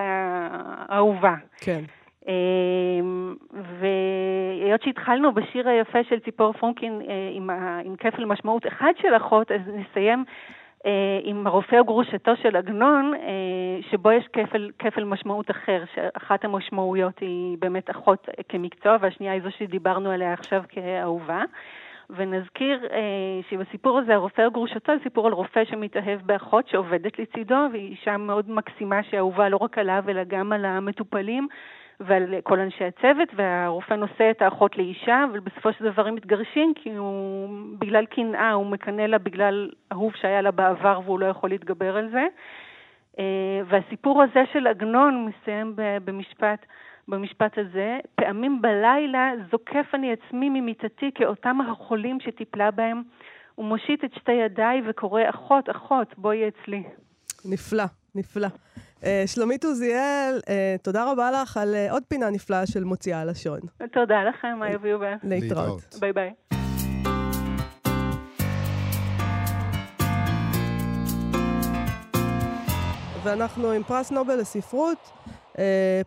אהובה. 0.92 1.36
כן. 1.62 1.82
אמ, 2.28 3.36
והיות 3.54 4.82
שהתחלנו 4.82 5.32
בשיר 5.32 5.70
היפה 5.70 6.04
של 6.04 6.20
ציפור 6.20 6.54
פרונקין 6.54 7.02
אה, 7.10 7.30
עם, 7.34 7.50
עם 7.86 7.96
כפל 7.96 8.26
משמעות 8.26 8.68
אחד 8.68 8.92
של 8.98 9.18
אחות, 9.18 9.52
אז 9.52 9.62
נסיים 9.68 10.24
אה, 10.86 11.20
עם 11.24 11.48
הרופא 11.48 11.76
וגרושתו 11.76 12.36
של 12.36 12.56
עגנון, 12.56 13.14
אה, 13.14 13.20
שבו 13.92 14.12
יש 14.12 14.28
כפל, 14.34 14.70
כפל 14.80 15.04
משמעות 15.04 15.52
אחר, 15.52 15.84
שאחת 15.96 16.46
המשמעויות 16.46 17.20
היא 17.20 17.58
באמת 17.60 17.90
אחות 17.90 18.30
כמקצוע, 18.50 18.98
והשנייה 19.02 19.34
היא 19.34 19.42
זו 19.42 19.52
שדיברנו 19.52 20.12
עליה 20.12 20.34
עכשיו 20.34 20.64
כאהובה. 20.70 21.44
ונזכיר 22.10 22.88
אה, 22.92 23.00
שבסיפור 23.50 24.00
הזה, 24.00 24.14
הרופא 24.14 24.42
וגרושתו, 24.42 24.98
זה 24.98 25.04
סיפור 25.04 25.28
על 25.28 25.34
רופא 25.34 25.66
שמתאהב 25.66 26.20
באחות 26.26 26.68
שעובדת 26.68 27.20
לצידו, 27.20 27.68
והיא 27.72 27.90
אישה 27.90 28.18
מאוד 28.18 28.52
מקסימה 28.52 29.04
שאהובה 29.04 29.50
לא 29.50 29.58
רק 29.58 29.78
עליו, 29.78 30.04
אלא 30.08 30.24
גם 30.24 30.54
על 30.54 30.66
המטופלים. 30.66 31.48
ועל 32.00 32.36
כל 32.44 32.60
אנשי 32.60 32.84
הצוות, 32.84 33.30
והרופא 33.36 33.94
נושא 33.94 34.32
את 34.32 34.42
האחות 34.42 34.78
לאישה, 34.78 35.26
אבל 35.32 35.40
בסופו 35.40 35.74
של 35.74 35.92
דבר 35.92 36.08
הם 36.08 36.16
מתגרשים 36.16 36.74
כי 36.76 36.96
הוא, 36.96 37.50
בגלל 37.80 38.06
קנאה, 38.06 38.52
הוא 38.52 38.66
מקנא 38.66 39.02
לה 39.02 39.18
בגלל 39.18 39.70
אהוב 39.92 40.14
שהיה 40.16 40.42
לה 40.42 40.52
בעבר 40.52 41.00
והוא 41.06 41.20
לא 41.20 41.26
יכול 41.26 41.50
להתגבר 41.50 41.98
על 41.98 42.10
זה. 42.12 42.28
אה, 43.20 43.62
והסיפור 43.70 44.24
הזה 44.24 44.44
של 44.54 44.68
עגנון 44.68 45.26
מסיים 45.26 45.74
במשפט, 45.76 46.66
במשפט 47.08 47.58
הזה, 47.58 48.00
פעמים 48.16 48.62
בלילה 48.62 49.32
זוקף 49.52 49.86
אני 49.94 50.14
עצמי 50.14 50.50
ממיטתי 50.50 51.12
כאותם 51.16 51.58
החולים 51.62 52.20
שטיפלה 52.20 52.72
בהם, 52.72 53.02
ומושיט 53.58 54.04
את 54.04 54.14
שתי 54.14 54.32
ידיי 54.32 54.82
וקורא, 54.90 55.22
אחות, 55.30 55.70
אחות, 55.70 56.14
בואי 56.18 56.48
אצלי. 56.48 56.84
נפלא, 57.46 57.84
נפלא. 58.16 58.48
אה, 59.04 59.24
שלומית 59.26 59.66
עוזיאל, 59.66 60.40
אה, 60.50 60.76
תודה 60.82 61.12
רבה 61.12 61.32
לך 61.32 61.58
על 61.58 61.76
אה, 61.76 61.92
עוד 61.92 62.04
פינה 62.08 62.30
נפלאה 62.30 62.68
של 62.68 62.84
מוציאה 62.84 63.26
לשון. 63.26 63.60
תודה 63.92 64.24
לכם, 64.30 64.60
מה 64.60 64.70
יביאו 64.70 65.00
בה. 65.00 65.16
להתראות. 65.24 65.96
ביי 66.00 66.14
ביי. 66.14 66.34
ואנחנו 73.24 73.72
עם 73.72 73.84
פרס 73.84 74.12
נובל 74.12 74.36
לספרות. 74.36 75.12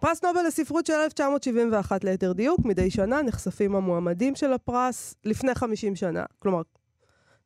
פרס 0.00 0.24
נובל 0.24 0.40
לספרות 0.46 0.86
של 0.86 0.92
1971 0.92 2.04
ליתר 2.04 2.32
דיוק, 2.32 2.60
מדי 2.64 2.90
שנה 2.90 3.22
נחשפים 3.22 3.76
המועמדים 3.76 4.34
של 4.34 4.52
הפרס 4.52 5.14
לפני 5.24 5.54
50 5.54 5.96
שנה. 5.96 6.24
כלומר, 6.38 6.62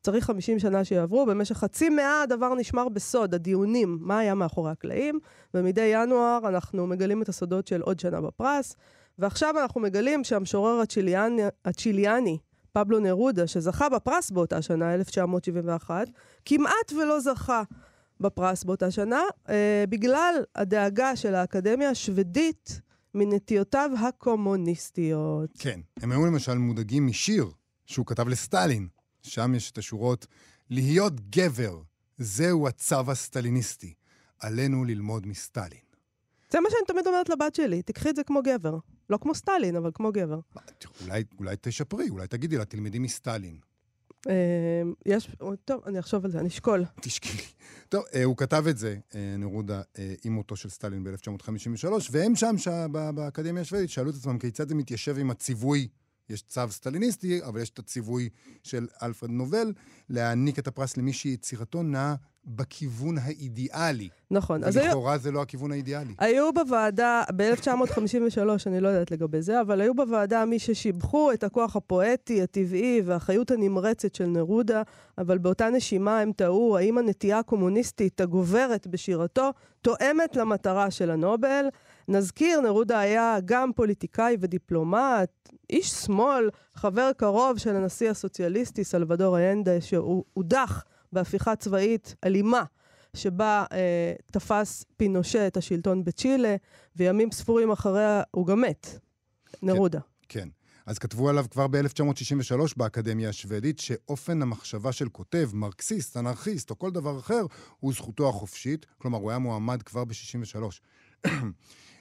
צריך 0.03 0.25
50 0.25 0.59
שנה 0.59 0.85
שיעברו, 0.85 1.27
במשך 1.27 1.57
חצי 1.57 1.89
מאה 1.89 2.23
הדבר 2.23 2.55
נשמר 2.55 2.89
בסוד, 2.89 3.35
הדיונים, 3.35 3.99
מה 4.01 4.19
היה 4.19 4.35
מאחורי 4.35 4.71
הקלעים, 4.71 5.19
ומדי 5.55 5.91
ינואר 5.93 6.41
אנחנו 6.49 6.87
מגלים 6.87 7.23
את 7.23 7.29
הסודות 7.29 7.67
של 7.67 7.81
עוד 7.81 8.01
שנה 8.01 8.21
בפרס, 8.21 8.77
ועכשיו 9.19 9.55
אנחנו 9.63 9.81
מגלים 9.81 10.25
שהמשורר 10.25 10.81
הצ'יליאני, 10.81 11.43
הצ'יליאני 11.65 12.39
פבלו 12.73 13.01
נרודה, 13.01 13.47
שזכה 13.47 13.89
בפרס 13.89 14.31
באותה 14.31 14.63
שנה, 14.63 14.95
1971, 14.95 16.09
כמעט 16.45 16.93
ולא 16.93 17.21
זכה 17.21 17.63
בפרס 18.21 18.65
באותה 18.65 18.91
שנה, 18.91 19.21
אה, 19.49 19.85
בגלל 19.89 20.35
הדאגה 20.55 21.17
של 21.17 21.35
האקדמיה 21.35 21.91
השוודית 21.91 22.81
מנטיותיו 23.15 23.91
הקומוניסטיות. 24.01 25.51
כן, 25.59 25.81
הם 26.01 26.13
היו 26.13 26.27
למשל 26.27 26.55
מודאגים 26.55 27.07
משיר 27.07 27.47
שהוא 27.87 28.07
כתב 28.07 28.29
לסטלין. 28.29 28.89
שם 29.27 29.55
יש 29.55 29.71
את 29.71 29.79
השורות, 29.79 30.27
להיות 30.71 31.31
גבר, 31.31 31.81
זהו 32.19 32.69
הצו 32.69 33.11
הסטליניסטי. 33.11 33.95
עלינו 34.41 34.85
ללמוד 34.85 35.27
מסטלין. 35.27 35.87
זה 36.51 36.61
מה 36.61 36.69
שאני 36.71 36.87
תמיד 36.87 37.07
אומרת 37.07 37.29
לבת 37.29 37.55
שלי, 37.55 37.83
תקחי 37.83 38.11
את 38.11 38.17
זה 38.17 38.25
כמו 38.25 38.41
גבר. 38.45 38.79
לא 39.11 39.19
כמו 39.23 39.35
סטלין, 39.35 39.77
אבל 39.77 39.91
כמו 39.95 40.13
גבר. 40.13 40.41
אולי, 41.03 41.25
אולי 41.39 41.57
תשפרי, 41.61 42.09
אולי 42.09 42.27
תגידי 42.27 42.57
לה, 42.57 42.65
תלמדי 42.65 42.99
מסטלין. 42.99 43.59
אה, 44.29 44.83
יש, 45.07 45.31
טוב, 45.65 45.83
אני 45.87 45.99
אחשוב 45.99 46.25
על 46.25 46.31
זה, 46.31 46.39
אני 46.39 46.49
אשקול. 46.49 46.85
תשקלי. 47.01 47.43
טוב, 47.89 48.05
אה, 48.15 48.25
הוא 48.25 48.37
כתב 48.37 48.65
את 48.71 48.79
זה, 48.79 48.97
אה, 49.15 49.35
נרודה, 49.39 49.83
אה, 49.99 50.15
עם 50.25 50.33
מותו 50.33 50.57
של 50.57 50.69
סטלין 50.69 51.05
ב-1953, 51.05 51.89
והם 52.11 52.37
שם, 52.37 52.57
באקדמיה 53.15 53.63
השוודית, 53.63 53.91
שאלו 53.91 54.11
את 54.11 54.15
עצמם 54.15 54.39
כיצד 54.39 54.69
זה 54.69 54.75
מתיישב 54.75 55.19
עם 55.19 55.31
הציווי, 55.31 55.89
יש 56.31 56.43
צו 56.43 56.61
סטליניסטי, 56.71 57.45
אבל 57.45 57.61
יש 57.61 57.71
את 57.71 57.79
הציווי 57.79 58.29
של 58.63 58.87
אלפרד 59.03 59.31
נובל, 59.31 59.73
להעניק 60.09 60.59
את 60.59 60.67
הפרס 60.67 60.97
למי 60.97 61.13
שיצירתו 61.13 61.83
נעה 61.83 62.15
בכיוון 62.47 63.19
האידיאלי. 63.19 64.09
נכון. 64.31 64.65
אז 64.65 64.77
היו, 64.77 64.85
ולכאורה 64.85 65.19
זה 65.19 65.31
לא 65.31 65.43
הכיוון 65.43 65.73
האידיאלי. 65.73 66.15
היו 66.19 66.53
בוועדה, 66.53 67.23
ב-1953, 67.37 68.39
אני 68.67 68.81
לא 68.81 68.89
יודעת 68.89 69.11
לגבי 69.11 69.43
זה, 69.43 69.61
אבל 69.61 69.81
היו 69.81 69.95
בוועדה 69.95 70.45
מי 70.45 70.59
ששיבחו 70.59 71.33
את 71.33 71.45
הכוח 71.45 71.77
הפואטי, 71.77 72.43
הטבעי 72.43 73.01
והחיות 73.05 73.51
הנמרצת 73.51 74.15
של 74.15 74.27
נרודה, 74.27 74.83
אבל 75.19 75.39
באותה 75.39 75.71
נשימה 75.71 76.21
הם 76.21 76.33
תהו 76.33 76.77
האם 76.77 76.99
הנטייה 76.99 77.39
הקומוניסטית 77.39 78.21
הגוברת 78.21 78.87
בשירתו 78.87 79.51
תואמת 79.83 80.37
למטרה 80.37 80.91
של 80.91 81.11
הנובל. 81.11 81.67
נזכיר, 82.09 82.61
נרודה 82.61 82.99
היה 82.99 83.37
גם 83.45 83.73
פוליטיקאי 83.73 84.37
ודיפלומט, 84.41 85.49
איש 85.71 85.91
שמאל, 85.91 86.51
חבר 86.75 87.11
קרוב 87.17 87.59
של 87.59 87.77
הנשיא 87.77 88.11
הסוציאליסטי 88.11 88.85
סלבדור 88.85 89.39
איינדה, 89.39 89.81
שהוא 89.81 90.25
הודח 90.33 90.85
בהפיכה 91.13 91.57
צבאית 91.57 92.15
אלימה. 92.25 92.65
שבה 93.17 93.65
אה, 93.73 94.15
תפס 94.33 94.85
פינושה 94.97 95.47
את 95.47 95.57
השלטון 95.57 96.05
בצ'ילה, 96.05 96.57
וימים 96.97 97.33
ספורים 97.33 97.71
אחריה 97.71 98.23
הוא 98.31 98.47
גם 98.47 98.61
מת. 98.61 98.99
נרודה. 99.63 100.01
כן. 100.29 100.49
אז 100.87 100.99
כתבו 100.99 101.29
עליו 101.29 101.47
כבר 101.51 101.67
ב-1963 101.67 102.75
באקדמיה 102.77 103.29
השוודית, 103.29 103.79
שאופן 103.79 104.43
המחשבה 104.43 104.93
של 104.93 105.09
כותב, 105.09 105.51
מרקסיסט, 105.53 106.17
אנרכיסט 106.17 106.71
או 106.71 106.79
כל 106.79 106.91
דבר 106.91 107.19
אחר, 107.19 107.47
הוא 107.81 107.93
זכותו 107.93 108.29
החופשית. 108.29 108.87
כלומר, 108.99 109.19
הוא 109.19 109.31
היה 109.31 109.39
מועמד 109.39 109.83
כבר 109.83 110.05
ב-63. 110.05 110.81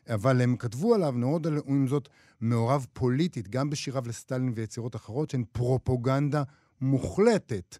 אבל 0.09 0.41
הם 0.41 0.55
כתבו 0.57 0.95
עליו, 0.95 1.15
הוא 1.23 1.41
עם 1.67 1.87
זאת, 1.87 2.09
מעורב 2.41 2.85
פוליטית, 2.93 3.47
גם 3.47 3.69
בשיריו 3.69 4.03
לסטלין 4.07 4.53
ויצירות 4.55 4.95
אחרות, 4.95 5.29
שהן 5.29 5.43
פרופוגנדה 5.51 6.43
מוחלטת. 6.81 7.77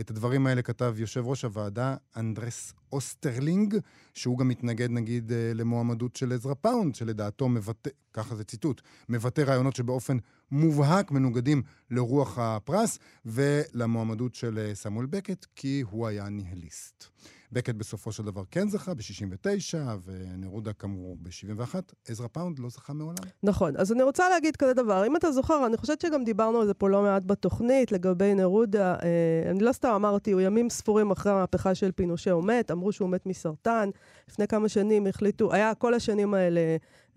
את 0.00 0.10
הדברים 0.10 0.46
האלה 0.46 0.62
כתב 0.62 0.94
יושב 0.98 1.26
ראש 1.26 1.44
הוועדה, 1.44 1.96
אנדרס 2.16 2.72
אוסטרלינג, 2.92 3.76
שהוא 4.14 4.38
גם 4.38 4.48
מתנגד 4.48 4.90
נגיד 4.90 5.32
אה, 5.32 5.52
למועמדות 5.54 6.16
של 6.16 6.32
עזרא 6.32 6.54
פאונד, 6.54 6.94
שלדעתו 6.94 7.48
מבטא, 7.48 7.90
ככה 8.12 8.34
זה 8.34 8.44
ציטוט, 8.44 8.82
מבטא 9.08 9.40
רעיונות 9.40 9.76
שבאופן 9.76 10.16
מובהק 10.50 11.10
מנוגדים 11.10 11.62
לרוח 11.90 12.38
הפרס, 12.38 12.98
ולמועמדות 13.26 14.34
של 14.34 14.58
אה, 14.58 14.74
סמואל 14.74 15.06
בקט, 15.06 15.46
כי 15.56 15.84
הוא 15.90 16.06
היה 16.06 16.28
ניהליסט. 16.28 17.04
בקט 17.52 17.74
בסופו 17.74 18.12
של 18.12 18.22
דבר 18.22 18.42
כן 18.50 18.68
זכה 18.68 18.94
ב-69, 18.94 19.74
ונרודה 20.04 20.72
כאמור 20.72 21.16
ב-71. 21.22 21.74
עזרא 22.08 22.26
פאונד 22.26 22.58
לא 22.58 22.68
זכה 22.68 22.92
מעולם. 22.92 23.24
נכון. 23.42 23.76
אז 23.76 23.92
אני 23.92 24.02
רוצה 24.02 24.28
להגיד 24.28 24.56
כזה 24.56 24.74
דבר. 24.74 25.06
אם 25.06 25.16
אתה 25.16 25.32
זוכר, 25.32 25.66
אני 25.66 25.76
חושבת 25.76 26.00
שגם 26.00 26.24
דיברנו 26.24 26.60
על 26.60 26.66
זה 26.66 26.74
פה 26.74 26.88
לא 26.88 27.02
מעט 27.02 27.22
בתוכנית, 27.26 27.92
לגבי 27.92 28.34
נרודה. 28.34 28.94
אה, 29.02 29.50
אני 29.50 29.60
לא 29.60 29.72
סתם 29.72 29.88
אמרתי, 29.88 30.32
הוא 30.32 30.40
ימים 30.40 30.70
ספורים 30.70 31.10
אחרי 31.10 31.32
המהפכה 31.32 31.74
של 31.74 31.92
פינושה 31.92 32.30
הוא 32.30 32.44
מת, 32.44 32.70
אמרו 32.70 32.92
שהוא 32.92 33.10
מת 33.10 33.26
מסרטן. 33.26 33.90
לפני 34.28 34.46
כמה 34.46 34.68
שנים 34.68 35.06
החליטו, 35.06 35.52
היה 35.52 35.74
כל 35.74 35.94
השנים 35.94 36.34
האלה 36.34 36.60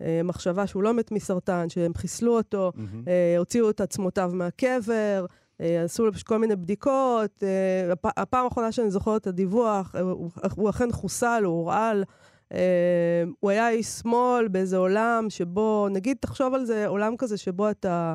אה, 0.02 0.20
מחשבה 0.24 0.66
שהוא 0.66 0.82
לא 0.82 0.94
מת 0.94 1.12
מסרטן, 1.12 1.68
שהם 1.68 1.94
חיסלו 1.94 2.36
אותו, 2.36 2.72
מהמם. 2.74 3.02
אה, 3.08 3.34
הוציאו 3.38 3.70
את 3.70 3.80
עצמותיו 3.80 4.30
מהקבר. 4.34 5.26
אה, 5.60 5.82
עשו 5.82 6.04
לו 6.06 6.12
פשוט 6.12 6.26
כל 6.26 6.38
מיני 6.38 6.56
בדיקות. 6.56 7.42
אה, 7.42 7.92
הפ- 7.92 8.18
הפעם 8.18 8.44
האחרונה 8.44 8.72
שאני 8.72 8.90
זוכרת 8.90 9.20
את 9.20 9.26
הדיווח, 9.26 9.94
אה, 9.96 10.00
הוא, 10.00 10.30
הוא 10.56 10.70
אכן 10.70 10.92
חוסל, 10.92 11.42
הוא 11.44 11.54
הורעל. 11.54 12.04
הוא 13.40 13.50
היה 13.50 13.70
איש 13.70 13.86
שמאל 13.86 14.48
באיזה 14.48 14.76
עולם 14.76 15.26
שבו, 15.28 15.88
נגיד, 15.90 16.16
תחשוב 16.20 16.54
על 16.54 16.64
זה, 16.64 16.86
עולם 16.86 17.16
כזה 17.16 17.36
שבו 17.36 17.70
אתה 17.70 18.14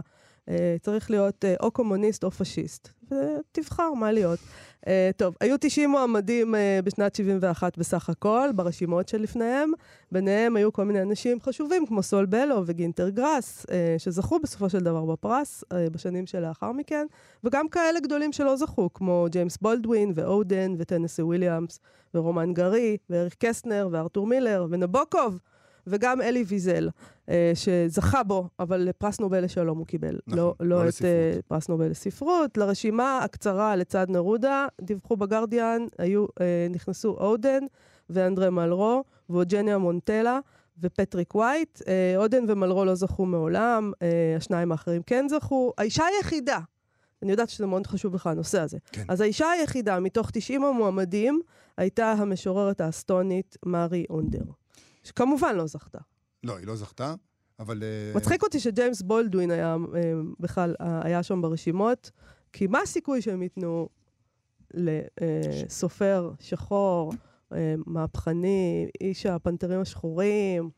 צריך 0.81 1.11
להיות 1.11 1.45
או 1.59 1.71
קומוניסט 1.71 2.23
או 2.23 2.31
פשיסט. 2.31 2.89
ותבחר 3.11 3.93
מה 3.93 4.11
להיות. 4.11 4.39
אה, 4.87 5.09
טוב, 5.17 5.35
היו 5.41 5.55
90 5.59 5.89
מועמדים 5.89 6.55
אה, 6.55 6.79
בשנת 6.83 7.15
71 7.15 7.77
בסך 7.77 8.09
הכל, 8.09 8.49
ברשימות 8.55 9.07
שלפניהם. 9.07 9.71
ביניהם 10.11 10.55
היו 10.55 10.73
כל 10.73 10.85
מיני 10.85 11.01
אנשים 11.01 11.41
חשובים, 11.41 11.85
כמו 11.85 12.03
סול 12.03 12.25
בלו 12.25 12.61
וגינטר 12.65 13.09
גראס, 13.09 13.65
אה, 13.71 13.95
שזכו 13.97 14.39
בסופו 14.39 14.69
של 14.69 14.79
דבר 14.79 15.05
בפרס 15.05 15.63
אה, 15.71 15.89
בשנים 15.91 16.25
שלאחר 16.25 16.71
מכן, 16.71 17.05
וגם 17.43 17.69
כאלה 17.69 17.99
גדולים 17.99 18.31
שלא 18.31 18.55
זכו, 18.55 18.89
כמו 18.93 19.27
ג'יימס 19.29 19.57
בולדווין 19.57 20.11
ואודן 20.15 20.75
וטנסי 20.77 21.21
וויליאמס 21.21 21.79
ורומן 22.13 22.53
גרי 22.53 22.97
ואריק 23.09 23.35
קסטנר 23.39 23.87
וארתור 23.91 24.27
מילר 24.27 24.67
ונבוקוב. 24.69 25.39
וגם 25.87 26.21
אלי 26.21 26.43
ויזל, 26.47 26.89
אה, 27.29 27.51
שזכה 27.55 28.23
בו, 28.23 28.47
אבל 28.59 28.89
פרס 28.97 29.19
נובל 29.19 29.43
לשלום 29.43 29.77
הוא 29.77 29.85
קיבל. 29.85 30.19
נכון, 30.27 30.39
לא, 30.39 30.55
לא 30.59 30.75
לא 30.77 30.81
את 30.83 30.87
לספרות. 30.87 31.11
אה, 31.11 31.39
פרס 31.47 31.69
נובל 31.69 31.87
לספרות. 31.87 32.57
לרשימה 32.57 33.19
הקצרה 33.23 33.75
לצד 33.75 34.05
נרודה, 34.09 34.67
דיווחו 34.81 35.17
בגרדיאן, 35.17 35.85
היו, 35.97 36.25
אה, 36.41 36.67
נכנסו 36.69 37.09
אודן 37.09 37.63
ואנדרה 38.09 38.49
מלרו, 38.49 39.03
ואוג'ניה 39.29 39.77
מונטלה 39.77 40.39
ופטריק 40.81 41.35
ווייט. 41.35 41.81
אודן 42.17 42.43
ומלרו 42.47 42.85
לא 42.85 42.95
זכו 42.95 43.25
מעולם, 43.25 43.91
השניים 44.37 44.71
האחרים 44.71 45.01
כן 45.03 45.25
זכו. 45.29 45.73
האישה 45.77 46.03
היחידה, 46.05 46.59
אני 47.23 47.31
יודעת 47.31 47.49
שזה 47.49 47.65
מאוד 47.65 47.87
חשוב 47.87 48.15
לך, 48.15 48.27
הנושא 48.27 48.59
הזה. 48.59 48.77
כן. 48.91 49.03
אז 49.07 49.21
האישה 49.21 49.49
היחידה 49.51 49.99
מתוך 49.99 50.31
90 50.31 50.63
המועמדים 50.63 51.41
הייתה 51.77 52.11
המשוררת 52.11 52.81
האסטונית 52.81 53.57
מארי 53.65 54.05
אונדר, 54.09 54.43
שכמובן 55.05 55.55
לא 55.55 55.67
זכתה. 55.67 55.99
לא, 56.43 56.57
היא 56.57 56.67
לא 56.67 56.75
זכתה, 56.75 57.13
אבל... 57.59 57.83
אה, 57.83 58.11
מצחיק 58.15 58.43
אותי 58.43 58.59
שג'יימס 58.59 59.01
בולדווין 59.01 59.51
היה 59.51 59.75
אה, 59.95 60.13
בכלל, 60.39 60.75
אה, 60.81 61.05
היה 61.05 61.23
שם 61.23 61.41
ברשימות, 61.41 62.11
כי 62.53 62.67
מה 62.67 62.79
הסיכוי 62.79 63.21
שהם 63.21 63.43
ייתנו 63.43 63.89
לסופר 64.73 66.31
שחור, 66.39 67.13
מהפכני, 67.85 68.87
איש 69.01 69.25
הפנתרים 69.25 69.81
השחורים, 69.81 70.69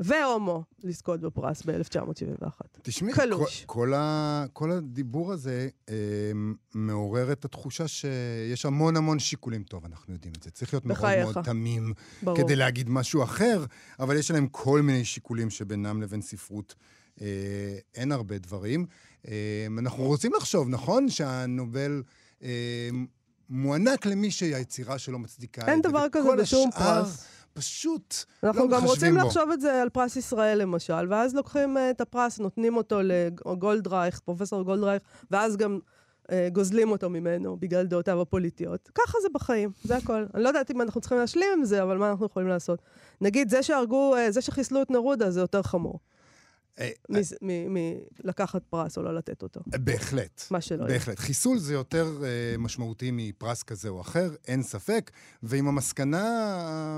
והומו, 0.00 0.64
לזכות 0.84 1.20
בפרס 1.20 1.62
ב-1971. 1.62 2.66
תשמעי, 2.82 3.12
קלוש. 3.12 3.64
כל, 3.66 3.74
כל, 3.74 3.94
ה, 3.94 4.44
כל 4.52 4.70
הדיבור 4.70 5.32
הזה 5.32 5.68
אה, 5.88 5.94
מעורר 6.74 7.32
את 7.32 7.44
התחושה 7.44 7.88
שיש 7.88 8.66
המון 8.66 8.96
המון 8.96 9.18
שיקולים. 9.18 9.62
טוב, 9.62 9.84
אנחנו 9.84 10.12
יודעים 10.12 10.32
את 10.36 10.42
זה. 10.42 10.50
צריך 10.50 10.74
להיות 10.74 10.86
מאוד 10.86 10.98
בחייך. 10.98 11.24
מאוד 11.24 11.44
תמים 11.44 11.92
ברור. 12.22 12.36
כדי 12.36 12.56
להגיד 12.56 12.90
משהו 12.90 13.22
אחר, 13.22 13.64
אבל 14.00 14.16
יש 14.16 14.30
עליהם 14.30 14.46
כל 14.46 14.82
מיני 14.82 15.04
שיקולים 15.04 15.50
שבינם 15.50 16.02
לבין 16.02 16.22
ספרות 16.22 16.74
אה, 17.20 17.26
אין 17.94 18.12
הרבה 18.12 18.38
דברים. 18.38 18.86
אה, 19.28 19.66
אנחנו 19.78 20.04
רוצים 20.04 20.32
לחשוב, 20.36 20.68
נכון, 20.68 21.08
שהנובל... 21.08 22.02
אה, 22.42 22.90
מוענק 23.50 24.06
למי 24.06 24.30
שהיצירה 24.30 24.98
שלו 24.98 25.18
מצדיקה 25.18 25.66
אין 25.66 25.78
את 25.78 25.82
זה, 25.84 25.88
דבר 25.88 26.06
כזה 26.12 26.28
בשום 26.38 26.70
השאר 26.74 26.80
פרס. 26.80 27.24
פשוט 27.52 28.14
אנחנו 28.42 28.64
לא 28.64 28.76
גם 28.76 28.84
רוצים 28.84 28.90
מתחשבים 28.90 29.14
בו. 29.14 29.26
לחשוב 29.26 29.50
את 29.50 29.60
זה 29.60 29.82
על 29.82 29.88
פרס 29.88 30.16
ישראל 30.16 30.58
למשל, 30.58 31.06
ואז 31.08 31.34
לוקחים 31.34 31.76
אה, 31.76 31.90
את 31.90 32.00
הפרס, 32.00 32.38
נותנים 32.38 32.76
אותו 32.76 33.00
לגולדרייך, 33.02 34.20
פרופסור 34.20 34.62
גולדרייך, 34.62 35.02
ואז 35.30 35.56
גם 35.56 35.78
אה, 36.30 36.48
גוזלים 36.52 36.90
אותו 36.90 37.10
ממנו 37.10 37.56
בגלל 37.60 37.86
דעותיו 37.86 38.20
הפוליטיות. 38.20 38.90
ככה 38.94 39.18
זה 39.22 39.28
בחיים, 39.34 39.70
זה 39.82 39.96
הכל. 39.96 40.24
אני 40.34 40.42
לא 40.42 40.48
יודעת 40.48 40.70
אם 40.70 40.82
אנחנו 40.82 41.00
צריכים 41.00 41.18
להשלים 41.18 41.48
עם 41.58 41.64
זה, 41.64 41.82
אבל 41.82 41.98
מה 41.98 42.10
אנחנו 42.10 42.26
יכולים 42.26 42.48
לעשות? 42.48 42.82
נגיד, 43.20 43.50
זה 43.50 43.62
שהרגו, 43.62 44.16
אה, 44.16 44.30
זה 44.30 44.40
שחיסלו 44.40 44.82
את 44.82 44.90
נרודה 44.90 45.30
זה 45.30 45.40
יותר 45.40 45.62
חמור. 45.62 45.98
אה, 46.80 46.90
מלקחת 48.24 48.62
פרס 48.70 48.98
או 48.98 49.02
לא 49.02 49.14
לתת 49.14 49.42
אותו. 49.42 49.60
בהחלט. 49.66 50.42
מה 50.50 50.60
שלא 50.60 50.84
יהיה. 50.84 50.98
בהחלט. 50.98 51.18
חיסול 51.18 51.58
זה 51.58 51.74
יותר 51.74 52.18
uh, 52.20 52.58
משמעותי 52.58 53.10
מפרס 53.12 53.62
כזה 53.62 53.88
או 53.88 54.00
אחר, 54.00 54.34
אין 54.48 54.62
ספק. 54.62 55.10
ועם 55.42 55.68
המסקנה 55.68 56.24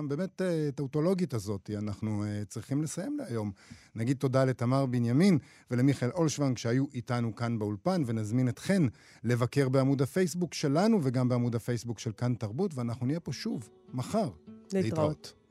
הבאמת 0.05 0.43
טאוטולוגית 0.74 1.35
הזאת, 1.35 1.70
אנחנו 1.78 2.24
צריכים 2.49 2.83
לסיים 2.83 3.18
להיום. 3.18 3.53
נגיד 3.95 4.16
תודה 4.16 4.45
לתמר 4.45 4.87
בנימין 4.87 5.39
ולמיכאל 5.70 6.11
אולשוונג 6.11 6.59
שהיו 6.59 6.85
איתנו 6.95 7.35
כאן 7.35 7.59
באולפן, 7.59 8.03
ונזמין 8.07 8.49
אתכן 8.49 8.83
לבקר 9.24 9.68
בעמוד 9.68 10.03
הפייסבוק 10.03 10.55
שלנו 10.55 10.99
וגם 11.03 11.28
בעמוד 11.28 11.55
הפייסבוק 11.55 11.99
של 11.99 12.12
כאן 12.12 12.35
תרבות, 12.35 12.74
ואנחנו 12.74 13.07
נהיה 13.07 13.20
פה 13.20 13.33
שוב, 13.33 13.68
מחר. 13.93 14.30
להתראות. 14.72 15.41